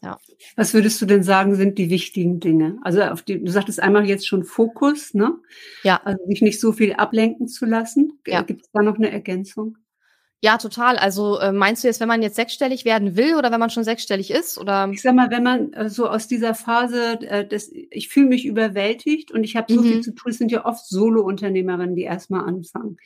Ja. 0.02 0.18
Was 0.56 0.72
würdest 0.72 1.00
du 1.02 1.06
denn 1.06 1.22
sagen, 1.22 1.56
sind 1.56 1.76
die 1.76 1.90
wichtigen 1.90 2.40
Dinge? 2.40 2.78
Also 2.82 3.02
auf 3.02 3.22
die, 3.22 3.42
du 3.42 3.50
sagtest 3.50 3.80
einmal 3.80 4.06
jetzt 4.06 4.26
schon 4.26 4.44
Fokus, 4.44 5.12
ne? 5.12 5.34
Ja. 5.82 6.00
Also 6.04 6.24
sich 6.26 6.40
nicht 6.40 6.58
so 6.58 6.72
viel 6.72 6.94
ablenken 6.94 7.48
zu 7.48 7.66
lassen. 7.66 8.18
Ja. 8.26 8.40
Gibt 8.42 8.62
es 8.62 8.70
da 8.72 8.82
noch 8.82 8.96
eine 8.96 9.10
Ergänzung? 9.10 9.76
Ja, 10.42 10.56
total. 10.56 10.96
Also 10.96 11.38
äh, 11.38 11.52
meinst 11.52 11.84
du 11.84 11.88
jetzt, 11.88 12.00
wenn 12.00 12.08
man 12.08 12.22
jetzt 12.22 12.36
sechsstellig 12.36 12.86
werden 12.86 13.14
will 13.14 13.34
oder 13.34 13.52
wenn 13.52 13.60
man 13.60 13.68
schon 13.68 13.84
sechsstellig 13.84 14.30
ist? 14.30 14.56
Oder? 14.56 14.88
Ich 14.90 15.02
sag 15.02 15.14
mal, 15.14 15.30
wenn 15.30 15.42
man 15.42 15.72
äh, 15.74 15.90
so 15.90 16.08
aus 16.08 16.28
dieser 16.28 16.54
Phase, 16.54 17.20
äh, 17.20 17.46
des, 17.46 17.70
ich 17.72 18.08
fühle 18.08 18.28
mich 18.28 18.46
überwältigt 18.46 19.32
und 19.32 19.44
ich 19.44 19.54
habe 19.56 19.72
so 19.72 19.82
mhm. 19.82 19.86
viel 19.86 20.00
zu 20.00 20.14
tun, 20.14 20.32
es 20.32 20.38
sind 20.38 20.50
ja 20.50 20.64
oft 20.64 20.86
Solo-Unternehmerinnen, 20.86 21.94
die 21.94 22.04
erstmal 22.04 22.48
anfangen, 22.48 22.96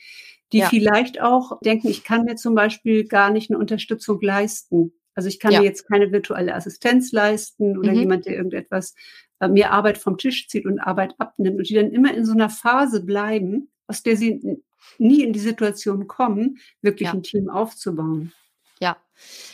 die 0.53 0.59
ja. 0.59 0.69
vielleicht 0.69 1.21
auch 1.21 1.59
denken, 1.59 1.89
ich 1.89 2.05
kann 2.05 2.23
mir 2.23 2.37
zum 2.37 2.55
Beispiel 2.55 3.05
gar 3.05 3.31
nicht 3.31 3.49
eine 3.49 3.59
Unterstützung 3.59 4.21
leisten. 4.21 4.93
Also 5.13 5.27
ich 5.27 5.39
kann 5.39 5.51
ja. 5.51 5.59
mir 5.59 5.65
jetzt 5.65 5.87
keine 5.89 6.13
virtuelle 6.13 6.55
Assistenz 6.55 7.11
leisten 7.11 7.77
oder 7.77 7.91
mhm. 7.91 7.99
jemand, 7.99 8.25
der 8.27 8.37
irgendetwas 8.37 8.95
äh, 9.41 9.49
mir 9.49 9.71
Arbeit 9.71 9.97
vom 9.97 10.17
Tisch 10.17 10.47
zieht 10.47 10.65
und 10.65 10.79
Arbeit 10.79 11.15
abnimmt 11.17 11.57
und 11.57 11.67
die 11.67 11.73
dann 11.73 11.91
immer 11.91 12.13
in 12.13 12.23
so 12.23 12.31
einer 12.31 12.49
Phase 12.49 13.03
bleiben, 13.03 13.69
aus 13.87 14.03
der 14.03 14.15
sie 14.15 14.61
nie 14.97 15.23
in 15.23 15.33
die 15.33 15.39
Situation 15.39 16.07
kommen, 16.07 16.57
wirklich 16.81 17.07
ja. 17.07 17.13
ein 17.13 17.23
Team 17.23 17.49
aufzubauen. 17.49 18.33
Ja. 18.79 18.97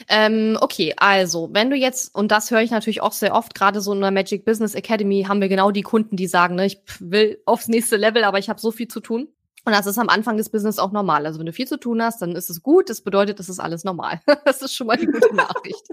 Ähm, 0.07 0.57
okay, 0.59 0.93
also, 0.97 1.49
wenn 1.53 1.69
du 1.69 1.75
jetzt, 1.75 2.15
und 2.15 2.31
das 2.31 2.49
höre 2.49 2.61
ich 2.61 2.71
natürlich 2.71 3.01
auch 3.01 3.13
sehr 3.13 3.35
oft, 3.35 3.53
gerade 3.53 3.81
so 3.81 3.93
in 3.93 4.01
der 4.01 4.11
Magic 4.11 4.45
Business 4.45 4.73
Academy 4.73 5.25
haben 5.27 5.41
wir 5.41 5.49
genau 5.49 5.71
die 5.71 5.83
Kunden, 5.83 6.15
die 6.15 6.27
sagen, 6.27 6.55
ne, 6.55 6.65
ich 6.65 6.81
will 6.99 7.39
aufs 7.45 7.67
nächste 7.67 7.97
Level, 7.97 8.23
aber 8.23 8.39
ich 8.39 8.49
habe 8.49 8.59
so 8.59 8.71
viel 8.71 8.87
zu 8.87 8.99
tun. 8.99 9.27
Und 9.63 9.73
das 9.73 9.85
ist 9.85 9.99
am 9.99 10.09
Anfang 10.09 10.37
des 10.37 10.49
Business 10.49 10.79
auch 10.79 10.91
normal. 10.91 11.25
Also 11.27 11.37
wenn 11.37 11.45
du 11.45 11.53
viel 11.53 11.67
zu 11.67 11.77
tun 11.77 12.01
hast, 12.01 12.21
dann 12.21 12.35
ist 12.35 12.49
es 12.49 12.63
gut. 12.63 12.89
Das 12.89 13.01
bedeutet, 13.01 13.37
das 13.37 13.47
ist 13.47 13.59
alles 13.59 13.83
normal. 13.83 14.19
das 14.45 14.61
ist 14.63 14.73
schon 14.73 14.87
mal 14.87 14.97
die 14.97 15.05
gute 15.05 15.35
Nachricht. 15.35 15.85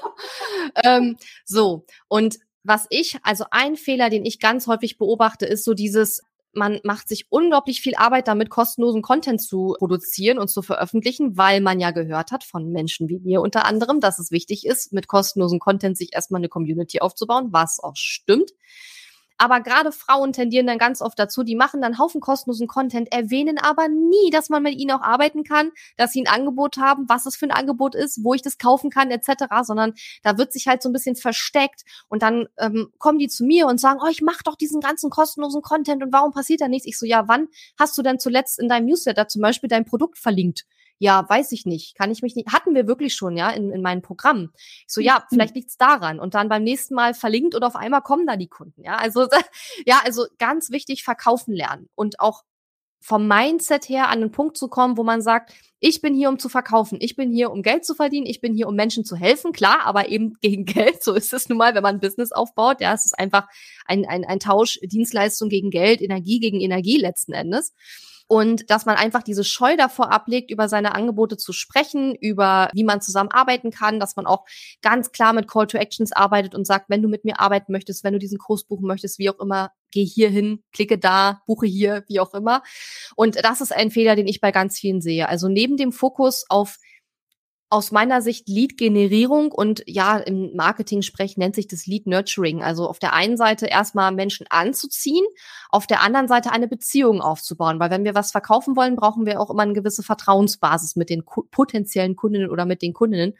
ähm, 0.84 1.16
so, 1.46 1.86
und 2.08 2.38
was 2.62 2.86
ich, 2.90 3.16
also 3.22 3.46
ein 3.50 3.76
Fehler, 3.76 4.10
den 4.10 4.26
ich 4.26 4.38
ganz 4.38 4.66
häufig 4.66 4.98
beobachte, 4.98 5.46
ist 5.46 5.64
so 5.64 5.72
dieses, 5.72 6.22
man 6.52 6.80
macht 6.84 7.08
sich 7.08 7.26
unglaublich 7.30 7.80
viel 7.80 7.94
Arbeit 7.94 8.28
damit, 8.28 8.50
kostenlosen 8.50 9.02
Content 9.02 9.40
zu 9.40 9.76
produzieren 9.78 10.38
und 10.38 10.48
zu 10.48 10.62
veröffentlichen, 10.62 11.36
weil 11.36 11.60
man 11.60 11.80
ja 11.80 11.90
gehört 11.90 12.32
hat 12.32 12.44
von 12.44 12.70
Menschen 12.70 13.08
wie 13.08 13.20
mir 13.20 13.40
unter 13.40 13.66
anderem, 13.66 14.00
dass 14.00 14.18
es 14.18 14.30
wichtig 14.30 14.66
ist, 14.66 14.92
mit 14.92 15.08
kostenlosen 15.08 15.60
Content 15.60 15.96
sich 15.96 16.10
erstmal 16.12 16.40
eine 16.40 16.48
Community 16.48 17.00
aufzubauen, 17.00 17.48
was 17.52 17.80
auch 17.80 17.96
stimmt. 17.96 18.50
Aber 19.40 19.62
gerade 19.62 19.90
Frauen 19.90 20.34
tendieren 20.34 20.66
dann 20.66 20.76
ganz 20.76 21.00
oft 21.00 21.18
dazu, 21.18 21.42
die 21.42 21.56
machen 21.56 21.80
dann 21.80 21.98
Haufen 21.98 22.20
kostenlosen 22.20 22.66
Content, 22.66 23.10
erwähnen 23.10 23.56
aber 23.56 23.88
nie, 23.88 24.28
dass 24.30 24.50
man 24.50 24.62
mit 24.62 24.74
ihnen 24.74 24.90
auch 24.90 25.00
arbeiten 25.00 25.44
kann, 25.44 25.70
dass 25.96 26.12
sie 26.12 26.20
ein 26.20 26.28
Angebot 26.28 26.76
haben, 26.76 27.08
was 27.08 27.24
es 27.24 27.36
für 27.36 27.46
ein 27.46 27.50
Angebot 27.50 27.94
ist, 27.94 28.22
wo 28.22 28.34
ich 28.34 28.42
das 28.42 28.58
kaufen 28.58 28.90
kann, 28.90 29.10
etc., 29.10 29.46
sondern 29.62 29.94
da 30.22 30.36
wird 30.36 30.52
sich 30.52 30.66
halt 30.66 30.82
so 30.82 30.90
ein 30.90 30.92
bisschen 30.92 31.16
versteckt 31.16 31.84
und 32.10 32.22
dann 32.22 32.48
ähm, 32.58 32.92
kommen 32.98 33.18
die 33.18 33.28
zu 33.28 33.44
mir 33.44 33.66
und 33.66 33.80
sagen, 33.80 34.00
oh, 34.04 34.10
ich 34.10 34.20
mache 34.20 34.44
doch 34.44 34.56
diesen 34.56 34.82
ganzen 34.82 35.08
kostenlosen 35.08 35.62
Content 35.62 36.02
und 36.02 36.12
warum 36.12 36.32
passiert 36.32 36.60
da 36.60 36.68
nichts? 36.68 36.86
Ich 36.86 36.98
so, 36.98 37.06
ja, 37.06 37.26
wann 37.26 37.48
hast 37.78 37.96
du 37.96 38.02
denn 38.02 38.18
zuletzt 38.18 38.60
in 38.60 38.68
deinem 38.68 38.84
Newsletter 38.88 39.26
zum 39.26 39.40
Beispiel 39.40 39.70
dein 39.70 39.86
Produkt 39.86 40.18
verlinkt? 40.18 40.66
Ja, 41.02 41.26
weiß 41.26 41.52
ich 41.52 41.64
nicht. 41.64 41.96
Kann 41.96 42.10
ich 42.10 42.20
mich 42.20 42.36
nicht. 42.36 42.52
Hatten 42.52 42.74
wir 42.74 42.86
wirklich 42.86 43.14
schon, 43.14 43.34
ja, 43.34 43.48
in, 43.48 43.72
in 43.72 43.80
meinen 43.80 44.02
Programmen. 44.02 44.52
Ich 44.54 44.84
so, 44.86 45.00
ja, 45.00 45.20
mhm. 45.20 45.34
vielleicht 45.34 45.54
liegt's 45.54 45.78
daran. 45.78 46.20
Und 46.20 46.34
dann 46.34 46.50
beim 46.50 46.62
nächsten 46.62 46.94
Mal 46.94 47.14
verlinkt 47.14 47.54
und 47.54 47.62
auf 47.62 47.74
einmal 47.74 48.02
kommen 48.02 48.26
da 48.26 48.36
die 48.36 48.48
Kunden. 48.48 48.82
Ja, 48.82 48.96
also, 48.96 49.26
ja, 49.86 50.02
also 50.04 50.26
ganz 50.38 50.70
wichtig, 50.70 51.02
verkaufen 51.02 51.54
lernen. 51.54 51.88
Und 51.94 52.20
auch 52.20 52.42
vom 53.00 53.26
Mindset 53.26 53.88
her 53.88 54.10
an 54.10 54.20
den 54.20 54.30
Punkt 54.30 54.58
zu 54.58 54.68
kommen, 54.68 54.98
wo 54.98 55.02
man 55.02 55.22
sagt, 55.22 55.54
ich 55.78 56.02
bin 56.02 56.14
hier, 56.14 56.28
um 56.28 56.38
zu 56.38 56.50
verkaufen, 56.50 56.98
ich 57.00 57.16
bin 57.16 57.32
hier, 57.32 57.50
um 57.50 57.62
Geld 57.62 57.86
zu 57.86 57.94
verdienen, 57.94 58.26
ich 58.26 58.42
bin 58.42 58.52
hier, 58.52 58.68
um 58.68 58.74
Menschen 58.74 59.06
zu 59.06 59.16
helfen, 59.16 59.52
klar, 59.52 59.86
aber 59.86 60.10
eben 60.10 60.34
gegen 60.42 60.66
Geld. 60.66 61.02
So 61.02 61.14
ist 61.14 61.32
es 61.32 61.48
nun 61.48 61.56
mal, 61.56 61.74
wenn 61.74 61.82
man 61.82 61.96
ein 61.96 62.00
Business 62.00 62.30
aufbaut. 62.30 62.82
Ja, 62.82 62.92
es 62.92 63.06
ist 63.06 63.18
einfach 63.18 63.48
ein, 63.86 64.04
ein, 64.06 64.26
ein 64.26 64.38
Tausch, 64.38 64.78
Dienstleistung 64.82 65.48
gegen 65.48 65.70
Geld, 65.70 66.02
Energie 66.02 66.40
gegen 66.40 66.60
Energie 66.60 66.98
letzten 66.98 67.32
Endes. 67.32 67.72
Und 68.30 68.70
dass 68.70 68.86
man 68.86 68.94
einfach 68.94 69.24
diese 69.24 69.42
Scheu 69.42 69.76
davor 69.76 70.12
ablegt, 70.12 70.52
über 70.52 70.68
seine 70.68 70.94
Angebote 70.94 71.36
zu 71.36 71.52
sprechen, 71.52 72.14
über 72.14 72.70
wie 72.72 72.84
man 72.84 73.00
zusammenarbeiten 73.00 73.72
kann, 73.72 73.98
dass 73.98 74.14
man 74.14 74.24
auch 74.24 74.44
ganz 74.82 75.10
klar 75.10 75.32
mit 75.32 75.48
Call 75.48 75.66
to 75.66 75.78
Actions 75.78 76.12
arbeitet 76.12 76.54
und 76.54 76.64
sagt, 76.64 76.90
wenn 76.90 77.02
du 77.02 77.08
mit 77.08 77.24
mir 77.24 77.40
arbeiten 77.40 77.72
möchtest, 77.72 78.04
wenn 78.04 78.12
du 78.12 78.20
diesen 78.20 78.38
Kurs 78.38 78.62
buchen 78.62 78.86
möchtest, 78.86 79.18
wie 79.18 79.30
auch 79.30 79.40
immer, 79.40 79.72
geh 79.90 80.04
hier 80.04 80.28
hin, 80.28 80.62
klicke 80.72 80.96
da, 80.96 81.42
buche 81.48 81.66
hier, 81.66 82.04
wie 82.06 82.20
auch 82.20 82.32
immer. 82.32 82.62
Und 83.16 83.44
das 83.44 83.60
ist 83.60 83.74
ein 83.74 83.90
Fehler, 83.90 84.14
den 84.14 84.28
ich 84.28 84.40
bei 84.40 84.52
ganz 84.52 84.78
vielen 84.78 85.00
sehe. 85.00 85.28
Also 85.28 85.48
neben 85.48 85.76
dem 85.76 85.90
Fokus 85.90 86.44
auf 86.48 86.76
aus 87.70 87.92
meiner 87.92 88.20
Sicht 88.20 88.48
Lead-Generierung 88.48 89.52
und 89.52 89.84
ja, 89.86 90.18
im 90.18 90.54
Marketing-Sprech 90.56 91.36
nennt 91.36 91.54
sich 91.54 91.68
das 91.68 91.86
Lead-Nurturing. 91.86 92.64
Also 92.64 92.88
auf 92.88 92.98
der 92.98 93.14
einen 93.14 93.36
Seite 93.36 93.66
erstmal 93.66 94.10
Menschen 94.10 94.46
anzuziehen, 94.50 95.24
auf 95.70 95.86
der 95.86 96.02
anderen 96.02 96.26
Seite 96.26 96.50
eine 96.50 96.66
Beziehung 96.66 97.20
aufzubauen. 97.20 97.78
Weil 97.78 97.90
wenn 97.90 98.04
wir 98.04 98.16
was 98.16 98.32
verkaufen 98.32 98.74
wollen, 98.74 98.96
brauchen 98.96 99.24
wir 99.24 99.40
auch 99.40 99.50
immer 99.50 99.62
eine 99.62 99.72
gewisse 99.72 100.02
Vertrauensbasis 100.02 100.96
mit 100.96 101.10
den 101.10 101.24
potenziellen 101.24 102.16
Kundinnen 102.16 102.50
oder 102.50 102.66
mit 102.66 102.82
den 102.82 102.92
Kundinnen. 102.92 103.34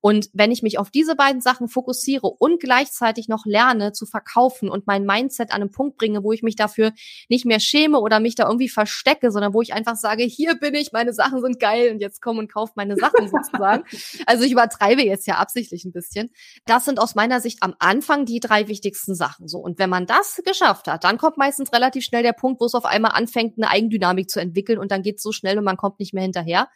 Und 0.00 0.28
wenn 0.32 0.52
ich 0.52 0.62
mich 0.62 0.78
auf 0.78 0.90
diese 0.90 1.16
beiden 1.16 1.40
Sachen 1.40 1.68
fokussiere 1.68 2.26
und 2.26 2.60
gleichzeitig 2.60 3.28
noch 3.28 3.44
lerne 3.46 3.92
zu 3.92 4.06
verkaufen 4.06 4.68
und 4.68 4.86
mein 4.86 5.04
Mindset 5.04 5.50
an 5.50 5.62
einen 5.62 5.70
Punkt 5.70 5.96
bringe, 5.98 6.22
wo 6.22 6.32
ich 6.32 6.42
mich 6.42 6.56
dafür 6.56 6.92
nicht 7.28 7.44
mehr 7.44 7.60
schäme 7.60 8.00
oder 8.00 8.20
mich 8.20 8.36
da 8.36 8.46
irgendwie 8.46 8.68
verstecke, 8.68 9.30
sondern 9.30 9.54
wo 9.54 9.62
ich 9.62 9.72
einfach 9.72 9.96
sage, 9.96 10.22
hier 10.22 10.54
bin 10.54 10.74
ich, 10.74 10.92
meine 10.92 11.12
Sachen 11.12 11.40
sind 11.40 11.58
geil 11.58 11.90
und 11.90 12.00
jetzt 12.00 12.22
komm 12.22 12.38
und 12.38 12.52
kauf 12.52 12.70
meine 12.76 12.96
Sachen 12.96 13.28
sozusagen. 13.30 13.84
also 14.26 14.44
ich 14.44 14.52
übertreibe 14.52 15.02
jetzt 15.02 15.26
ja 15.26 15.36
absichtlich 15.36 15.84
ein 15.84 15.92
bisschen. 15.92 16.30
Das 16.66 16.84
sind 16.84 17.00
aus 17.00 17.14
meiner 17.14 17.40
Sicht 17.40 17.62
am 17.62 17.74
Anfang 17.78 18.24
die 18.24 18.40
drei 18.40 18.68
wichtigsten 18.68 19.14
Sachen. 19.14 19.48
So. 19.48 19.58
Und 19.58 19.78
wenn 19.78 19.90
man 19.90 20.06
das 20.06 20.40
geschafft 20.44 20.86
hat, 20.86 21.04
dann 21.04 21.18
kommt 21.18 21.38
meistens 21.38 21.72
relativ 21.72 22.04
schnell 22.04 22.22
der 22.22 22.32
Punkt, 22.32 22.60
wo 22.60 22.66
es 22.66 22.74
auf 22.74 22.84
einmal 22.84 23.12
anfängt, 23.12 23.58
eine 23.58 23.70
Eigendynamik 23.70 24.30
zu 24.30 24.40
entwickeln 24.40 24.78
und 24.78 24.92
dann 24.92 25.02
geht 25.02 25.16
es 25.16 25.22
so 25.22 25.32
schnell 25.32 25.58
und 25.58 25.64
man 25.64 25.76
kommt 25.76 25.98
nicht 25.98 26.14
mehr 26.14 26.22
hinterher. 26.22 26.68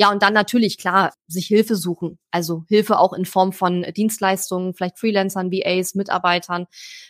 Ja, 0.00 0.10
und 0.10 0.22
dann 0.22 0.32
natürlich 0.32 0.78
klar, 0.78 1.12
sich 1.26 1.46
Hilfe 1.46 1.76
suchen. 1.76 2.18
Also 2.30 2.64
Hilfe 2.68 2.98
auch 2.98 3.12
in 3.12 3.26
Form 3.26 3.52
von 3.52 3.82
Dienstleistungen, 3.94 4.72
vielleicht 4.72 4.98
Freelancern, 4.98 5.52
VAs, 5.52 5.94
Mitarbeitern. 5.94 6.64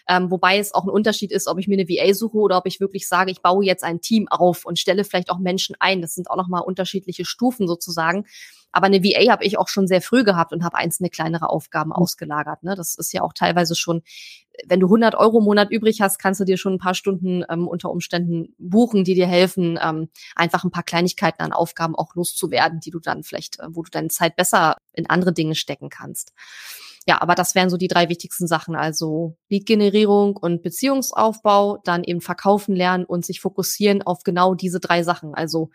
Ähm, 0.09 0.29
wobei 0.33 0.59
es 0.59 0.75
auch 0.75 0.83
ein 0.83 0.91
Unterschied 0.91 1.31
ist, 1.31 1.47
ob 1.47 1.61
ich 1.61 1.69
mir 1.69 1.79
eine 1.79 1.89
VA 1.89 2.13
suche 2.15 2.37
oder 2.39 2.59
ob 2.59 2.67
ich 2.67 2.81
wirklich 2.81 3.07
sage, 3.07 3.31
ich 3.31 3.43
baue 3.43 3.65
jetzt 3.65 3.85
ein 3.85 4.01
Team 4.01 4.27
auf 4.27 4.65
und 4.65 4.77
stelle 4.81 5.05
vielleicht 5.05 5.31
auch 5.31 5.39
Menschen 5.39 5.77
ein. 5.79 6.03
Das 6.03 6.15
sind 6.15 6.29
auch 6.33 6.37
nochmal 6.37 6.63
unterschiedliche 6.63 7.25
Stufen 7.25 7.69
sozusagen. 7.69 8.25
Aber 8.73 8.87
eine 8.87 9.03
VA 9.03 9.31
habe 9.31 9.45
ich 9.45 9.59
auch 9.59 9.69
schon 9.69 9.87
sehr 9.87 10.01
früh 10.01 10.25
gehabt 10.25 10.53
und 10.53 10.65
habe 10.65 10.77
einzelne 10.77 11.11
kleinere 11.11 11.51
Aufgaben 11.51 11.93
ausgelagert. 11.93 12.63
Ne? 12.63 12.75
Das 12.75 12.97
ist 12.97 13.13
ja 13.13 13.23
auch 13.23 13.33
teilweise 13.33 13.75
schon, 13.75 14.03
wenn 14.67 14.81
du 14.81 14.87
100 14.87 15.15
Euro 15.15 15.39
im 15.39 15.45
Monat 15.45 15.71
übrig 15.71 16.01
hast, 16.01 16.19
kannst 16.19 16.41
du 16.41 16.45
dir 16.45 16.57
schon 16.57 16.75
ein 16.75 16.79
paar 16.79 16.95
Stunden 16.95 17.45
ähm, 17.49 17.67
unter 17.67 17.91
Umständen 17.91 18.55
buchen, 18.59 19.05
die 19.05 19.15
dir 19.15 19.27
helfen, 19.27 19.79
ähm, 19.83 20.09
einfach 20.37 20.65
ein 20.65 20.71
paar 20.71 20.83
Kleinigkeiten 20.83 21.43
an 21.43 21.53
Aufgaben 21.53 21.97
auch 21.97 22.15
loszuwerden, 22.15 22.81
die 22.81 22.91
du 22.91 23.01
dann 23.01 23.23
vielleicht, 23.23 23.59
äh, 23.61 23.67
wo 23.71 23.83
du 23.83 23.91
deine 23.91 24.09
Zeit 24.09 24.37
besser 24.37 24.77
in 24.93 25.09
andere 25.09 25.33
Dinge 25.33 25.55
stecken 25.55 25.89
kannst. 25.89 26.33
Ja, 27.07 27.23
aber 27.23 27.35
das 27.35 27.55
wären 27.55 27.71
so 27.71 27.77
die 27.77 27.89
drei 27.89 28.09
wichtigsten 28.09 28.47
Sachen. 28.47 28.77
Also 28.77 29.37
Lead-Generierung 29.49 30.37
und 30.37 30.63
Beziehungsaufbau, 30.63 31.79
dann 31.85 32.05
eben 32.05 32.21
verkaufen 32.21 32.77
lernen 32.77 33.05
und 33.05 33.25
sich 33.25 33.41
fokussieren 33.41 34.03
auf 34.03 34.23
genau 34.23 34.55
diese 34.55 34.81
drei 34.81 35.03
Sachen. 35.03 35.35
Also 35.35 35.71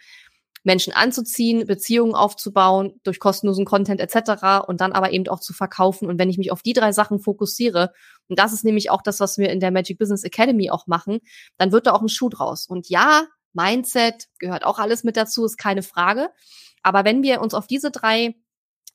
Menschen 0.66 0.94
anzuziehen, 0.94 1.68
Beziehungen 1.68 2.16
aufzubauen, 2.16 3.00
durch 3.04 3.20
kostenlosen 3.20 3.66
Content 3.66 4.02
etc. 4.02 4.68
und 4.68 4.82
dann 4.82 4.94
aber 4.94 5.12
eben 5.12 5.28
auch 5.28 5.40
zu 5.40 5.54
verkaufen. 5.54 6.08
Und 6.08 6.20
wenn 6.20 6.30
ich 6.30 6.40
mich 6.40 6.52
auf 6.52 6.64
die 6.64 6.74
drei 6.74 6.92
Sachen 6.92 7.20
fokussiere, 7.20 7.94
und 8.28 8.40
das 8.40 8.52
ist 8.52 8.66
nämlich 8.66 8.90
auch 8.90 9.04
das, 9.04 9.20
was 9.20 9.38
wir 9.38 9.50
in 9.52 9.60
der 9.60 9.72
Magic 9.72 10.00
Business 10.00 10.24
Academy 10.24 10.72
auch 10.72 10.88
machen, 10.88 11.20
dann 11.58 11.72
wird 11.72 11.86
da 11.86 11.94
auch 11.94 12.02
ein 12.02 12.10
Schuh 12.10 12.30
draus. 12.30 12.66
Und 12.66 12.90
ja, 12.90 13.28
Mindset 13.54 14.26
gehört 14.40 14.66
auch 14.66 14.80
alles 14.80 15.04
mit 15.04 15.16
dazu, 15.16 15.46
ist 15.46 15.58
keine 15.58 15.84
Frage. 15.84 16.30
Aber 16.82 17.06
wenn 17.06 17.22
wir 17.22 17.42
uns 17.42 17.54
auf 17.54 17.68
diese 17.68 17.92
drei 17.92 18.36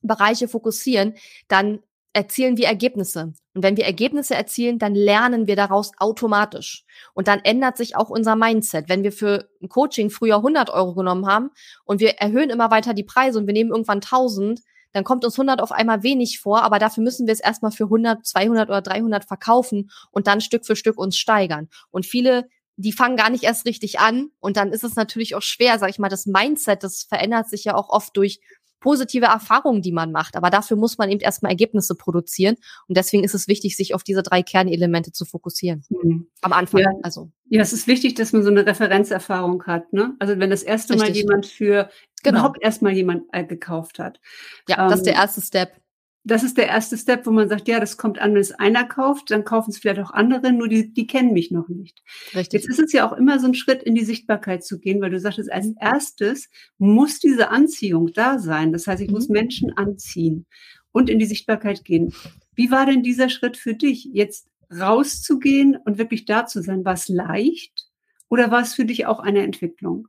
Bereiche 0.03 0.49
fokussieren, 0.49 1.15
dann 1.47 1.81
erzielen 2.13 2.57
wir 2.57 2.67
Ergebnisse. 2.67 3.33
Und 3.55 3.63
wenn 3.63 3.77
wir 3.77 3.85
Ergebnisse 3.85 4.35
erzielen, 4.35 4.79
dann 4.79 4.95
lernen 4.95 5.47
wir 5.47 5.57
daraus 5.57 5.93
automatisch. 5.99 6.85
Und 7.15 7.29
dann 7.29 7.41
ändert 7.41 7.77
sich 7.77 7.97
auch 7.97 8.11
unser 8.11 8.37
Mindset. 8.37 8.89
Wenn 8.89 9.03
wir 9.03 9.13
für 9.13 9.49
ein 9.63 9.69
Coaching 9.69 10.11
früher 10.11 10.37
100 10.37 10.71
Euro 10.71 10.95
genommen 10.95 11.27
haben 11.27 11.51
und 11.85 12.01
wir 12.01 12.17
erhöhen 12.19 12.51
immer 12.51 12.71
weiter 12.71 12.95
die 12.95 13.05
Preise 13.05 13.39
und 13.39 13.47
wir 13.47 13.55
nehmen 13.55 13.71
irgendwann 13.71 13.99
1000, 13.99 14.61
dann 14.93 15.05
kommt 15.05 15.25
uns 15.25 15.35
100 15.35 15.61
auf 15.61 15.71
einmal 15.71 16.03
wenig 16.03 16.41
vor, 16.41 16.63
aber 16.63 16.81
dafür 16.81 17.05
müssen 17.05 17.27
wir 17.27 17.33
es 17.33 17.41
erstmal 17.41 17.71
für 17.71 17.85
100, 17.85 18.27
200 18.27 18.69
oder 18.69 18.83
300 18.83 19.25
verkaufen 19.25 19.91
und 20.11 20.27
dann 20.27 20.41
Stück 20.41 20.67
für 20.67 20.75
Stück 20.75 20.99
uns 20.99 21.17
steigern. 21.17 21.69
Und 21.91 22.07
viele 22.07 22.49
die 22.81 22.93
fangen 22.93 23.17
gar 23.17 23.29
nicht 23.29 23.45
erst 23.45 23.67
richtig 23.67 24.01
an 24.01 24.31
und 24.41 24.57
dann 24.57 24.73
ist 24.73 24.85
es 24.85 24.97
natürlich 24.97 25.35
auch 25.35 25.43
schwer, 25.43 25.79
sag 25.79 25.91
ich 25.91 25.99
mal, 25.99 26.09
das 26.09 26.25
Mindset, 26.25 26.83
das 26.83 27.03
verändert 27.03 27.49
sich 27.49 27.65
ja 27.65 27.75
auch 27.75 27.91
oft 27.91 28.17
durch 28.17 28.41
positive 28.81 29.27
Erfahrungen, 29.27 29.83
die 29.83 29.93
man 29.93 30.11
macht. 30.11 30.37
Aber 30.37 30.51
dafür 30.51 30.77
muss 30.77 30.99
man 30.99 31.11
eben 31.11 31.21
erstmal 31.21 31.53
Ergebnisse 31.53 31.95
produzieren. 31.95 32.57
Und 32.89 32.97
deswegen 32.97 33.23
ist 33.25 33.35
es 33.35 33.47
wichtig, 33.47 33.77
sich 33.77 33.95
auf 33.95 34.03
diese 34.03 34.23
drei 34.23 34.43
Kernelemente 34.43 35.13
zu 35.13 35.25
fokussieren. 35.25 35.85
Mhm. 35.91 36.27
Am 36.41 36.53
Anfang. 36.53 36.81
Ja. 36.81 36.91
Also. 37.03 37.31
Ja, 37.49 37.63
es 37.63 37.73
ist 37.73 37.87
wichtig, 37.87 38.15
dass 38.15 38.33
man 38.33 38.43
so 38.43 38.51
eine 38.51 38.67
Referenzerfahrung 38.67 39.65
hat. 39.67 39.93
Ne? 39.93 40.15
Also 40.19 40.39
wenn 40.39 40.51
das 40.51 40.63
erste 40.63 40.95
Richtig. 40.95 41.11
Mal 41.11 41.17
jemand 41.17 41.47
für 41.47 41.91
genau. 42.23 42.39
überhaupt 42.39 42.63
erstmal 42.63 42.93
jemand 42.93 43.25
äh, 43.33 43.45
gekauft 43.45 43.99
hat. 43.99 44.21
Ja, 44.69 44.85
ähm, 44.85 44.91
das 44.91 45.01
ist 45.01 45.07
der 45.07 45.15
ähm, 45.15 45.21
erste 45.21 45.41
Step 45.43 45.73
das 46.23 46.43
ist 46.43 46.59
der 46.59 46.69
erste 46.69 46.99
Step, 46.99 47.27
wo 47.27 47.31
man 47.31 47.49
sagt, 47.49 47.67
ja, 47.67 47.81
das 47.81 47.97
kommt 47.97 48.19
an, 48.19 48.35
wenn 48.35 48.41
es 48.41 48.53
einer 48.53 48.85
kauft, 48.85 49.31
dann 49.31 49.45
kaufen 49.45 49.71
es 49.71 49.79
vielleicht 49.79 50.01
auch 50.01 50.11
andere, 50.11 50.53
nur 50.53 50.69
die, 50.69 50.93
die 50.93 51.07
kennen 51.07 51.33
mich 51.33 51.51
noch 51.51 51.69
nicht. 51.69 52.03
Richtig. 52.35 52.53
Jetzt 52.53 52.69
ist 52.69 52.79
es 52.79 52.93
ja 52.93 53.09
auch 53.09 53.17
immer 53.17 53.39
so 53.39 53.47
ein 53.47 53.55
Schritt 53.55 53.83
in 53.83 53.95
die 53.95 54.05
Sichtbarkeit 54.05 54.63
zu 54.63 54.79
gehen, 54.79 55.01
weil 55.01 55.11
du 55.11 55.19
sagtest, 55.19 55.51
als 55.51 55.67
mhm. 55.67 55.77
erstes 55.81 56.51
muss 56.79 57.21
diese 57.21 57.49
Anziehung 57.49 58.13
da 58.13 58.39
sein. 58.39 58.73
Das 58.73 58.87
heißt, 58.87 59.01
ich 59.01 59.09
mhm. 59.09 59.15
muss 59.15 59.29
Menschen 59.29 59.73
anziehen 59.77 60.47
und 60.93 61.09
in 61.09 61.19
die 61.19 61.27
Sichtbarkeit 61.27 61.85
gehen. 61.85 62.13
Wie 62.55 62.71
war 62.71 62.85
denn 62.85 63.03
dieser 63.03 63.31
Schritt 63.31 63.57
für 63.57 63.75
dich, 63.75 64.11
jetzt 64.13 64.49
rauszugehen 64.71 65.77
und 65.77 65.99
wirklich 65.99 66.27
da 66.27 66.47
zu 66.47 66.63
sein? 66.63 66.85
War 66.85 66.95
es 66.95 67.09
leicht 67.09 67.89
oder 68.29 68.51
war 68.51 68.61
es 68.61 68.75
für 68.75 68.85
dich 68.85 69.07
auch 69.07 69.21
eine 69.21 69.43
Entwicklung? 69.43 70.09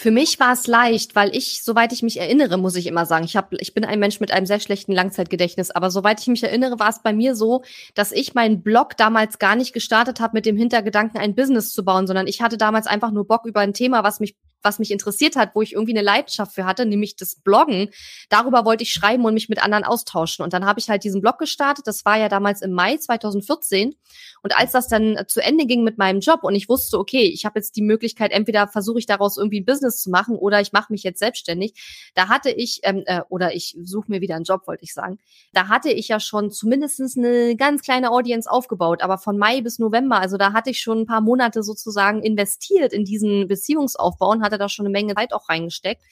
Für 0.00 0.12
mich 0.12 0.38
war 0.38 0.52
es 0.52 0.68
leicht, 0.68 1.16
weil 1.16 1.34
ich, 1.34 1.64
soweit 1.64 1.92
ich 1.92 2.04
mich 2.04 2.20
erinnere, 2.20 2.56
muss 2.56 2.76
ich 2.76 2.86
immer 2.86 3.04
sagen, 3.04 3.24
ich 3.24 3.36
habe, 3.36 3.56
ich 3.58 3.74
bin 3.74 3.84
ein 3.84 3.98
Mensch 3.98 4.20
mit 4.20 4.30
einem 4.30 4.46
sehr 4.46 4.60
schlechten 4.60 4.92
Langzeitgedächtnis, 4.92 5.72
aber 5.72 5.90
soweit 5.90 6.20
ich 6.20 6.28
mich 6.28 6.44
erinnere, 6.44 6.78
war 6.78 6.90
es 6.90 7.02
bei 7.02 7.12
mir 7.12 7.34
so, 7.34 7.64
dass 7.96 8.12
ich 8.12 8.32
meinen 8.32 8.62
Blog 8.62 8.96
damals 8.96 9.40
gar 9.40 9.56
nicht 9.56 9.72
gestartet 9.72 10.20
habe 10.20 10.36
mit 10.36 10.46
dem 10.46 10.56
Hintergedanken, 10.56 11.18
ein 11.18 11.34
Business 11.34 11.72
zu 11.72 11.84
bauen, 11.84 12.06
sondern 12.06 12.28
ich 12.28 12.40
hatte 12.40 12.56
damals 12.56 12.86
einfach 12.86 13.10
nur 13.10 13.26
Bock 13.26 13.44
über 13.44 13.58
ein 13.58 13.72
Thema, 13.72 14.04
was 14.04 14.20
mich 14.20 14.36
was 14.62 14.78
mich 14.78 14.90
interessiert 14.90 15.36
hat, 15.36 15.54
wo 15.54 15.62
ich 15.62 15.72
irgendwie 15.72 15.92
eine 15.92 16.02
Leidenschaft 16.02 16.54
für 16.54 16.64
hatte, 16.64 16.86
nämlich 16.86 17.16
das 17.16 17.36
Bloggen. 17.36 17.90
Darüber 18.28 18.64
wollte 18.64 18.82
ich 18.82 18.92
schreiben 18.92 19.24
und 19.24 19.34
mich 19.34 19.48
mit 19.48 19.62
anderen 19.62 19.84
austauschen. 19.84 20.42
Und 20.42 20.52
dann 20.52 20.66
habe 20.66 20.80
ich 20.80 20.88
halt 20.88 21.04
diesen 21.04 21.20
Blog 21.20 21.38
gestartet. 21.38 21.86
Das 21.86 22.04
war 22.04 22.18
ja 22.18 22.28
damals 22.28 22.62
im 22.62 22.72
Mai 22.72 22.96
2014. 22.96 23.94
Und 24.42 24.56
als 24.56 24.72
das 24.72 24.88
dann 24.88 25.18
zu 25.26 25.40
Ende 25.40 25.66
ging 25.66 25.82
mit 25.82 25.98
meinem 25.98 26.20
Job 26.20 26.44
und 26.44 26.54
ich 26.54 26.68
wusste, 26.68 26.98
okay, 26.98 27.24
ich 27.24 27.44
habe 27.44 27.58
jetzt 27.58 27.76
die 27.76 27.82
Möglichkeit, 27.82 28.32
entweder 28.32 28.68
versuche 28.68 28.98
ich 28.98 29.06
daraus 29.06 29.36
irgendwie 29.36 29.60
ein 29.60 29.64
Business 29.64 30.00
zu 30.00 30.10
machen 30.10 30.36
oder 30.36 30.60
ich 30.60 30.72
mache 30.72 30.92
mich 30.92 31.02
jetzt 31.02 31.18
selbstständig, 31.18 32.10
da 32.14 32.28
hatte 32.28 32.50
ich, 32.50 32.80
ähm, 32.84 33.02
äh, 33.06 33.22
oder 33.28 33.54
ich 33.54 33.76
suche 33.82 34.10
mir 34.10 34.20
wieder 34.20 34.36
einen 34.36 34.44
Job, 34.44 34.66
wollte 34.66 34.84
ich 34.84 34.94
sagen, 34.94 35.18
da 35.52 35.68
hatte 35.68 35.90
ich 35.90 36.08
ja 36.08 36.20
schon 36.20 36.50
zumindestens 36.50 37.16
eine 37.16 37.56
ganz 37.56 37.82
kleine 37.82 38.10
Audience 38.10 38.50
aufgebaut. 38.50 39.02
Aber 39.02 39.18
von 39.18 39.38
Mai 39.38 39.60
bis 39.60 39.78
November, 39.78 40.20
also 40.20 40.36
da 40.36 40.52
hatte 40.52 40.70
ich 40.70 40.80
schon 40.80 41.00
ein 41.00 41.06
paar 41.06 41.20
Monate 41.20 41.62
sozusagen 41.62 42.22
investiert 42.22 42.92
in 42.92 43.04
diesen 43.04 43.48
Beziehungsaufbau 43.48 44.30
und 44.30 44.42
hatte 44.48 44.58
da 44.58 44.68
schon 44.68 44.86
eine 44.86 44.92
Menge 44.92 45.14
Zeit 45.14 45.32
auch 45.32 45.48
reingesteckt. 45.48 46.02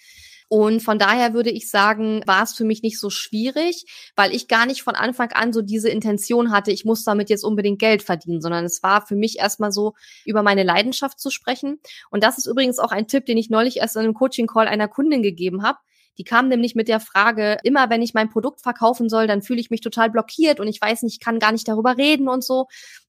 Und 0.49 0.81
von 0.81 0.99
daher 0.99 1.35
würde 1.35 1.51
ich 1.51 1.71
sagen, 1.71 2.23
war 2.25 2.45
es 2.45 2.53
für 2.55 2.65
mich 2.65 2.83
nicht 2.83 3.01
so 3.01 3.11
schwierig, 3.11 3.85
weil 4.15 4.33
ich 4.33 4.47
gar 4.47 4.65
nicht 4.67 4.83
von 4.83 4.95
Anfang 4.95 5.33
an 5.33 5.53
so 5.53 5.61
diese 5.61 5.89
Intention 5.89 6.53
hatte, 6.53 6.71
ich 6.71 6.85
muss 6.85 7.03
damit 7.03 7.31
jetzt 7.31 7.43
unbedingt 7.43 7.81
Geld 7.81 8.03
verdienen, 8.03 8.41
sondern 8.41 8.65
es 8.65 8.83
war 8.83 9.05
für 9.05 9.17
mich 9.17 9.39
erstmal 9.39 9.73
so, 9.73 9.95
über 10.25 10.43
meine 10.43 10.63
Leidenschaft 10.63 11.19
zu 11.19 11.31
sprechen. 11.31 11.81
Und 12.11 12.23
das 12.23 12.39
ist 12.39 12.47
übrigens 12.47 12.79
auch 12.79 12.93
ein 12.93 13.09
Tipp, 13.09 13.27
den 13.27 13.39
ich 13.39 13.51
neulich 13.51 13.79
erst 13.79 13.97
in 13.97 14.03
einem 14.03 14.15
Coaching-Call 14.15 14.69
einer 14.69 14.89
Kundin 14.89 15.23
gegeben 15.23 15.65
habe. 15.65 15.79
Die 16.19 16.25
kam 16.25 16.49
nämlich 16.49 16.75
mit 16.75 16.89
der 16.89 17.01
Frage, 17.01 17.59
immer 17.63 17.91
wenn 17.91 18.03
ich 18.03 18.15
mein 18.15 18.31
Produkt 18.31 18.61
verkaufen 18.63 19.09
soll, 19.09 19.27
dann 19.27 19.43
fühle 19.43 19.61
ich 19.61 19.71
mich 19.71 19.81
total 19.81 20.11
blockiert 20.11 20.61
und 20.61 20.69
ich 20.69 20.81
weiß 20.81 21.03
nicht, 21.03 21.15
ich 21.15 21.21
kann 21.21 21.39
gar 21.39 21.53
nicht 21.53 21.69
darüber 21.69 21.97
reden 21.97 22.29
und 22.29 22.43
so. 22.43 22.61
Und 22.61 22.69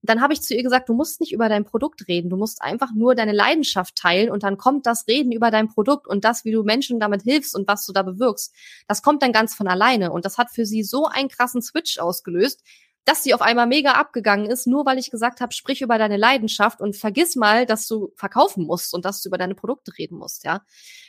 dann 0.09 0.21
habe 0.21 0.33
ich 0.33 0.41
zu 0.41 0.55
ihr 0.55 0.63
gesagt, 0.63 0.89
du 0.89 0.93
musst 0.93 1.19
nicht 1.19 1.31
über 1.31 1.49
dein 1.49 1.63
Produkt 1.63 2.07
reden, 2.07 2.29
du 2.29 2.37
musst 2.37 2.61
einfach 2.61 2.91
nur 2.93 3.15
deine 3.15 3.33
Leidenschaft 3.33 3.95
teilen 3.95 4.29
und 4.29 4.43
dann 4.43 4.57
kommt 4.57 4.85
das 4.85 5.07
Reden 5.07 5.31
über 5.31 5.51
dein 5.51 5.67
Produkt 5.67 6.07
und 6.07 6.25
das, 6.25 6.45
wie 6.45 6.51
du 6.51 6.63
Menschen 6.63 6.99
damit 6.99 7.23
hilfst 7.23 7.55
und 7.55 7.67
was 7.67 7.85
du 7.85 7.93
da 7.93 8.03
bewirkst, 8.03 8.53
das 8.87 9.01
kommt 9.01 9.23
dann 9.23 9.31
ganz 9.31 9.55
von 9.55 9.67
alleine. 9.67 10.11
Und 10.11 10.25
das 10.25 10.37
hat 10.37 10.51
für 10.51 10.65
sie 10.65 10.83
so 10.83 11.05
einen 11.05 11.29
krassen 11.29 11.61
Switch 11.61 11.99
ausgelöst, 11.99 12.63
dass 13.07 13.23
sie 13.23 13.33
auf 13.33 13.41
einmal 13.41 13.67
mega 13.67 13.93
abgegangen 13.93 14.47
ist, 14.47 14.67
nur 14.67 14.85
weil 14.85 14.97
ich 14.97 15.11
gesagt 15.11 15.39
habe, 15.39 15.53
sprich 15.53 15.81
über 15.81 15.97
deine 15.97 16.17
Leidenschaft 16.17 16.81
und 16.81 16.97
vergiss 16.97 17.37
mal, 17.37 17.65
dass 17.65 17.87
du 17.87 18.11
verkaufen 18.15 18.65
musst 18.65 18.93
und 18.93 19.05
dass 19.05 19.21
du 19.21 19.29
über 19.29 19.37
deine 19.37 19.55
Produkte 19.55 19.97
reden 19.97 20.17
musst, 20.17 20.43
ja. 20.43 20.61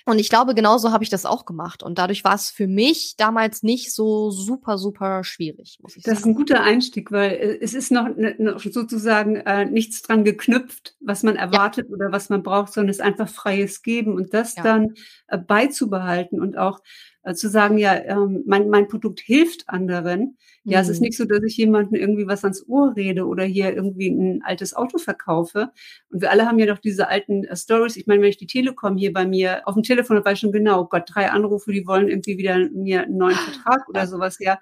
Und 0.04 0.18
ich 0.18 0.30
glaube, 0.30 0.54
genauso 0.54 0.90
habe 0.90 1.04
ich 1.04 1.10
das 1.10 1.26
auch 1.26 1.44
gemacht. 1.44 1.82
Und 1.82 1.98
dadurch 1.98 2.24
war 2.24 2.34
es 2.34 2.50
für 2.50 2.66
mich 2.66 3.16
damals 3.18 3.62
nicht 3.62 3.92
so 3.92 4.30
super, 4.30 4.78
super 4.78 5.22
schwierig, 5.22 5.80
muss 5.82 5.96
ich 5.96 6.02
das 6.02 6.04
sagen. 6.04 6.14
Das 6.14 6.20
ist 6.20 6.26
ein 6.26 6.34
guter 6.34 6.62
Einstieg, 6.62 7.12
weil 7.12 7.32
äh, 7.32 7.58
es 7.60 7.74
ist 7.74 7.90
noch, 7.90 8.08
ne, 8.16 8.34
noch 8.38 8.60
sozusagen 8.60 9.36
äh, 9.36 9.66
nichts 9.66 10.00
dran 10.00 10.24
geknüpft, 10.24 10.96
was 11.00 11.24
man 11.24 11.36
erwartet 11.36 11.88
ja. 11.90 11.94
oder 11.94 12.12
was 12.12 12.30
man 12.30 12.42
braucht, 12.42 12.72
sondern 12.72 12.90
es 12.90 12.98
ist 12.98 13.04
einfach 13.04 13.28
freies 13.28 13.82
Geben 13.82 14.14
und 14.14 14.32
das 14.32 14.54
ja. 14.54 14.62
dann 14.62 14.94
äh, 15.26 15.36
beizubehalten 15.36 16.40
und 16.40 16.56
auch 16.56 16.80
äh, 17.22 17.34
zu 17.34 17.48
sagen, 17.48 17.78
ja, 17.78 17.94
ähm, 17.94 18.42
mein, 18.46 18.68
mein 18.68 18.88
Produkt 18.88 19.20
hilft 19.20 19.68
anderen. 19.68 20.36
Ja, 20.64 20.78
mhm. 20.78 20.82
es 20.82 20.88
ist 20.88 21.00
mhm. 21.00 21.04
nicht 21.06 21.16
so, 21.16 21.24
dass 21.24 21.42
ich 21.42 21.56
jemandem 21.56 21.94
irgendwie 21.94 22.26
was 22.26 22.44
ans 22.44 22.66
Ohr 22.68 22.94
rede 22.96 23.26
oder 23.26 23.44
hier 23.44 23.74
irgendwie 23.74 24.08
ein 24.08 24.42
altes 24.44 24.74
Auto 24.74 24.98
verkaufe. 24.98 25.70
Und 26.10 26.22
wir 26.22 26.30
alle 26.30 26.46
haben 26.46 26.58
ja 26.58 26.66
doch 26.66 26.78
diese 26.78 27.08
alten 27.08 27.44
äh, 27.44 27.56
Stories. 27.56 27.96
Ich 27.96 28.06
meine, 28.06 28.22
wenn 28.22 28.30
ich 28.30 28.36
die 28.36 28.46
Telekom 28.46 28.96
hier 28.96 29.12
bei 29.12 29.26
mir 29.26 29.66
auf 29.66 29.74
dem 29.74 29.82
Telefon 29.82 30.16
habe, 30.16 30.26
weiß 30.26 30.40
schon 30.40 30.52
genau, 30.52 30.84
Gott, 30.84 31.04
drei 31.06 31.30
Anrufe, 31.30 31.72
die 31.72 31.86
wollen 31.86 32.08
irgendwie 32.08 32.38
wieder 32.38 32.58
mir 32.70 33.02
einen 33.02 33.16
neuen 33.16 33.36
Vertrag 33.36 33.88
oder 33.88 34.06
sowas. 34.06 34.38
Ja, 34.40 34.58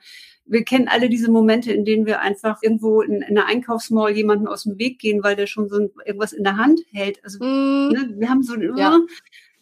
wir 0.47 0.65
kennen 0.65 0.89
alle 0.89 1.09
diese 1.09 1.31
Momente, 1.31 1.73
in 1.73 1.85
denen 1.85 2.07
wir 2.07 2.21
einfach 2.21 2.63
irgendwo 2.63 3.03
in, 3.03 3.15
in 3.15 3.37
einer 3.37 3.47
Einkaufsmall 3.47 4.13
jemanden 4.13 4.47
aus 4.47 4.63
dem 4.63 4.79
Weg 4.79 4.99
gehen, 4.99 5.23
weil 5.23 5.37
der 5.37 5.47
schon 5.47 5.69
so 5.69 5.77
ein, 5.77 5.91
irgendwas 6.05 6.33
in 6.33 6.45
der 6.45 6.57
Hand 6.57 6.81
hält. 6.93 7.23
Also 7.25 7.45
mm. 7.45 7.89
ne, 7.89 8.15
wir 8.17 8.29
haben 8.29 8.43
so, 8.43 8.57
ja. 8.57 8.99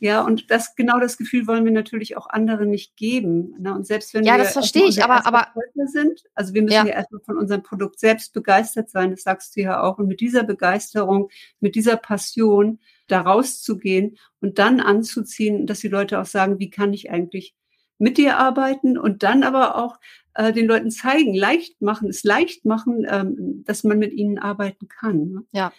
Ja, 0.01 0.23
und 0.23 0.51
das 0.51 0.75
genau 0.75 0.99
das 0.99 1.17
Gefühl 1.17 1.47
wollen 1.47 1.65
wir 1.65 1.73
natürlich 1.73 2.17
auch 2.17 2.29
anderen 2.29 2.71
nicht 2.71 2.97
geben. 2.97 3.55
Ne? 3.59 3.73
Und 3.75 3.87
selbst 3.87 4.13
wenn 4.13 4.25
ja, 4.25 4.35
wir 4.35 4.45
das 4.45 4.53
verstehe 4.53 4.87
ich, 4.87 5.03
aber 5.03 5.27
aber 5.27 5.47
sind, 5.87 6.23
also 6.35 6.53
wir 6.53 6.63
müssen 6.63 6.75
ja. 6.75 6.87
ja 6.87 6.95
erstmal 6.95 7.23
von 7.23 7.39
unserem 7.39 7.63
Produkt 7.63 8.01
selbst 8.01 8.33
begeistert 8.35 8.91
sein. 8.91 9.11
Das 9.13 9.23
sagst 9.23 9.57
du 9.57 9.61
ja 9.61 9.83
auch. 9.83 9.99
Und 9.99 10.09
mit 10.09 10.21
dieser 10.21 10.43
Begeisterung, 10.43 11.31
mit 11.61 11.75
dieser 11.75 11.97
Passion 11.97 12.81
da 13.07 13.21
rauszugehen 13.21 14.19
und 14.41 14.59
dann 14.59 14.81
anzuziehen, 14.81 15.67
dass 15.67 15.81
die 15.81 15.89
Leute 15.89 16.21
auch 16.21 16.27
sagen, 16.27 16.59
wie 16.59 16.71
kann 16.71 16.93
ich 16.93 17.11
eigentlich 17.11 17.55
mit 17.99 18.19
dir 18.19 18.39
arbeiten 18.39 18.99
und 18.99 19.23
dann 19.23 19.43
aber 19.43 19.77
auch 19.77 19.99
äh, 20.35 20.53
den 20.53 20.67
Leuten 20.67 20.91
zeigen, 20.91 21.35
leicht 21.35 21.81
machen, 21.81 22.09
es 22.09 22.25
leicht 22.25 22.65
machen, 22.65 23.07
ähm, 23.09 23.65
dass 23.65 23.85
man 23.85 23.99
mit 23.99 24.13
ihnen 24.13 24.39
arbeiten 24.39 24.89
kann. 24.89 25.31
Ne? 25.31 25.43
Ja. 25.53 25.73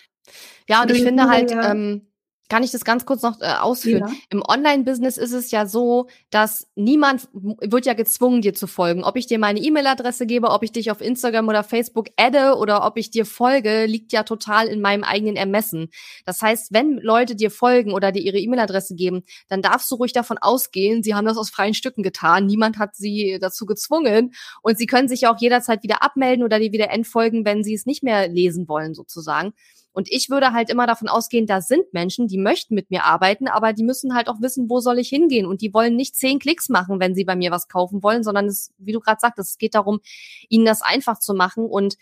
Ja, 0.67 0.81
und 0.81 0.91
ich 0.91 1.03
finde 1.03 1.29
halt, 1.29 1.51
ja, 1.51 1.71
ähm, 1.71 2.07
kann 2.49 2.63
ich 2.63 2.71
das 2.71 2.85
ganz 2.85 3.05
kurz 3.05 3.21
noch 3.23 3.41
äh, 3.41 3.45
ausführen? 3.45 4.07
Ja. 4.07 4.13
Im 4.29 4.43
Online-Business 4.47 5.17
ist 5.17 5.31
es 5.31 5.51
ja 5.51 5.65
so, 5.65 6.07
dass 6.29 6.67
niemand 6.75 7.27
wird 7.33 7.85
ja 7.85 7.93
gezwungen, 7.93 8.41
dir 8.41 8.53
zu 8.53 8.67
folgen. 8.67 9.03
Ob 9.03 9.15
ich 9.15 9.25
dir 9.25 9.39
meine 9.39 9.59
E-Mail-Adresse 9.59 10.25
gebe, 10.25 10.49
ob 10.49 10.63
ich 10.63 10.71
dich 10.71 10.91
auf 10.91 11.01
Instagram 11.01 11.47
oder 11.47 11.63
Facebook 11.63 12.07
adde 12.17 12.55
oder 12.57 12.85
ob 12.85 12.97
ich 12.97 13.09
dir 13.09 13.25
folge, 13.25 13.85
liegt 13.85 14.13
ja 14.13 14.23
total 14.23 14.67
in 14.67 14.81
meinem 14.81 15.03
eigenen 15.03 15.35
Ermessen. 15.35 15.89
Das 16.25 16.41
heißt, 16.41 16.71
wenn 16.71 16.97
Leute 16.97 17.35
dir 17.35 17.49
folgen 17.49 17.93
oder 17.93 18.11
dir 18.11 18.21
ihre 18.21 18.37
E-Mail-Adresse 18.37 18.95
geben, 18.95 19.23
dann 19.47 19.61
darfst 19.61 19.89
du 19.89 19.95
ruhig 19.95 20.13
davon 20.13 20.37
ausgehen, 20.37 21.01
sie 21.01 21.15
haben 21.15 21.25
das 21.25 21.37
aus 21.37 21.49
freien 21.49 21.73
Stücken 21.73 22.03
getan. 22.03 22.45
Niemand 22.45 22.77
hat 22.77 22.95
sie 22.95 23.39
dazu 23.41 23.65
gezwungen 23.65 24.33
und 24.61 24.77
sie 24.77 24.85
können 24.85 25.07
sich 25.07 25.21
ja 25.21 25.33
auch 25.33 25.39
jederzeit 25.39 25.81
wieder 25.83 26.03
abmelden 26.03 26.43
oder 26.43 26.59
dir 26.59 26.71
wieder 26.71 26.91
entfolgen, 26.91 27.45
wenn 27.45 27.63
sie 27.63 27.73
es 27.73 27.85
nicht 27.85 28.03
mehr 28.03 28.27
lesen 28.27 28.67
wollen, 28.67 28.93
sozusagen. 28.93 29.53
Und 29.95 30.11
ich 30.11 30.29
würde 30.29 30.51
halt 30.51 30.69
immer 30.69 30.85
davon 30.87 31.07
ausgehen, 31.07 31.47
da 31.47 31.61
sind 31.61 31.93
Menschen, 31.93 32.27
die 32.27 32.37
möchten 32.37 32.75
mit 32.75 32.91
mir 32.91 33.05
arbeiten, 33.05 33.47
aber 33.47 33.71
die 33.71 33.83
müssen 33.83 34.13
halt 34.13 34.27
auch 34.27 34.41
wissen, 34.41 34.69
wo 34.69 34.81
soll 34.81 34.99
ich 34.99 35.07
hingehen. 35.07 35.45
Und 35.45 35.61
die 35.61 35.73
wollen 35.73 35.95
nicht 35.95 36.17
zehn 36.17 36.37
Klicks 36.37 36.67
machen, 36.67 36.99
wenn 36.99 37.15
sie 37.15 37.23
bei 37.23 37.37
mir 37.37 37.49
was 37.49 37.69
kaufen 37.69 38.03
wollen, 38.03 38.21
sondern 38.21 38.45
es, 38.47 38.73
wie 38.77 38.91
du 38.91 38.99
gerade 38.99 39.21
sagtest, 39.21 39.51
es 39.51 39.57
geht 39.57 39.73
darum, 39.73 40.01
ihnen 40.49 40.65
das 40.65 40.81
einfach 40.81 41.19
zu 41.19 41.33
machen. 41.33 41.65
Und 41.65 41.95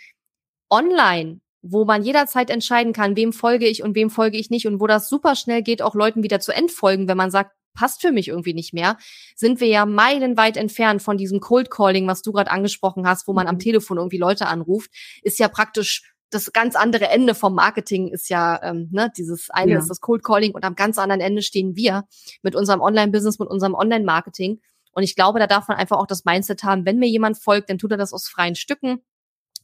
online, 0.72 1.40
wo 1.62 1.86
man 1.86 2.04
jederzeit 2.04 2.50
entscheiden 2.50 2.94
kann, 2.94 3.16
wem 3.16 3.32
folge 3.32 3.68
ich 3.68 3.84
und 3.84 3.96
wem 3.96 4.10
folge 4.10 4.38
ich 4.38 4.50
nicht 4.50 4.66
und 4.66 4.82
wo 4.82 4.88
das 4.88 5.08
super 5.08 5.36
schnell 5.36 5.62
geht, 5.62 5.84
auch 5.84 5.94
Leuten 5.94 6.24
wieder 6.24 6.40
zu 6.40 6.52
entfolgen, 6.52 7.08
wenn 7.08 7.18
man 7.18 7.30
sagt, 7.30 7.52
passt 7.76 8.02
für 8.02 8.12
mich 8.12 8.28
irgendwie 8.28 8.54
nicht 8.54 8.74
mehr, 8.74 8.98
sind 9.36 9.60
wir 9.60 9.68
ja 9.68 9.86
meilenweit 9.86 10.58
entfernt 10.58 11.02
von 11.02 11.18
diesem 11.18 11.40
Cold 11.40 11.70
Calling, 11.70 12.08
was 12.08 12.22
du 12.22 12.32
gerade 12.32 12.52
angesprochen 12.52 13.08
hast, 13.08 13.28
wo 13.28 13.34
man 13.34 13.48
am 13.48 13.56
mhm. 13.56 13.60
Telefon 13.60 13.98
irgendwie 13.98 14.18
Leute 14.18 14.48
anruft, 14.48 14.92
ist 15.24 15.40
ja 15.40 15.48
praktisch 15.48 16.13
das 16.34 16.52
ganz 16.54 16.76
andere 16.76 17.10
Ende 17.10 17.36
vom 17.36 17.56
Marketing 17.56 18.08
ist 18.08 18.30
ja, 18.30 18.62
ähm, 18.64 18.90
ne, 18.92 19.12
dieses 19.16 19.50
eine 19.50 19.74
ja. 19.74 19.80
ist 19.80 19.90
das 19.90 20.02
Cold 20.02 20.24
Calling 20.24 20.54
und 20.54 20.64
am 20.66 20.76
ganz 20.76 20.98
anderen 20.98 21.22
Ende 21.22 21.42
stehen 21.42 21.76
wir 21.76 22.06
mit 22.42 22.56
unserem 22.56 22.82
Online-Business, 22.82 23.40
mit 23.40 23.50
unserem 23.50 23.74
Online-Marketing. 23.76 24.60
Und 24.94 25.04
ich 25.04 25.16
glaube, 25.16 25.40
da 25.40 25.48
darf 25.48 25.68
man 25.68 25.78
einfach 25.78 25.98
auch 25.98 26.08
das 26.08 26.26
Mindset 26.26 26.64
haben, 26.64 26.86
wenn 26.86 27.00
mir 27.00 27.10
jemand 27.10 27.38
folgt, 27.38 27.70
dann 27.70 27.78
tut 27.78 27.92
er 27.92 27.98
das 27.98 28.14
aus 28.14 28.28
freien 28.28 28.56
Stücken. 28.56 29.00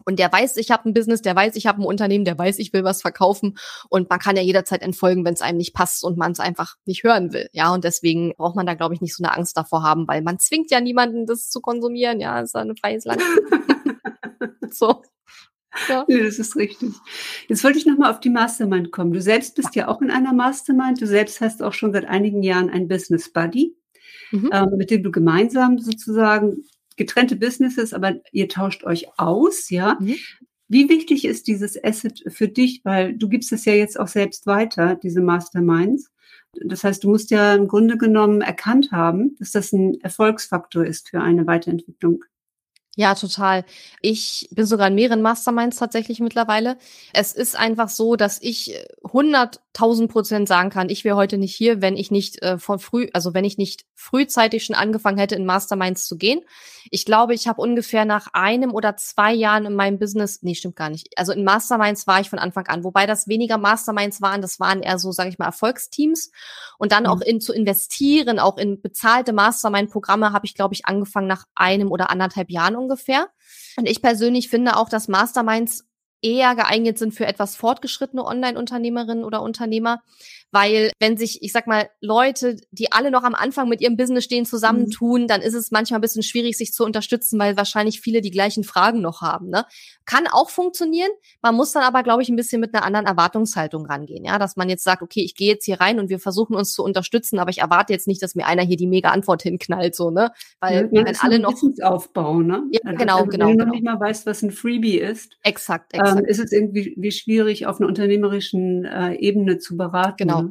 Und 0.06 0.18
der 0.18 0.32
weiß, 0.32 0.58
ich 0.58 0.72
habe 0.72 0.90
ein 0.90 0.94
Business, 0.94 1.22
der 1.22 1.36
weiß, 1.36 1.56
ich 1.56 1.68
habe 1.68 1.82
ein 1.82 1.86
Unternehmen, 1.86 2.24
der 2.24 2.38
weiß, 2.38 2.60
ich 2.60 2.72
will 2.72 2.84
was 2.84 3.02
verkaufen. 3.02 3.58
Und 3.90 4.10
man 4.10 4.20
kann 4.20 4.38
ja 4.38 4.42
jederzeit 4.42 4.82
entfolgen, 4.82 5.26
wenn 5.26 5.34
es 5.34 5.42
einem 5.42 5.58
nicht 5.58 5.74
passt 5.74 6.04
und 6.04 6.18
man 6.18 6.32
es 6.32 6.40
einfach 6.40 6.76
nicht 6.86 7.04
hören 7.04 7.34
will. 7.34 7.50
Ja, 7.52 7.74
und 7.74 7.84
deswegen 7.84 8.34
braucht 8.38 8.56
man 8.56 8.66
da, 8.66 8.76
glaube 8.76 8.94
ich, 8.94 9.02
nicht 9.02 9.16
so 9.16 9.24
eine 9.24 9.36
Angst 9.36 9.58
davor 9.58 9.84
haben, 9.84 10.08
weil 10.08 10.22
man 10.22 10.40
zwingt 10.40 10.72
ja 10.72 10.80
niemanden, 10.80 11.26
das 11.26 11.50
zu 11.50 11.60
konsumieren. 11.60 12.22
Ja, 12.22 12.40
ist 12.40 12.56
ein 12.56 12.76
freies 12.78 13.06
Land. 13.06 13.22
so. 14.72 15.02
Ja. 15.88 16.06
Nee, 16.08 16.24
das 16.24 16.40
ist 16.40 16.56
richtig. 16.56 16.92
Jetzt 17.48 17.64
wollte 17.64 17.78
ich 17.78 17.86
nochmal 17.86 18.12
auf 18.12 18.20
die 18.20 18.30
Mastermind 18.30 18.92
kommen. 18.92 19.14
Du 19.14 19.22
selbst 19.22 19.56
bist 19.56 19.76
ja 19.76 19.88
auch 19.88 20.02
in 20.02 20.12
einer 20.12 20.34
Mastermind. 20.34 21.02
Du 21.02 21.08
selbst 21.08 21.42
hast 21.42 21.62
auch 21.62 21.74
schon 21.74 21.94
seit 21.94 22.06
einigen 22.06 22.44
Jahren 22.44 22.70
ein 22.70 22.88
Business 22.88 23.32
Buddy, 23.32 23.76
mhm. 24.32 24.50
ähm, 24.52 24.70
mit 24.78 24.92
dem 24.92 25.04
du 25.04 25.12
gemeinsam 25.12 25.80
sozusagen 25.80 26.64
getrennte 26.98 27.36
Businesses, 27.36 27.94
aber 27.94 28.16
ihr 28.32 28.50
tauscht 28.50 28.84
euch 28.84 29.08
aus, 29.18 29.70
ja. 29.70 29.98
Mhm. 30.00 30.16
Wie 30.68 30.88
wichtig 30.88 31.26
ist 31.26 31.48
dieses 31.48 31.84
Asset 31.84 32.24
für 32.28 32.48
dich? 32.48 32.82
Weil 32.84 33.18
du 33.18 33.28
gibst 33.28 33.52
es 33.52 33.66
ja 33.66 33.74
jetzt 33.74 34.00
auch 34.00 34.08
selbst 34.08 34.46
weiter, 34.46 34.96
diese 34.96 35.22
Masterminds. 35.22 36.12
Das 36.64 36.84
heißt, 36.84 37.04
du 37.04 37.10
musst 37.10 37.32
ja 37.32 37.56
im 37.56 37.68
Grunde 37.68 37.98
genommen 37.98 38.42
erkannt 38.42 38.92
haben, 38.92 39.36
dass 39.40 39.52
das 39.52 39.72
ein 39.72 40.00
Erfolgsfaktor 40.02 40.86
ist 40.86 41.10
für 41.10 41.22
eine 41.22 41.48
Weiterentwicklung 41.48 42.24
ja, 43.00 43.16
total. 43.16 43.64
Ich 44.02 44.50
bin 44.52 44.66
sogar 44.66 44.90
in 44.90 44.96
mehreren 44.96 45.22
Masterminds 45.22 45.78
tatsächlich 45.78 46.20
mittlerweile. 46.20 46.78
Es 47.14 47.32
ist 47.32 47.56
einfach 47.56 47.88
so, 47.88 48.18
dass 48.18 48.42
ich 48.42 48.76
100.000 49.80 50.08
Prozent 50.08 50.48
sagen 50.48 50.70
kann, 50.70 50.90
ich 50.90 51.04
wäre 51.04 51.16
heute 51.16 51.38
nicht 51.38 51.56
hier, 51.56 51.82
wenn 51.82 51.98
ich 51.98 52.12
nicht 52.12 52.42
äh, 52.42 52.58
von 52.58 52.80
früh, 52.80 53.08
also 53.14 53.34
wenn 53.34 53.46
ich 53.46 53.58
nicht 53.58 53.86
frühzeitig 53.96 54.66
schon 54.66 54.76
angefangen 54.76 55.18
hätte, 55.18 55.36
in 55.36 55.46
Masterminds 55.46 56.08
zu 56.08 56.18
gehen. 56.18 56.42
Ich 56.92 57.06
glaube, 57.06 57.34
ich 57.34 57.48
habe 57.48 57.62
ungefähr 57.62 58.06
nach 58.06 58.28
einem 58.34 58.74
oder 58.74 58.98
zwei 58.98 59.34
Jahren 59.34 59.66
in 59.66 59.76
meinem 59.76 60.00
Business, 60.00 60.42
nee, 60.42 60.56
stimmt 60.56 60.76
gar 60.76 60.90
nicht. 60.90 61.10
Also 61.18 61.32
in 61.32 61.44
Masterminds 61.44 62.08
war 62.08 62.20
ich 62.22 62.30
von 62.30 62.40
Anfang 62.40 62.68
an, 62.68 62.84
wobei 62.84 63.06
das 63.06 63.28
weniger 63.28 63.58
Masterminds 63.58 64.22
waren, 64.22 64.42
das 64.42 64.60
waren 64.60 64.82
eher 64.82 65.00
so, 65.00 65.12
sage 65.12 65.30
ich 65.30 65.38
mal, 65.38 65.46
Erfolgsteams. 65.46 66.32
Und 66.78 66.92
dann 66.92 67.04
mhm. 67.04 67.10
auch 67.10 67.22
in 67.22 67.42
zu 67.42 67.54
investieren, 67.54 68.40
auch 68.40 68.58
in 68.58 68.82
bezahlte 68.82 69.34
Mastermind-Programme, 69.34 70.34
habe 70.34 70.46
ich, 70.46 70.56
glaube 70.56 70.74
ich, 70.74 70.86
angefangen 70.86 71.28
nach 71.28 71.46
einem 71.56 71.92
oder 71.92 72.10
anderthalb 72.10 72.50
Jahren 72.50 72.76
ungefähr. 72.76 73.28
Und 73.78 73.88
ich 73.88 74.02
persönlich 74.02 74.50
finde 74.50 74.78
auch, 74.78 74.90
dass 74.90 75.08
Masterminds 75.08 75.89
eher 76.22 76.56
geeignet 76.56 76.98
sind 76.98 77.14
für 77.14 77.26
etwas 77.26 77.56
fortgeschrittene 77.56 78.26
Online-Unternehmerinnen 78.26 79.24
oder 79.24 79.42
Unternehmer, 79.42 80.02
weil 80.52 80.92
wenn 81.00 81.18
sich, 81.18 81.44
ich 81.44 81.52
sag 81.52 81.68
mal, 81.68 81.90
Leute, 82.02 82.58
die 82.72 82.92
alle 82.92 83.12
noch 83.12 83.24
am 83.24 83.36
Anfang 83.36 83.70
mit 83.70 83.82
ihrem 83.82 83.98
Business 83.98 84.24
stehen, 84.24 84.46
zusammentun, 84.46 85.24
mhm. 85.24 85.28
dann 85.28 85.42
ist 85.42 85.54
es 85.54 85.72
manchmal 85.72 86.00
ein 86.00 86.02
bisschen 86.02 86.24
schwierig, 86.24 86.58
sich 86.58 86.74
zu 86.74 86.84
unterstützen, 86.84 87.40
weil 87.40 87.56
wahrscheinlich 87.56 88.02
viele 88.02 88.22
die 88.22 88.32
gleichen 88.32 88.64
Fragen 88.64 89.02
noch 89.02 89.22
haben. 89.22 89.50
Ne? 89.50 89.66
Kann 90.06 90.28
auch 90.28 90.50
funktionieren. 90.50 91.12
Man 91.42 91.56
muss 91.56 91.72
dann 91.72 91.84
aber, 91.84 92.02
glaube 92.04 92.24
ich, 92.24 92.30
ein 92.30 92.36
bisschen 92.36 92.60
mit 92.62 92.74
einer 92.74 92.84
anderen 92.84 93.06
Erwartungshaltung 93.06 93.86
rangehen. 93.86 94.26
Ja, 94.26 94.40
dass 94.40 94.56
man 94.56 94.70
jetzt 94.70 94.84
sagt, 94.84 95.04
okay, 95.04 95.22
ich 95.22 95.36
gehe 95.36 95.50
jetzt 95.50 95.66
hier 95.66 95.80
rein 95.80 96.00
und 96.00 96.10
wir 96.10 96.20
versuchen 96.20 96.56
uns 96.56 96.74
zu 96.74 96.84
unterstützen, 96.84 97.38
aber 97.38 97.52
ich 97.52 97.60
erwarte 97.60 97.94
jetzt 97.94 98.08
nicht, 98.08 98.22
dass 98.24 98.36
mir 98.36 98.48
einer 98.48 98.64
hier 98.64 98.78
die 98.78 98.88
mega 98.88 99.10
Antwort 99.10 99.44
hinknallt, 99.44 99.96
so, 99.96 100.10
ne? 100.10 100.32
Weil 100.60 100.90
ja, 100.92 101.06
wenn 101.06 101.16
alle 101.20 101.40
noch. 101.40 101.54
Aufbau, 101.82 102.40
ne? 102.40 102.64
Ja, 102.72 102.80
also, 102.84 102.98
genau, 102.98 103.18
also, 103.18 103.30
genau. 103.30 103.48
Wenn 103.48 103.58
du 103.58 103.66
noch 103.66 103.72
genau. 103.72 103.76
nicht 103.76 103.84
mal 103.84 104.00
weißt, 104.00 104.26
was 104.26 104.42
ein 104.42 104.52
Freebie 104.52 104.98
ist. 104.98 105.38
Exakt, 105.44 105.94
exakt. 105.94 106.09
Ähm, 106.18 106.26
ist 106.26 106.40
es 106.40 106.52
irgendwie 106.52 106.94
wie 106.98 107.12
schwierig, 107.12 107.68
auf 107.68 107.80
einer 107.80 107.88
unternehmerischen 107.88 108.86
äh, 108.86 109.14
Ebene 109.16 109.60
zu 109.60 109.78
beraten. 109.78 110.18
Genau. 110.18 110.42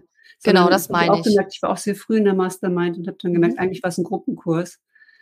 Genau, 0.45 0.61
genau 0.61 0.71
das 0.71 0.89
meine 0.89 1.19
ich. 1.19 1.25
Gemerkt, 1.25 1.55
ich 1.55 1.63
war 1.63 1.71
auch 1.71 1.77
sehr 1.77 1.97
früh 1.97 2.19
in 2.19 2.25
der 2.25 2.35
Mastermind 2.35 2.97
und 2.97 3.09
habe 3.09 3.19
dann 3.21 3.33
gemerkt, 3.33 3.57
mhm. 3.57 3.61
eigentlich 3.61 3.83
war 3.83 3.89
es 3.89 3.99
ein 3.99 4.05
Gruppenkurs. 4.05 4.79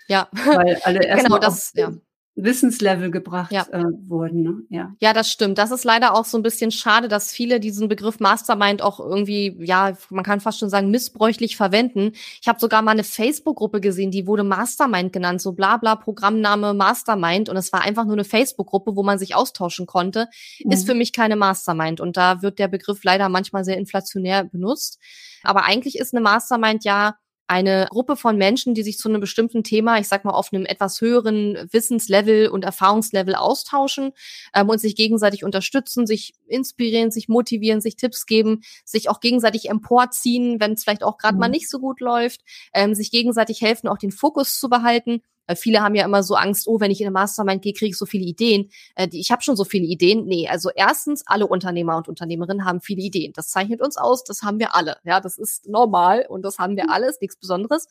Ja, 0.08 0.28
weil 0.32 0.76
alle 0.84 1.04
erst 1.04 1.24
genau, 1.26 1.38
das, 1.38 1.72
ja. 1.74 1.92
Wissenslevel 2.36 3.10
gebracht 3.10 3.50
ja. 3.50 3.66
äh, 3.72 3.84
wurden. 4.06 4.42
Ne? 4.42 4.54
Ja. 4.68 4.94
ja, 5.00 5.14
das 5.14 5.30
stimmt. 5.30 5.56
Das 5.56 5.70
ist 5.70 5.84
leider 5.84 6.14
auch 6.14 6.26
so 6.26 6.36
ein 6.36 6.42
bisschen 6.42 6.70
schade, 6.70 7.08
dass 7.08 7.32
viele 7.32 7.60
diesen 7.60 7.88
Begriff 7.88 8.20
Mastermind 8.20 8.82
auch 8.82 9.00
irgendwie, 9.00 9.56
ja, 9.64 9.96
man 10.10 10.22
kann 10.22 10.40
fast 10.40 10.58
schon 10.58 10.68
sagen, 10.68 10.90
missbräuchlich 10.90 11.56
verwenden. 11.56 12.12
Ich 12.42 12.46
habe 12.46 12.60
sogar 12.60 12.82
mal 12.82 12.90
eine 12.90 13.04
Facebook-Gruppe 13.04 13.80
gesehen, 13.80 14.10
die 14.10 14.26
wurde 14.26 14.44
Mastermind 14.44 15.14
genannt, 15.14 15.40
so 15.40 15.52
bla 15.52 15.78
bla 15.78 15.96
Programmname 15.96 16.74
Mastermind. 16.74 17.48
Und 17.48 17.56
es 17.56 17.72
war 17.72 17.80
einfach 17.80 18.04
nur 18.04 18.14
eine 18.14 18.24
Facebook-Gruppe, 18.24 18.96
wo 18.96 19.02
man 19.02 19.18
sich 19.18 19.34
austauschen 19.34 19.86
konnte. 19.86 20.28
Mhm. 20.62 20.72
Ist 20.72 20.86
für 20.86 20.94
mich 20.94 21.14
keine 21.14 21.36
Mastermind. 21.36 22.02
Und 22.02 22.18
da 22.18 22.42
wird 22.42 22.58
der 22.58 22.68
Begriff 22.68 23.02
leider 23.02 23.30
manchmal 23.30 23.64
sehr 23.64 23.78
inflationär 23.78 24.44
benutzt. 24.44 25.00
Aber 25.42 25.64
eigentlich 25.64 25.98
ist 25.98 26.12
eine 26.12 26.20
Mastermind 26.20 26.84
ja 26.84 27.16
eine 27.48 27.86
Gruppe 27.90 28.16
von 28.16 28.36
Menschen, 28.36 28.74
die 28.74 28.82
sich 28.82 28.98
zu 28.98 29.08
einem 29.08 29.20
bestimmten 29.20 29.62
Thema, 29.62 29.98
ich 29.98 30.08
sag 30.08 30.24
mal, 30.24 30.32
auf 30.32 30.52
einem 30.52 30.66
etwas 30.66 31.00
höheren 31.00 31.68
Wissenslevel 31.72 32.48
und 32.48 32.64
Erfahrungslevel 32.64 33.34
austauschen 33.34 34.12
ähm, 34.54 34.68
und 34.68 34.80
sich 34.80 34.96
gegenseitig 34.96 35.44
unterstützen, 35.44 36.06
sich 36.06 36.34
inspirieren, 36.46 37.10
sich 37.10 37.28
motivieren, 37.28 37.80
sich 37.80 37.96
Tipps 37.96 38.26
geben, 38.26 38.62
sich 38.84 39.08
auch 39.08 39.20
gegenseitig 39.20 39.68
emporziehen, 39.68 40.60
wenn 40.60 40.72
es 40.72 40.82
vielleicht 40.82 41.04
auch 41.04 41.18
gerade 41.18 41.34
mhm. 41.34 41.40
mal 41.40 41.48
nicht 41.48 41.70
so 41.70 41.78
gut 41.78 42.00
läuft, 42.00 42.42
ähm, 42.74 42.94
sich 42.94 43.10
gegenseitig 43.10 43.60
helfen, 43.60 43.88
auch 43.88 43.98
den 43.98 44.12
Fokus 44.12 44.58
zu 44.58 44.68
behalten 44.68 45.22
viele 45.54 45.82
haben 45.82 45.94
ja 45.94 46.04
immer 46.04 46.22
so 46.22 46.34
Angst, 46.34 46.66
oh, 46.66 46.80
wenn 46.80 46.90
ich 46.90 47.00
in 47.00 47.06
eine 47.06 47.12
Mastermind 47.12 47.62
gehe, 47.62 47.72
kriege 47.72 47.90
ich 47.90 47.98
so 47.98 48.06
viele 48.06 48.24
Ideen. 48.24 48.70
Äh, 48.96 49.06
die, 49.06 49.20
ich 49.20 49.30
habe 49.30 49.42
schon 49.42 49.56
so 49.56 49.64
viele 49.64 49.84
Ideen. 49.84 50.26
Nee, 50.26 50.48
also 50.48 50.70
erstens, 50.74 51.22
alle 51.26 51.46
Unternehmer 51.46 51.96
und 51.96 52.08
Unternehmerinnen 52.08 52.64
haben 52.64 52.80
viele 52.80 53.02
Ideen. 53.02 53.32
Das 53.34 53.50
zeichnet 53.50 53.80
uns 53.80 53.96
aus, 53.96 54.24
das 54.24 54.42
haben 54.42 54.58
wir 54.58 54.74
alle. 54.74 54.96
Ja, 55.04 55.20
das 55.20 55.38
ist 55.38 55.68
normal 55.68 56.26
und 56.28 56.42
das 56.42 56.58
haben 56.58 56.76
wir 56.76 56.90
alle, 56.90 57.08
ist 57.08 57.22
nichts 57.22 57.36
Besonderes. 57.36 57.86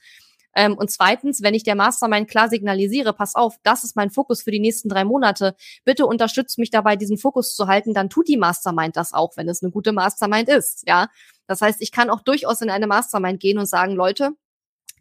Ähm, 0.56 0.78
und 0.78 0.90
zweitens, 0.90 1.44
wenn 1.44 1.54
ich 1.54 1.64
der 1.64 1.76
Mastermind 1.76 2.30
klar 2.30 2.50
signalisiere, 2.50 3.14
pass 3.14 3.36
auf, 3.36 3.58
das 3.64 3.84
ist 3.84 3.96
mein 3.96 4.10
Fokus 4.10 4.42
für 4.42 4.52
die 4.52 4.60
nächsten 4.60 4.88
drei 4.90 5.04
Monate, 5.04 5.56
bitte 5.84 6.06
unterstützt 6.08 6.58
mich 6.58 6.70
dabei, 6.70 6.96
diesen 6.96 7.18
Fokus 7.18 7.56
zu 7.56 7.68
halten, 7.68 7.94
dann 7.94 8.10
tut 8.10 8.28
die 8.30 8.38
Mastermind 8.38 8.96
das 8.96 9.14
auch, 9.14 9.36
wenn 9.36 9.50
es 9.50 9.62
eine 9.62 9.72
gute 9.72 9.92
Mastermind 9.92 10.48
ist. 10.50 10.84
Ja, 10.88 11.10
das 11.46 11.62
heißt, 11.62 11.82
ich 11.82 11.92
kann 11.92 12.10
auch 12.10 12.22
durchaus 12.22 12.62
in 12.62 12.70
eine 12.70 12.88
Mastermind 12.88 13.40
gehen 13.42 13.60
und 13.60 13.68
sagen, 13.68 13.94
Leute, 13.94 14.32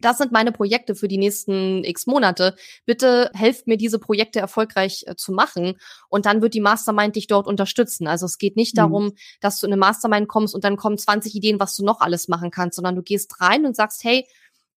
das 0.01 0.17
sind 0.17 0.31
meine 0.31 0.51
Projekte 0.51 0.95
für 0.95 1.07
die 1.07 1.17
nächsten 1.17 1.83
x 1.83 2.05
Monate. 2.05 2.55
Bitte 2.85 3.31
helft 3.33 3.67
mir, 3.67 3.77
diese 3.77 3.99
Projekte 3.99 4.39
erfolgreich 4.39 5.03
äh, 5.07 5.15
zu 5.15 5.31
machen. 5.31 5.77
Und 6.09 6.25
dann 6.25 6.41
wird 6.41 6.53
die 6.53 6.61
Mastermind 6.61 7.15
dich 7.15 7.27
dort 7.27 7.47
unterstützen. 7.47 8.07
Also 8.07 8.25
es 8.25 8.37
geht 8.37 8.55
nicht 8.55 8.75
mhm. 8.75 8.79
darum, 8.79 9.13
dass 9.41 9.59
du 9.59 9.67
in 9.67 9.73
eine 9.73 9.79
Mastermind 9.79 10.27
kommst 10.27 10.53
und 10.53 10.63
dann 10.63 10.77
kommen 10.77 10.97
20 10.97 11.35
Ideen, 11.35 11.59
was 11.59 11.75
du 11.75 11.83
noch 11.83 12.01
alles 12.01 12.27
machen 12.27 12.51
kannst, 12.51 12.75
sondern 12.75 12.95
du 12.95 13.01
gehst 13.01 13.41
rein 13.41 13.65
und 13.65 13.75
sagst, 13.75 14.03
hey, 14.03 14.27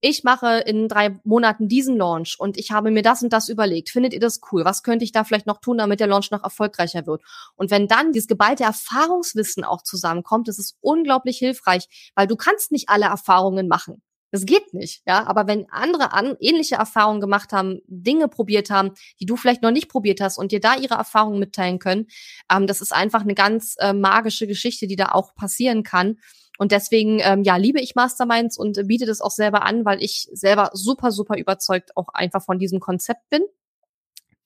ich 0.01 0.23
mache 0.23 0.59
in 0.59 0.87
drei 0.89 1.19
Monaten 1.25 1.67
diesen 1.67 1.97
Launch 1.97 2.37
und 2.39 2.57
ich 2.57 2.71
habe 2.71 2.91
mir 2.93 3.03
das 3.03 3.23
und 3.23 3.33
das 3.33 3.49
überlegt. 3.49 3.91
Findet 3.91 4.15
ihr 4.15 4.21
das 4.21 4.41
cool? 4.53 4.65
Was 4.65 4.85
könnte 4.85 5.05
ich 5.05 5.11
da 5.11 5.25
vielleicht 5.25 5.47
noch 5.47 5.61
tun, 5.61 5.79
damit 5.79 5.99
der 5.99 6.07
Launch 6.07 6.31
noch 6.31 6.45
erfolgreicher 6.45 7.07
wird? 7.07 7.23
Und 7.57 7.73
wenn 7.73 7.89
dann 7.89 8.13
dieses 8.13 8.29
geballte 8.29 8.63
Erfahrungswissen 8.63 9.65
auch 9.65 9.83
zusammenkommt, 9.83 10.47
das 10.47 10.59
ist 10.59 10.77
unglaublich 10.81 11.39
hilfreich, 11.39 12.13
weil 12.15 12.29
du 12.29 12.37
kannst 12.37 12.71
nicht 12.71 12.89
alle 12.89 13.07
Erfahrungen 13.07 13.67
machen. 13.67 14.01
Das 14.31 14.45
geht 14.45 14.75
nicht, 14.75 15.03
ja. 15.07 15.27
Aber 15.27 15.47
wenn 15.47 15.71
andere 15.71 16.13
an, 16.13 16.37
ähnliche 16.41 16.75
Erfahrungen 16.75 17.21
gemacht 17.21 17.53
haben, 17.53 17.81
Dinge 17.87 18.29
probiert 18.29 18.69
haben, 18.71 18.93
die 19.21 19.27
du 19.27 19.37
vielleicht 19.37 19.63
noch 19.63 19.71
nicht 19.71 19.89
probiert 19.89 20.21
hast 20.21 20.37
und 20.37 20.53
dir 20.53 20.61
da 20.61 20.77
ihre 20.77 20.95
Erfahrungen 20.95 21.39
mitteilen 21.39 21.79
können, 21.79 22.07
ähm, 22.53 22.67
das 22.67 22.81
ist 22.81 22.93
einfach 22.93 23.23
eine 23.23 23.35
ganz 23.35 23.77
äh, 23.79 23.95
magische 23.95 24.47
Geschichte, 24.47 24.87
die 24.87 24.97
da 24.97 25.07
auch 25.13 25.35
passieren 25.35 25.83
kann. 25.83 26.19
Und 26.59 26.73
deswegen, 26.73 27.21
ähm, 27.23 27.43
ja, 27.43 27.57
liebe 27.57 27.81
ich 27.81 27.95
Masterminds 27.95 28.59
und 28.59 28.77
äh, 28.77 28.83
biete 28.83 29.07
das 29.07 29.21
auch 29.21 29.31
selber 29.31 29.63
an, 29.63 29.85
weil 29.85 30.03
ich 30.03 30.29
selber 30.33 30.71
super, 30.75 31.11
super 31.11 31.39
überzeugt 31.39 31.97
auch 31.97 32.09
einfach 32.13 32.45
von 32.45 32.59
diesem 32.59 32.81
Konzept 32.81 33.31
bin. 33.31 33.43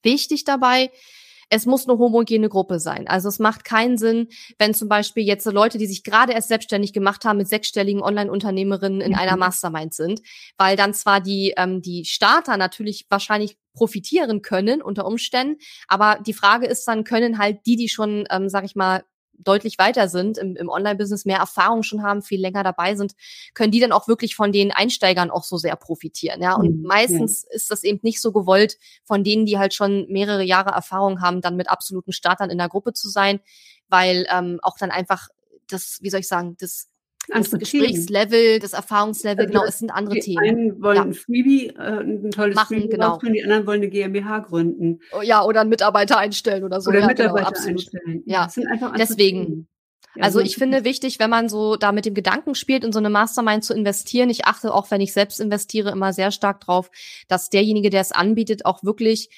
Wichtig 0.02 0.44
dabei, 0.44 0.90
es 1.48 1.66
muss 1.66 1.88
eine 1.88 1.98
homogene 1.98 2.48
Gruppe 2.48 2.80
sein. 2.80 3.06
Also 3.08 3.28
es 3.28 3.38
macht 3.38 3.64
keinen 3.64 3.98
Sinn, 3.98 4.28
wenn 4.58 4.74
zum 4.74 4.88
Beispiel 4.88 5.24
jetzt 5.24 5.44
Leute, 5.46 5.78
die 5.78 5.86
sich 5.86 6.04
gerade 6.04 6.32
erst 6.32 6.48
selbstständig 6.48 6.92
gemacht 6.92 7.24
haben, 7.24 7.38
mit 7.38 7.48
sechsstelligen 7.48 8.02
Online-Unternehmerinnen 8.02 9.00
in 9.00 9.12
mhm. 9.12 9.18
einer 9.18 9.36
Mastermind 9.36 9.94
sind, 9.94 10.22
weil 10.56 10.76
dann 10.76 10.94
zwar 10.94 11.20
die, 11.20 11.54
ähm, 11.56 11.82
die 11.82 12.04
Starter 12.04 12.56
natürlich 12.56 13.06
wahrscheinlich 13.08 13.56
profitieren 13.74 14.42
können 14.42 14.82
unter 14.82 15.06
Umständen, 15.06 15.56
aber 15.88 16.18
die 16.26 16.34
Frage 16.34 16.66
ist 16.66 16.84
dann, 16.86 17.04
können 17.04 17.38
halt 17.38 17.60
die, 17.66 17.76
die 17.76 17.88
schon, 17.88 18.24
ähm, 18.30 18.48
sag 18.48 18.64
ich 18.64 18.74
mal, 18.74 19.02
deutlich 19.44 19.78
weiter 19.78 20.08
sind, 20.08 20.38
im, 20.38 20.56
im 20.56 20.68
Online-Business 20.68 21.24
mehr 21.24 21.38
Erfahrung 21.38 21.82
schon 21.82 22.02
haben, 22.02 22.22
viel 22.22 22.40
länger 22.40 22.62
dabei 22.62 22.94
sind, 22.94 23.14
können 23.54 23.72
die 23.72 23.80
dann 23.80 23.92
auch 23.92 24.08
wirklich 24.08 24.34
von 24.34 24.52
den 24.52 24.72
Einsteigern 24.72 25.30
auch 25.30 25.44
so 25.44 25.56
sehr 25.56 25.76
profitieren. 25.76 26.42
Ja, 26.42 26.54
und 26.54 26.78
mhm, 26.78 26.82
meistens 26.82 27.44
ist 27.50 27.70
das 27.70 27.84
eben 27.84 28.00
nicht 28.02 28.20
so 28.20 28.32
gewollt, 28.32 28.78
von 29.04 29.24
denen, 29.24 29.46
die 29.46 29.58
halt 29.58 29.74
schon 29.74 30.06
mehrere 30.08 30.42
Jahre 30.42 30.70
Erfahrung 30.70 31.20
haben, 31.20 31.40
dann 31.40 31.56
mit 31.56 31.68
absoluten 31.68 32.12
Startern 32.12 32.50
in 32.50 32.58
der 32.58 32.68
Gruppe 32.68 32.92
zu 32.92 33.08
sein, 33.08 33.40
weil 33.88 34.26
ähm, 34.30 34.58
auch 34.62 34.78
dann 34.78 34.90
einfach 34.90 35.28
das, 35.68 35.98
wie 36.02 36.10
soll 36.10 36.20
ich 36.20 36.28
sagen, 36.28 36.56
das 36.58 36.88
das 37.28 37.50
Gesprächslevel, 37.50 38.58
das 38.58 38.72
Erfahrungslevel, 38.72 39.46
also 39.46 39.52
genau, 39.52 39.64
es 39.64 39.78
sind 39.78 39.90
andere 39.90 40.16
die 40.16 40.20
Themen. 40.20 40.42
Die 40.42 40.50
einen 40.50 40.82
wollen 40.82 40.96
ja. 40.96 41.02
ein 41.02 41.14
Freebie, 41.14 41.68
äh, 41.68 42.00
ein 42.00 42.30
tolles 42.30 42.56
Machen, 42.56 42.78
Freebie 42.78 42.88
genau. 42.88 43.10
Machen, 43.10 43.32
die 43.32 43.42
anderen 43.42 43.66
wollen 43.66 43.80
eine 43.80 43.90
GmbH 43.90 44.40
gründen. 44.40 45.00
Oh, 45.16 45.22
ja, 45.22 45.44
oder 45.44 45.60
einen 45.60 45.70
Mitarbeiter 45.70 46.18
einstellen 46.18 46.64
oder 46.64 46.80
so. 46.80 46.90
Oder 46.90 47.00
ja, 47.00 47.06
genau, 47.08 47.34
Mitarbeiter 47.34 47.52
genau, 47.52 47.68
einstellen. 47.68 48.22
Ja, 48.26 48.48
einfach 48.68 48.94
deswegen. 48.94 49.68
Ja, 50.14 50.24
also 50.24 50.40
ich 50.40 50.56
finde 50.56 50.84
wichtig, 50.84 51.18
wenn 51.20 51.30
man 51.30 51.48
so 51.48 51.76
da 51.76 51.90
mit 51.90 52.04
dem 52.04 52.12
Gedanken 52.12 52.54
spielt, 52.54 52.84
in 52.84 52.92
so 52.92 52.98
eine 52.98 53.08
Mastermind 53.08 53.64
zu 53.64 53.72
investieren. 53.72 54.28
Ich 54.28 54.44
achte 54.44 54.74
auch, 54.74 54.90
wenn 54.90 55.00
ich 55.00 55.14
selbst 55.14 55.40
investiere, 55.40 55.90
immer 55.90 56.12
sehr 56.12 56.30
stark 56.32 56.60
drauf, 56.60 56.90
dass 57.28 57.48
derjenige, 57.48 57.88
der 57.88 58.02
es 58.02 58.12
anbietet, 58.12 58.66
auch 58.66 58.82
wirklich 58.84 59.30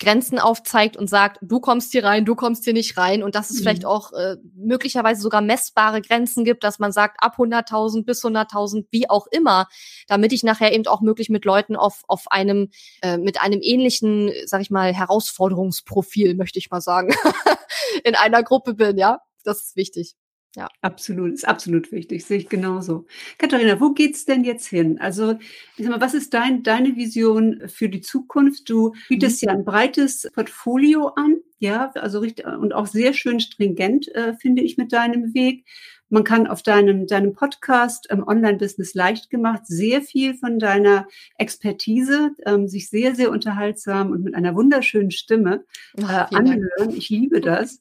Grenzen 0.00 0.38
aufzeigt 0.38 0.96
und 0.96 1.08
sagt, 1.08 1.38
du 1.42 1.60
kommst 1.60 1.92
hier 1.92 2.04
rein, 2.04 2.24
du 2.24 2.34
kommst 2.34 2.64
hier 2.64 2.72
nicht 2.72 2.96
rein 2.96 3.22
und 3.22 3.34
dass 3.34 3.50
es 3.50 3.58
mhm. 3.58 3.62
vielleicht 3.62 3.84
auch 3.84 4.12
äh, 4.12 4.36
möglicherweise 4.54 5.20
sogar 5.20 5.42
messbare 5.42 6.00
Grenzen 6.00 6.44
gibt, 6.44 6.64
dass 6.64 6.78
man 6.78 6.90
sagt, 6.90 7.22
ab 7.22 7.36
100.000 7.38 8.04
bis 8.04 8.24
100.000, 8.24 8.86
wie 8.90 9.08
auch 9.08 9.26
immer, 9.30 9.68
damit 10.08 10.32
ich 10.32 10.42
nachher 10.42 10.72
eben 10.72 10.86
auch 10.86 11.02
möglich 11.02 11.28
mit 11.28 11.44
Leuten 11.44 11.76
auf, 11.76 12.02
auf 12.08 12.30
einem, 12.30 12.70
äh, 13.02 13.18
mit 13.18 13.40
einem 13.40 13.60
ähnlichen, 13.62 14.32
sag 14.46 14.62
ich 14.62 14.70
mal, 14.70 14.92
Herausforderungsprofil, 14.92 16.34
möchte 16.34 16.58
ich 16.58 16.70
mal 16.70 16.80
sagen, 16.80 17.14
in 18.04 18.14
einer 18.14 18.42
Gruppe 18.42 18.74
bin, 18.74 18.98
ja. 18.98 19.20
Das 19.42 19.62
ist 19.62 19.76
wichtig. 19.76 20.16
Ja. 20.56 20.68
Absolut, 20.80 21.34
ist 21.34 21.46
absolut 21.46 21.92
wichtig, 21.92 22.24
sehe 22.24 22.38
ich 22.38 22.48
genauso. 22.48 23.06
Katharina, 23.38 23.80
wo 23.80 23.92
geht's 23.92 24.24
denn 24.24 24.42
jetzt 24.42 24.66
hin? 24.66 24.98
Also, 25.00 25.38
ich 25.76 25.84
sag 25.84 25.90
mal, 25.90 26.00
was 26.00 26.14
ist 26.14 26.34
dein, 26.34 26.64
deine 26.64 26.96
Vision 26.96 27.62
für 27.68 27.88
die 27.88 28.00
Zukunft? 28.00 28.68
Du 28.68 28.94
bietest 29.08 29.42
mhm. 29.42 29.46
ja 29.46 29.54
ein 29.54 29.64
breites 29.64 30.28
Portfolio 30.34 31.08
an, 31.14 31.36
ja, 31.60 31.92
also 31.94 32.18
richtig, 32.18 32.46
und 32.46 32.72
auch 32.72 32.88
sehr 32.88 33.12
schön 33.12 33.38
stringent, 33.38 34.12
äh, 34.14 34.34
finde 34.34 34.62
ich, 34.62 34.76
mit 34.76 34.92
deinem 34.92 35.34
Weg. 35.34 35.64
Man 36.08 36.24
kann 36.24 36.48
auf 36.48 36.62
deinem, 36.62 37.06
deinem 37.06 37.32
Podcast 37.32 38.08
ähm, 38.10 38.24
Online-Business 38.26 38.94
leicht 38.94 39.30
gemacht 39.30 39.62
sehr 39.66 40.02
viel 40.02 40.34
von 40.34 40.58
deiner 40.58 41.06
Expertise, 41.38 42.32
ähm, 42.44 42.66
sich 42.66 42.90
sehr, 42.90 43.14
sehr 43.14 43.30
unterhaltsam 43.30 44.10
und 44.10 44.24
mit 44.24 44.34
einer 44.34 44.56
wunderschönen 44.56 45.12
Stimme 45.12 45.64
äh, 45.96 46.02
anhören. 46.02 46.90
Ich 46.90 47.08
liebe 47.08 47.40
das. 47.40 47.80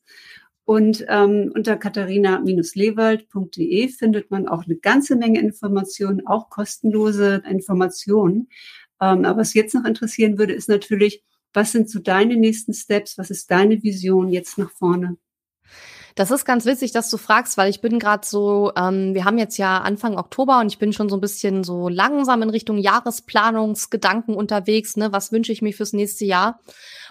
Und 0.70 1.04
ähm, 1.08 1.52
unter 1.56 1.78
katharina-lewald.de 1.78 3.88
findet 3.88 4.30
man 4.30 4.48
auch 4.48 4.66
eine 4.66 4.76
ganze 4.76 5.16
Menge 5.16 5.40
Informationen, 5.40 6.28
auch 6.28 6.52
kostenlose 6.52 7.42
Informationen. 7.50 8.50
Ähm, 9.02 9.26
aber 9.26 9.40
was 9.40 9.56
jetzt 9.56 9.74
noch 9.74 9.84
interessieren 9.84 10.38
würde, 10.38 10.54
ist 10.54 10.70
natürlich, 10.70 11.24
was 11.54 11.72
sind 11.72 11.90
so 11.90 11.98
deine 11.98 12.36
nächsten 12.36 12.76
Steps? 12.76 13.18
Was 13.18 13.32
ist 13.32 13.50
deine 13.50 13.82
Vision 13.82 14.30
jetzt 14.30 14.60
nach 14.60 14.70
vorne? 14.70 15.18
Das 16.20 16.32
ist 16.32 16.44
ganz 16.44 16.66
witzig, 16.66 16.92
dass 16.92 17.10
du 17.10 17.16
fragst, 17.16 17.56
weil 17.56 17.70
ich 17.70 17.80
bin 17.80 17.98
gerade 17.98 18.28
so, 18.28 18.74
ähm, 18.76 19.14
wir 19.14 19.24
haben 19.24 19.38
jetzt 19.38 19.56
ja 19.56 19.78
Anfang 19.78 20.18
Oktober 20.18 20.60
und 20.60 20.68
ich 20.68 20.78
bin 20.78 20.92
schon 20.92 21.08
so 21.08 21.16
ein 21.16 21.22
bisschen 21.22 21.64
so 21.64 21.88
langsam 21.88 22.42
in 22.42 22.50
Richtung 22.50 22.78
Jahresplanungsgedanken 22.78 24.36
unterwegs. 24.36 24.98
Ne? 24.98 25.14
Was 25.14 25.32
wünsche 25.32 25.54
ich 25.54 25.62
mir 25.62 25.72
fürs 25.72 25.94
nächste 25.94 26.26
Jahr? 26.26 26.60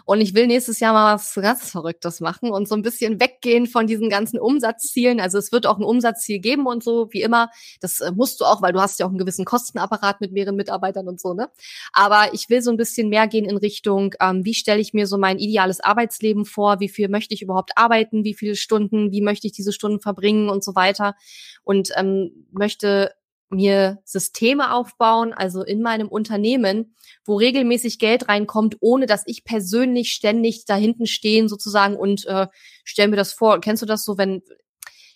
Und 0.05 0.21
ich 0.21 0.35
will 0.35 0.47
nächstes 0.47 0.81
Jahr 0.81 0.93
mal 0.93 1.15
was 1.15 1.35
ganz 1.35 1.71
Verrücktes 1.71 2.21
machen 2.21 2.51
und 2.51 2.69
so 2.69 2.75
ein 2.75 2.83
bisschen 2.83 3.21
weggehen 3.21 3.67
von 3.67 3.87
diesen 3.87 4.09
ganzen 4.09 4.39
Umsatzzielen. 4.39 5.21
Also 5.21 5.39
es 5.39 5.53
wird 5.53 5.67
auch 5.67 5.79
ein 5.79 5.85
Umsatzziel 5.85 6.39
geben 6.39 6.67
und 6.67 6.83
so, 6.83 7.09
wie 7.11 7.23
immer. 7.23 7.51
Das 7.81 8.01
äh, 8.01 8.13
musst 8.13 8.41
du 8.41 8.45
auch, 8.45 8.63
weil 8.63 8.73
du 8.73 8.81
hast 8.81 9.01
ja 9.01 9.07
auch 9.07 9.11
einen 9.11 9.19
gewissen 9.19 9.45
Kostenapparat 9.45 10.21
mit 10.21 10.33
mehreren 10.33 10.57
Mitarbeitern 10.57 11.09
und 11.09 11.21
so, 11.21 11.35
ne? 11.35 11.51
Aber 11.93 12.33
ich 12.33 12.49
will 12.49 12.63
so 12.63 12.71
ein 12.71 12.77
bisschen 12.77 13.09
mehr 13.09 13.27
gehen 13.27 13.45
in 13.45 13.57
Richtung, 13.57 14.15
ähm, 14.21 14.45
wie 14.45 14.55
stelle 14.55 14.81
ich 14.81 14.93
mir 14.93 15.07
so 15.07 15.19
mein 15.19 15.39
ideales 15.39 15.81
Arbeitsleben 15.81 16.45
vor? 16.45 16.81
Wie 16.81 16.89
viel 16.89 17.09
möchte 17.09 17.35
ich 17.35 17.43
überhaupt 17.43 17.73
arbeiten? 17.77 18.25
Wie 18.25 18.35
viele 18.35 18.57
Stunden? 18.57 18.98
Wie 19.11 19.21
möchte 19.21 19.47
ich 19.47 19.53
diese 19.53 19.73
Stunden 19.73 20.01
verbringen 20.01 20.49
und 20.49 20.63
so 20.63 20.75
weiter? 20.75 21.15
Und 21.63 21.91
ähm, 21.97 22.47
möchte 22.51 23.13
mir 23.51 23.99
Systeme 24.05 24.75
aufbauen, 24.75 25.33
also 25.33 25.63
in 25.63 25.81
meinem 25.81 26.09
Unternehmen, 26.09 26.95
wo 27.25 27.37
regelmäßig 27.37 27.99
Geld 27.99 28.29
reinkommt, 28.29 28.77
ohne 28.81 29.07
dass 29.07 29.23
ich 29.27 29.45
persönlich 29.45 30.13
ständig 30.13 30.65
da 30.67 30.77
hinten 30.77 31.07
stehen 31.07 31.49
sozusagen 31.49 31.97
und 31.97 32.27
äh, 32.27 32.47
stell 32.85 33.09
mir 33.09 33.17
das 33.17 33.33
vor. 33.33 33.61
Kennst 33.61 33.83
du 33.83 33.87
das 33.87 34.05
so, 34.05 34.19
wenn 34.19 34.43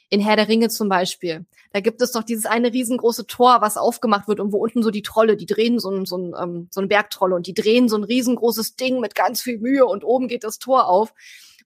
in 0.09 0.20
Herr 0.20 0.37
der 0.37 0.49
Ringe 0.49 0.68
zum 0.68 0.89
Beispiel, 0.89 1.47
da 1.72 1.80
gibt 1.80 2.03
es 2.03 2.12
doch 2.12 2.22
dieses 2.22 2.45
eine 2.45 2.72
riesengroße 2.72 3.26
Tor, 3.26 3.62
was 3.62 3.78
aufgemacht 3.78 4.28
wird 4.28 4.41
und 4.41 4.53
wo 4.53 4.59
unten 4.59 4.83
so 4.83 4.91
die 4.91 5.01
Trolle, 5.01 5.37
die 5.37 5.47
drehen 5.47 5.78
so 5.78 5.91
ein, 5.91 6.05
so 6.05 6.18
ein, 6.18 6.35
ähm, 6.39 6.68
so 6.70 6.83
ein 6.83 6.89
Bergtrolle 6.89 7.35
und 7.35 7.47
die 7.47 7.55
drehen 7.55 7.89
so 7.89 7.97
ein 7.97 8.05
riesengroßes 8.05 8.76
Ding 8.76 9.01
mit 9.01 9.14
ganz 9.14 9.41
viel 9.41 9.59
Mühe 9.59 9.87
und 9.87 10.05
oben 10.05 10.28
geht 10.28 10.45
das 10.45 10.59
Tor 10.59 10.89
auf. 10.89 11.14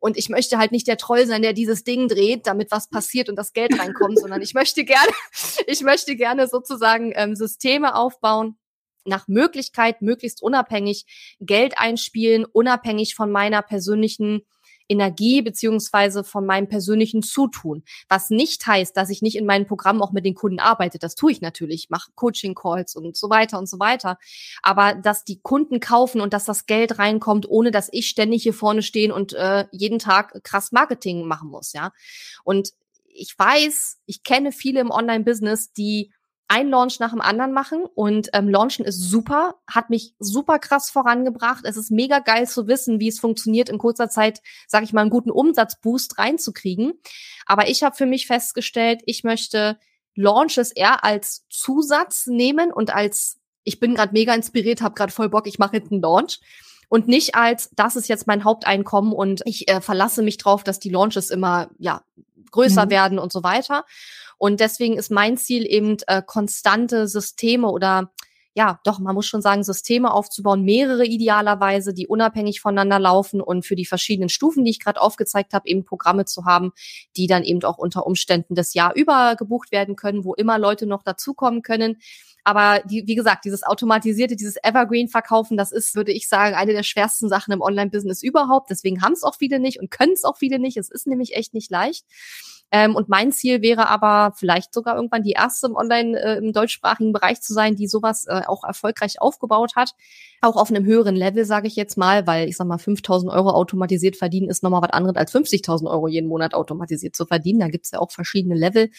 Und 0.01 0.17
ich 0.17 0.29
möchte 0.29 0.59
halt 0.59 0.73
nicht 0.73 0.87
der 0.87 0.97
Troll 0.97 1.27
sein, 1.27 1.43
der 1.43 1.53
dieses 1.53 1.85
Ding 1.85 2.09
dreht, 2.09 2.47
damit 2.47 2.71
was 2.71 2.89
passiert 2.89 3.29
und 3.29 3.37
das 3.37 3.53
Geld 3.53 3.79
reinkommt, 3.79 4.19
sondern 4.19 4.43
ich 4.43 4.55
möchte 4.55 4.85
gerne, 4.85 5.13
ich 5.67 5.83
möchte 5.83 6.17
gerne 6.17 6.49
sozusagen 6.49 7.13
ähm, 7.15 7.35
Systeme 7.35 7.95
aufbauen, 7.95 8.59
nach 9.05 9.29
Möglichkeit 9.29 10.03
möglichst 10.03 10.43
unabhängig 10.43 11.07
Geld 11.41 11.79
einspielen, 11.79 12.45
unabhängig 12.45 13.15
von 13.15 13.31
meiner 13.31 13.63
persönlichen 13.63 14.43
Energie 14.89 15.43
beziehungsweise 15.43 16.25
von 16.25 16.47
meinem 16.47 16.69
persönlichen 16.69 17.23
Zutun. 17.23 17.83
Was 18.09 18.31
nicht 18.31 18.67
heißt, 18.67 18.97
dass 18.97 19.11
ich 19.11 19.23
nicht 19.23 19.37
in 19.37 19.47
meinen 19.47 19.67
Programmen 19.67 20.03
auch 20.03 20.13
mit 20.13 20.25
den 20.25 20.35
Kunden 20.35 20.61
arbeite. 20.61 20.99
Das 20.99 21.15
tue 21.15 21.33
ich 21.33 21.41
natürlich, 21.41 21.91
mache 21.91 22.11
Coaching-Calls 22.15 22.97
und 22.97 23.17
so 23.17 23.31
weiter 23.31 23.59
und 23.59 23.69
so 23.69 23.79
weiter. 23.79 24.19
Aber 24.63 24.95
dass 24.95 25.25
die 25.25 25.41
Kunden 25.41 25.81
kaufen 25.81 26.21
und 26.21 26.33
dass 26.33 26.45
das 26.45 26.67
Geld 26.67 26.99
reinkommt, 26.99 27.49
ohne 27.49 27.71
dass 27.71 27.89
ich 27.93 28.09
ständig 28.09 28.43
hier 28.43 28.55
vorne 28.55 28.83
stehen 28.83 29.13
und 29.13 29.33
äh, 29.33 29.67
jeden 29.73 29.99
Tag 29.99 30.43
krass 30.43 30.73
Marketing 30.73 31.27
machen 31.27 31.51
muss, 31.51 31.73
ja. 31.73 31.93
Und 32.45 32.71
ich 33.19 33.39
weiß, 33.39 33.99
ich 34.07 34.23
kenne 34.23 34.53
viele 34.53 34.81
im 34.81 34.91
Online-Business, 34.91 35.73
die 35.73 36.13
ein 36.49 36.69
Launch 36.71 37.01
nach 37.01 37.11
dem 37.11 37.21
anderen 37.21 37.53
machen 37.53 37.85
und 37.95 38.29
ähm, 38.33 38.49
Launchen 38.49 38.85
ist 38.85 39.01
super, 39.01 39.57
hat 39.67 39.91
mich 39.91 40.15
super 40.19 40.59
krass 40.59 40.91
vorangebracht. 40.91 41.65
Es 41.65 41.77
ist 41.77 41.91
mega 41.91 42.21
geil 42.21 42.47
zu 42.47 42.69
wissen, 42.69 43.01
wie 43.01 43.09
es 43.09 43.19
funktioniert, 43.19 43.69
in 43.69 43.79
kurzer 43.79 44.09
Zeit, 44.09 44.41
sage 44.69 44.85
ich 44.85 44.93
mal, 44.93 45.01
einen 45.01 45.11
guten 45.11 45.31
Umsatzboost 45.31 46.19
reinzukriegen. 46.19 46.95
Aber 47.47 47.69
ich 47.69 47.83
habe 47.83 47.97
für 47.97 48.07
mich 48.07 48.27
festgestellt, 48.27 49.03
ich 49.07 49.25
möchte 49.25 49.79
Launches 50.15 50.71
eher 50.71 51.05
als 51.05 51.47
Zusatz 51.51 52.27
nehmen 52.27 52.73
und 52.73 52.95
als 52.95 53.39
ich 53.65 53.81
bin 53.81 53.97
gerade 53.97 54.13
mega 54.13 54.33
inspiriert, 54.33 54.81
habe 54.81 54.95
gerade 54.95 55.13
voll 55.13 55.29
Bock, 55.29 55.49
ich 55.49 55.59
mache 55.59 55.77
jetzt 55.77 55.91
einen 55.91 56.01
Launch 56.01 56.41
und 56.89 57.09
nicht 57.09 57.35
als 57.35 57.71
das 57.75 57.97
ist 57.97 58.09
jetzt 58.09 58.29
mein 58.29 58.45
Haupteinkommen 58.45 59.13
und 59.13 59.43
ich 59.45 59.69
äh, 59.69 59.81
verlasse 59.81 60.23
mich 60.23 60.39
drauf, 60.39 60.63
dass 60.63 60.79
die 60.79 60.91
Launches 60.91 61.31
immer 61.31 61.69
ja 61.79 62.03
größer 62.53 62.87
mhm. 62.87 62.91
werden 62.91 63.19
und 63.19 63.33
so 63.33 63.43
weiter. 63.43 63.85
Und 64.39 64.61
deswegen 64.61 64.99
ist 64.99 65.11
mein 65.11 65.37
Ziel 65.37 65.67
eben 65.67 65.97
äh, 66.07 66.23
konstante 66.25 67.09
Systeme 67.09 67.69
oder 67.69 68.11
ja, 68.57 68.81
doch, 68.85 68.99
man 68.99 69.15
muss 69.15 69.27
schon 69.27 69.43
sagen, 69.43 69.65
Systeme 69.65 70.11
aufzubauen, 70.11 70.63
mehrere 70.63 71.05
idealerweise, 71.05 71.93
die 71.93 72.07
unabhängig 72.07 72.63
voneinander 72.63 72.99
laufen 72.99 73.43
und 73.43 73.67
für 73.67 73.77
die 73.77 73.85
verschiedenen 73.85 74.31
Stufen, 74.31 74.65
die 74.65 74.71
ich 74.71 74.81
gerade 74.81 74.99
aufgezeigt 74.99 75.53
habe, 75.53 75.69
eben 75.69 75.85
Programme 75.85 76.25
zu 76.25 76.47
haben, 76.47 76.73
die 77.19 77.27
dann 77.27 77.43
eben 77.43 77.63
auch 77.65 77.77
unter 77.77 78.07
Umständen 78.07 78.55
das 78.55 78.73
Jahr 78.73 78.95
über 78.95 79.37
gebucht 79.37 79.73
werden 79.73 79.95
können, 79.95 80.25
wo 80.25 80.33
immer 80.33 80.59
Leute 80.59 80.87
noch 80.87 81.03
dazukommen 81.03 81.61
können. 81.61 81.99
Aber 82.45 82.81
die, 82.89 83.07
wie 83.07 83.15
gesagt, 83.15 83.45
dieses 83.45 83.63
automatisierte, 83.63 84.37
dieses 84.37 84.57
Evergreen-Verkaufen, 84.63 85.59
das 85.59 85.71
ist, 85.71 85.95
würde 85.95 86.13
ich 86.13 86.27
sagen, 86.27 86.55
eine 86.55 86.73
der 86.73 86.83
schwersten 86.83 87.29
Sachen 87.29 87.53
im 87.53 87.61
Online-Business 87.61 88.23
überhaupt. 88.23 88.71
Deswegen 88.71 89.03
haben 89.03 89.13
es 89.13 89.23
auch 89.23 89.35
viele 89.35 89.59
nicht 89.59 89.81
und 89.81 89.91
können 89.91 90.13
es 90.13 90.25
auch 90.25 90.39
viele 90.39 90.59
nicht. 90.59 90.79
Es 90.79 90.89
ist 90.89 91.07
nämlich 91.07 91.37
echt 91.37 91.53
nicht 91.53 91.71
leicht. 91.71 92.07
Ähm, 92.77 92.95
und 92.95 93.09
mein 93.09 93.33
Ziel 93.33 93.63
wäre 93.63 93.89
aber 93.89 94.35
vielleicht 94.37 94.75
sogar 94.75 94.97
irgendwann 94.97 95.23
die 95.23 95.31
erste 95.31 95.67
im 95.67 95.77
Online, 95.77 96.21
äh, 96.21 96.37
im 96.37 96.53
deutschsprachigen 96.53 97.15
Bereich 97.15 97.41
zu 97.41 97.55
sein, 97.55 97.75
die 97.75 97.89
sowas 97.89 98.27
äh, 98.27 98.43
auch 98.47 98.65
erfolgreich 98.65 99.19
aufgebaut 99.19 99.77
hat. 99.77 99.93
Auch 100.43 100.57
auf 100.57 100.69
einem 100.69 100.85
höheren 100.85 101.17
Level, 101.17 101.47
sage 101.47 101.69
ich 101.69 101.77
jetzt 101.77 101.97
mal, 101.97 102.27
weil 102.27 102.51
ich 102.51 102.59
sag 102.59 102.67
mal, 102.67 102.77
5000 102.77 103.33
Euro 103.33 103.49
automatisiert 103.49 104.17
verdienen 104.17 104.51
ist 104.51 104.63
nochmal 104.63 104.83
was 104.83 104.91
anderes 104.91 105.17
als 105.17 105.35
50.000 105.35 105.91
Euro 105.91 106.07
jeden 106.07 106.29
Monat 106.29 106.53
automatisiert 106.53 107.17
zu 107.17 107.25
verdienen. 107.25 107.61
Da 107.61 107.69
gibt's 107.69 107.93
ja 107.93 107.99
auch 107.99 108.11
verschiedene 108.11 108.55
Level. 108.55 108.91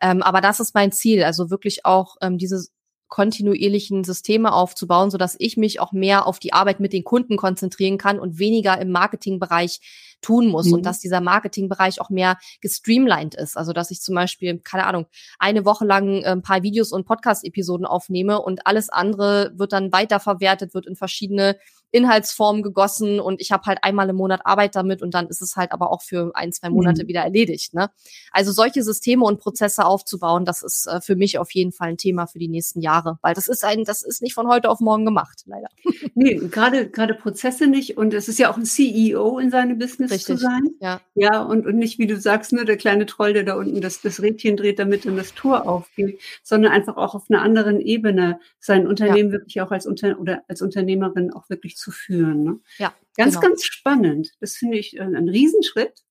Ähm, 0.00 0.22
aber 0.22 0.40
das 0.40 0.58
ist 0.58 0.74
mein 0.74 0.90
Ziel, 0.90 1.22
also 1.22 1.50
wirklich 1.50 1.84
auch 1.84 2.16
ähm, 2.22 2.38
dieses 2.38 2.72
kontinuierlichen 3.08 4.04
Systeme 4.04 4.52
aufzubauen, 4.52 5.10
so 5.10 5.18
dass 5.18 5.36
ich 5.38 5.56
mich 5.56 5.80
auch 5.80 5.92
mehr 5.92 6.26
auf 6.26 6.38
die 6.38 6.52
Arbeit 6.52 6.80
mit 6.80 6.92
den 6.92 7.04
Kunden 7.04 7.36
konzentrieren 7.36 7.98
kann 7.98 8.20
und 8.20 8.38
weniger 8.38 8.80
im 8.80 8.90
Marketingbereich 8.90 9.80
tun 10.20 10.48
muss 10.48 10.66
mhm. 10.66 10.74
und 10.74 10.86
dass 10.86 10.98
dieser 10.98 11.20
Marketingbereich 11.20 12.00
auch 12.00 12.10
mehr 12.10 12.38
gestreamlined 12.60 13.34
ist. 13.34 13.56
Also 13.56 13.72
dass 13.72 13.90
ich 13.90 14.00
zum 14.00 14.14
Beispiel, 14.14 14.58
keine 14.58 14.86
Ahnung, 14.86 15.06
eine 15.38 15.64
Woche 15.64 15.84
lang 15.84 16.22
äh, 16.22 16.26
ein 16.26 16.42
paar 16.42 16.62
Videos 16.62 16.92
und 16.92 17.06
Podcast-Episoden 17.06 17.86
aufnehme 17.86 18.40
und 18.40 18.66
alles 18.66 18.88
andere 18.88 19.52
wird 19.56 19.72
dann 19.72 19.92
weiterverwertet, 19.92 20.74
wird 20.74 20.86
in 20.86 20.96
verschiedene 20.96 21.56
Inhaltsformen 21.90 22.62
gegossen 22.62 23.18
und 23.20 23.40
ich 23.40 23.50
habe 23.50 23.64
halt 23.64 23.78
einmal 23.82 24.08
im 24.10 24.16
Monat 24.16 24.42
Arbeit 24.44 24.76
damit 24.76 25.02
und 25.02 25.14
dann 25.14 25.28
ist 25.28 25.40
es 25.40 25.56
halt 25.56 25.72
aber 25.72 25.90
auch 25.90 26.02
für 26.02 26.32
ein, 26.34 26.52
zwei 26.52 26.68
Monate 26.68 27.04
mhm. 27.04 27.08
wieder 27.08 27.22
erledigt. 27.22 27.74
Ne? 27.74 27.90
Also 28.30 28.52
solche 28.52 28.82
Systeme 28.82 29.24
und 29.24 29.40
Prozesse 29.40 29.84
aufzubauen, 29.84 30.44
das 30.44 30.62
ist 30.62 30.86
äh, 30.86 31.00
für 31.00 31.16
mich 31.16 31.38
auf 31.38 31.50
jeden 31.52 31.72
Fall 31.72 31.88
ein 31.88 31.96
Thema 31.96 32.26
für 32.26 32.38
die 32.38 32.48
nächsten 32.48 32.80
Jahre, 32.80 33.18
weil 33.22 33.34
das 33.34 33.48
ist 33.48 33.64
ein, 33.64 33.84
das 33.84 34.02
ist 34.02 34.22
nicht 34.22 34.34
von 34.34 34.48
heute 34.48 34.70
auf 34.70 34.80
morgen 34.80 35.04
gemacht, 35.04 35.42
leider. 35.46 35.68
Nee, 36.14 36.34
gerade 36.34 36.88
gerade 36.88 37.14
Prozesse 37.14 37.68
nicht 37.68 37.96
und 37.96 38.12
es 38.12 38.28
ist 38.28 38.38
ja 38.38 38.50
auch 38.50 38.56
ein 38.56 38.64
CEO 38.64 39.38
in 39.38 39.50
seinem 39.50 39.78
Business 39.78 40.10
Richtig, 40.10 40.26
zu 40.26 40.36
sein. 40.36 40.62
Ja, 40.80 41.00
ja 41.14 41.42
und, 41.42 41.66
und 41.66 41.76
nicht, 41.76 41.98
wie 41.98 42.06
du 42.06 42.18
sagst, 42.18 42.52
nur 42.52 42.64
der 42.64 42.76
kleine 42.76 43.06
Troll, 43.06 43.34
der 43.34 43.44
da 43.44 43.54
unten 43.54 43.80
das, 43.80 44.00
das 44.00 44.20
Rädchen 44.20 44.56
dreht, 44.56 44.78
damit 44.78 45.06
dann 45.06 45.16
das 45.16 45.34
Tor 45.34 45.68
aufgeht, 45.68 46.20
sondern 46.42 46.72
einfach 46.72 46.96
auch 46.96 47.14
auf 47.14 47.30
einer 47.30 47.42
anderen 47.42 47.80
Ebene 47.80 48.40
sein 48.58 48.86
Unternehmen 48.86 49.30
ja. 49.30 49.38
wirklich 49.38 49.60
auch 49.60 49.70
als 49.70 49.86
Unter 49.86 50.18
oder 50.18 50.42
als 50.48 50.62
Unternehmerin 50.62 51.32
auch 51.32 51.48
wirklich 51.48 51.77
zu 51.78 51.90
führen. 51.90 52.42
Ne? 52.42 52.60
Ja. 52.78 52.94
Ganz, 53.16 53.34
genau. 53.34 53.48
ganz 53.48 53.64
spannend. 53.64 54.32
Das 54.40 54.54
finde 54.56 54.78
ich 54.78 54.96
äh, 54.96 55.02
ein 55.02 55.28
Riesenschritt. 55.28 56.04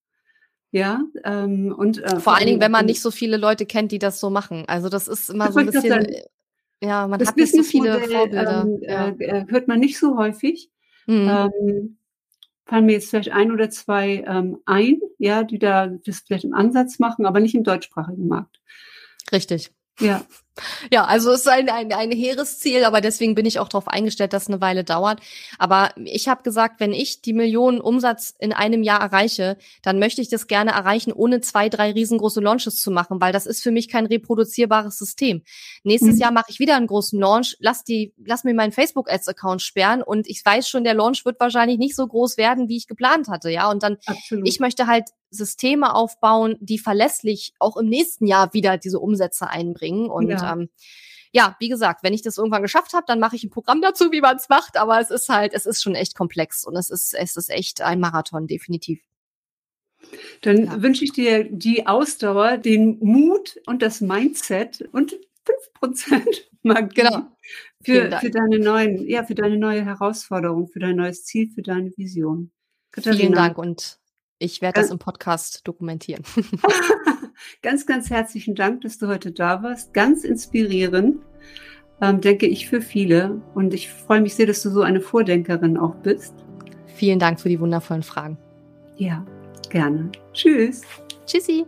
Ja, 0.72 1.02
ähm, 1.24 1.74
und 1.76 2.04
äh, 2.04 2.20
vor 2.20 2.36
allen 2.36 2.46
Dingen, 2.46 2.60
wenn 2.60 2.72
man 2.72 2.86
nicht 2.86 3.02
so 3.02 3.10
viele 3.10 3.38
Leute 3.38 3.66
kennt, 3.66 3.94
die 3.94 4.00
das 4.00 4.20
so 4.20 4.30
machen. 4.30 4.66
Also 4.68 4.90
das 4.90 5.08
ist 5.08 5.30
immer 5.30 5.50
so 5.52 5.60
ein 5.60 5.66
bisschen, 5.66 5.90
sagen, 5.90 6.14
ja, 6.82 7.08
man 7.08 7.26
hat 7.26 7.38
nicht 7.38 7.56
so 7.56 7.64
viele 7.64 8.02
Vorbilder. 8.02 8.64
Ähm, 8.64 8.80
ja. 8.82 9.08
Äh, 9.08 9.24
äh, 9.24 9.46
hört 9.48 9.68
man 9.68 9.80
nicht 9.80 9.98
so 9.98 10.18
häufig. 10.18 10.70
Mhm. 11.06 11.30
Ähm, 11.30 11.98
fallen 12.66 12.86
mir 12.86 12.94
jetzt 12.94 13.10
vielleicht 13.10 13.32
ein 13.32 13.52
oder 13.52 13.70
zwei 13.70 14.26
ähm, 14.28 14.60
ein, 14.66 15.00
ja, 15.18 15.44
die 15.44 15.58
da 15.58 15.88
das 15.88 16.20
vielleicht 16.20 16.44
im 16.44 16.54
Ansatz 16.54 17.00
machen, 17.00 17.26
aber 17.26 17.40
nicht 17.40 17.56
im 17.56 17.64
deutschsprachigen 17.64 18.28
Markt. 18.28 18.60
Richtig. 19.32 19.72
Ja. 20.00 20.26
Ja, 20.92 21.06
also 21.06 21.32
es 21.32 21.42
ist 21.42 21.48
ein, 21.48 21.70
ein, 21.70 21.92
ein 21.94 22.12
hehres 22.12 22.60
Ziel, 22.60 22.84
aber 22.84 23.02
deswegen 23.02 23.36
bin 23.36 23.46
ich 23.46 23.60
auch 23.60 23.70
darauf 23.70 23.88
eingestellt, 23.88 24.34
dass 24.34 24.44
es 24.44 24.50
eine 24.50 24.62
Weile 24.62 24.84
dauert. 24.84 25.20
Aber 25.58 25.92
ich 25.96 26.28
habe 26.28 26.44
gesagt, 26.44 26.80
wenn 26.80 26.94
ich 26.94 27.22
die 27.22 27.34
Millionen 27.34 27.80
Umsatz 27.80 28.34
in 28.40 28.54
einem 28.54 28.84
Jahr 28.84 29.02
erreiche, 29.02 29.58
dann 29.82 30.00
möchte 30.00 30.22
ich 30.22 30.30
das 30.30 30.48
gerne 30.48 30.72
erreichen, 30.72 31.12
ohne 31.14 31.42
zwei, 31.42 31.70
drei 31.70 31.92
riesengroße 31.92 32.42
Launches 32.42 32.82
zu 32.82 32.92
machen, 32.92 33.22
weil 33.22 33.34
das 33.34 33.46
ist 33.46 33.62
für 33.62 33.72
mich 33.72 33.88
kein 33.90 34.06
reproduzierbares 34.06 34.98
System. 34.98 35.44
Nächstes 35.84 36.16
mhm. 36.16 36.22
Jahr 36.22 36.32
mache 36.32 36.50
ich 36.50 36.60
wieder 36.60 36.76
einen 36.76 36.88
großen 36.88 37.20
Launch, 37.20 37.58
lass 37.60 37.84
die, 37.84 38.14
lass 38.26 38.44
mir 38.44 38.54
meinen 38.54 38.72
Facebook-Ads-Account 38.72 39.62
sperren 39.62 40.02
und 40.02 40.28
ich 40.28 40.44
weiß 40.44 40.68
schon, 40.68 40.84
der 40.84 40.94
Launch 40.94 41.26
wird 41.26 41.40
wahrscheinlich 41.40 41.78
nicht 41.78 41.96
so 41.96 42.08
groß 42.08 42.38
werden, 42.38 42.68
wie 42.70 42.78
ich 42.78 42.88
geplant 42.88 43.28
hatte, 43.28 43.50
ja. 43.50 43.70
Und 43.70 43.84
dann, 43.84 43.98
Absolut. 44.06 44.48
ich 44.48 44.60
möchte 44.60 44.88
halt 44.88 45.10
Systeme 45.30 45.94
aufbauen, 45.94 46.56
die 46.62 46.80
verlässlich 46.80 47.54
auch 47.60 47.76
im 47.76 47.88
nächsten 47.88 48.26
Jahr 48.26 48.54
wieder 48.54 48.78
diese 48.78 49.00
Umsätze 49.00 49.50
einbringen 49.50 50.10
und 50.10 50.30
ja 50.30 50.47
ähm, 50.54 50.70
ja, 51.32 51.56
wie 51.60 51.70
gesagt, 51.70 52.04
wenn 52.04 52.14
ich 52.14 52.22
das 52.22 52.38
irgendwann 52.38 52.62
geschafft 52.62 52.94
habe, 52.94 53.06
dann 53.08 53.20
mache 53.20 53.36
ich 53.36 53.44
ein 53.44 53.50
Programm 53.50 53.82
dazu, 53.82 54.12
wie 54.12 54.22
man 54.22 54.38
es 54.38 54.50
macht. 54.50 54.78
Aber 54.78 55.00
es 55.00 55.12
ist 55.12 55.30
halt, 55.30 55.54
es 55.54 55.66
ist 55.66 55.84
schon 55.84 55.96
echt 55.96 56.16
komplex 56.16 56.66
und 56.66 56.76
es 56.76 56.90
ist, 56.90 57.14
es 57.14 57.36
ist 57.36 57.50
echt 57.50 57.82
ein 57.82 58.00
Marathon, 58.00 58.48
definitiv. 58.48 59.02
Dann 60.42 60.66
ja. 60.66 60.82
wünsche 60.82 61.04
ich 61.04 61.12
dir 61.12 61.44
die 61.44 61.88
Ausdauer, 61.88 62.58
den 62.58 63.00
Mut 63.00 63.60
und 63.66 63.82
das 63.82 64.02
Mindset 64.02 64.88
und 64.92 65.18
5% 65.82 66.24
Magie 66.64 67.02
genau. 67.02 67.28
für, 67.84 68.12
für 68.20 68.30
deine 68.30 68.60
neuen, 68.60 69.08
ja, 69.08 69.24
für 69.24 69.36
deine 69.36 69.58
neue 69.58 69.84
Herausforderung, 69.84 70.68
für 70.68 70.80
dein 70.80 70.96
neues 70.96 71.26
Ziel, 71.26 71.50
für 71.50 71.62
deine 71.62 71.92
Vision. 71.96 72.52
Katharina. 72.92 73.20
Vielen 73.20 73.34
Dank 73.34 73.58
und 73.58 74.00
ich 74.40 74.62
werde 74.62 74.82
das 74.82 74.92
im 74.92 75.00
Podcast 75.00 75.68
dokumentieren. 75.68 76.24
ganz, 77.62 77.86
ganz 77.86 78.10
herzlichen 78.10 78.56
Dank, 78.56 78.82
dass 78.82 78.98
du 78.98 79.08
heute 79.08 79.32
da 79.32 79.64
warst. 79.64 79.94
Ganz 79.94 80.24
inspirierend, 80.24 81.18
ähm, 82.02 82.22
denke 82.22 82.48
ich, 82.48 82.68
für 82.68 82.82
viele. 82.82 83.42
Und 83.54 83.74
ich 83.74 83.90
freue 83.90 84.22
mich 84.22 84.36
sehr, 84.36 84.48
dass 84.48 84.62
du 84.64 84.70
so 84.70 84.82
eine 84.82 85.02
Vordenkerin 85.02 85.78
auch 85.78 85.96
bist. 85.96 86.34
Vielen 86.96 87.20
Dank 87.20 87.40
für 87.40 87.50
die 87.50 87.60
wundervollen 87.60 88.04
Fragen. 88.04 88.38
Ja, 88.98 89.26
gerne. 89.70 90.12
Tschüss. 90.34 90.82
Tschüssi. 91.26 91.66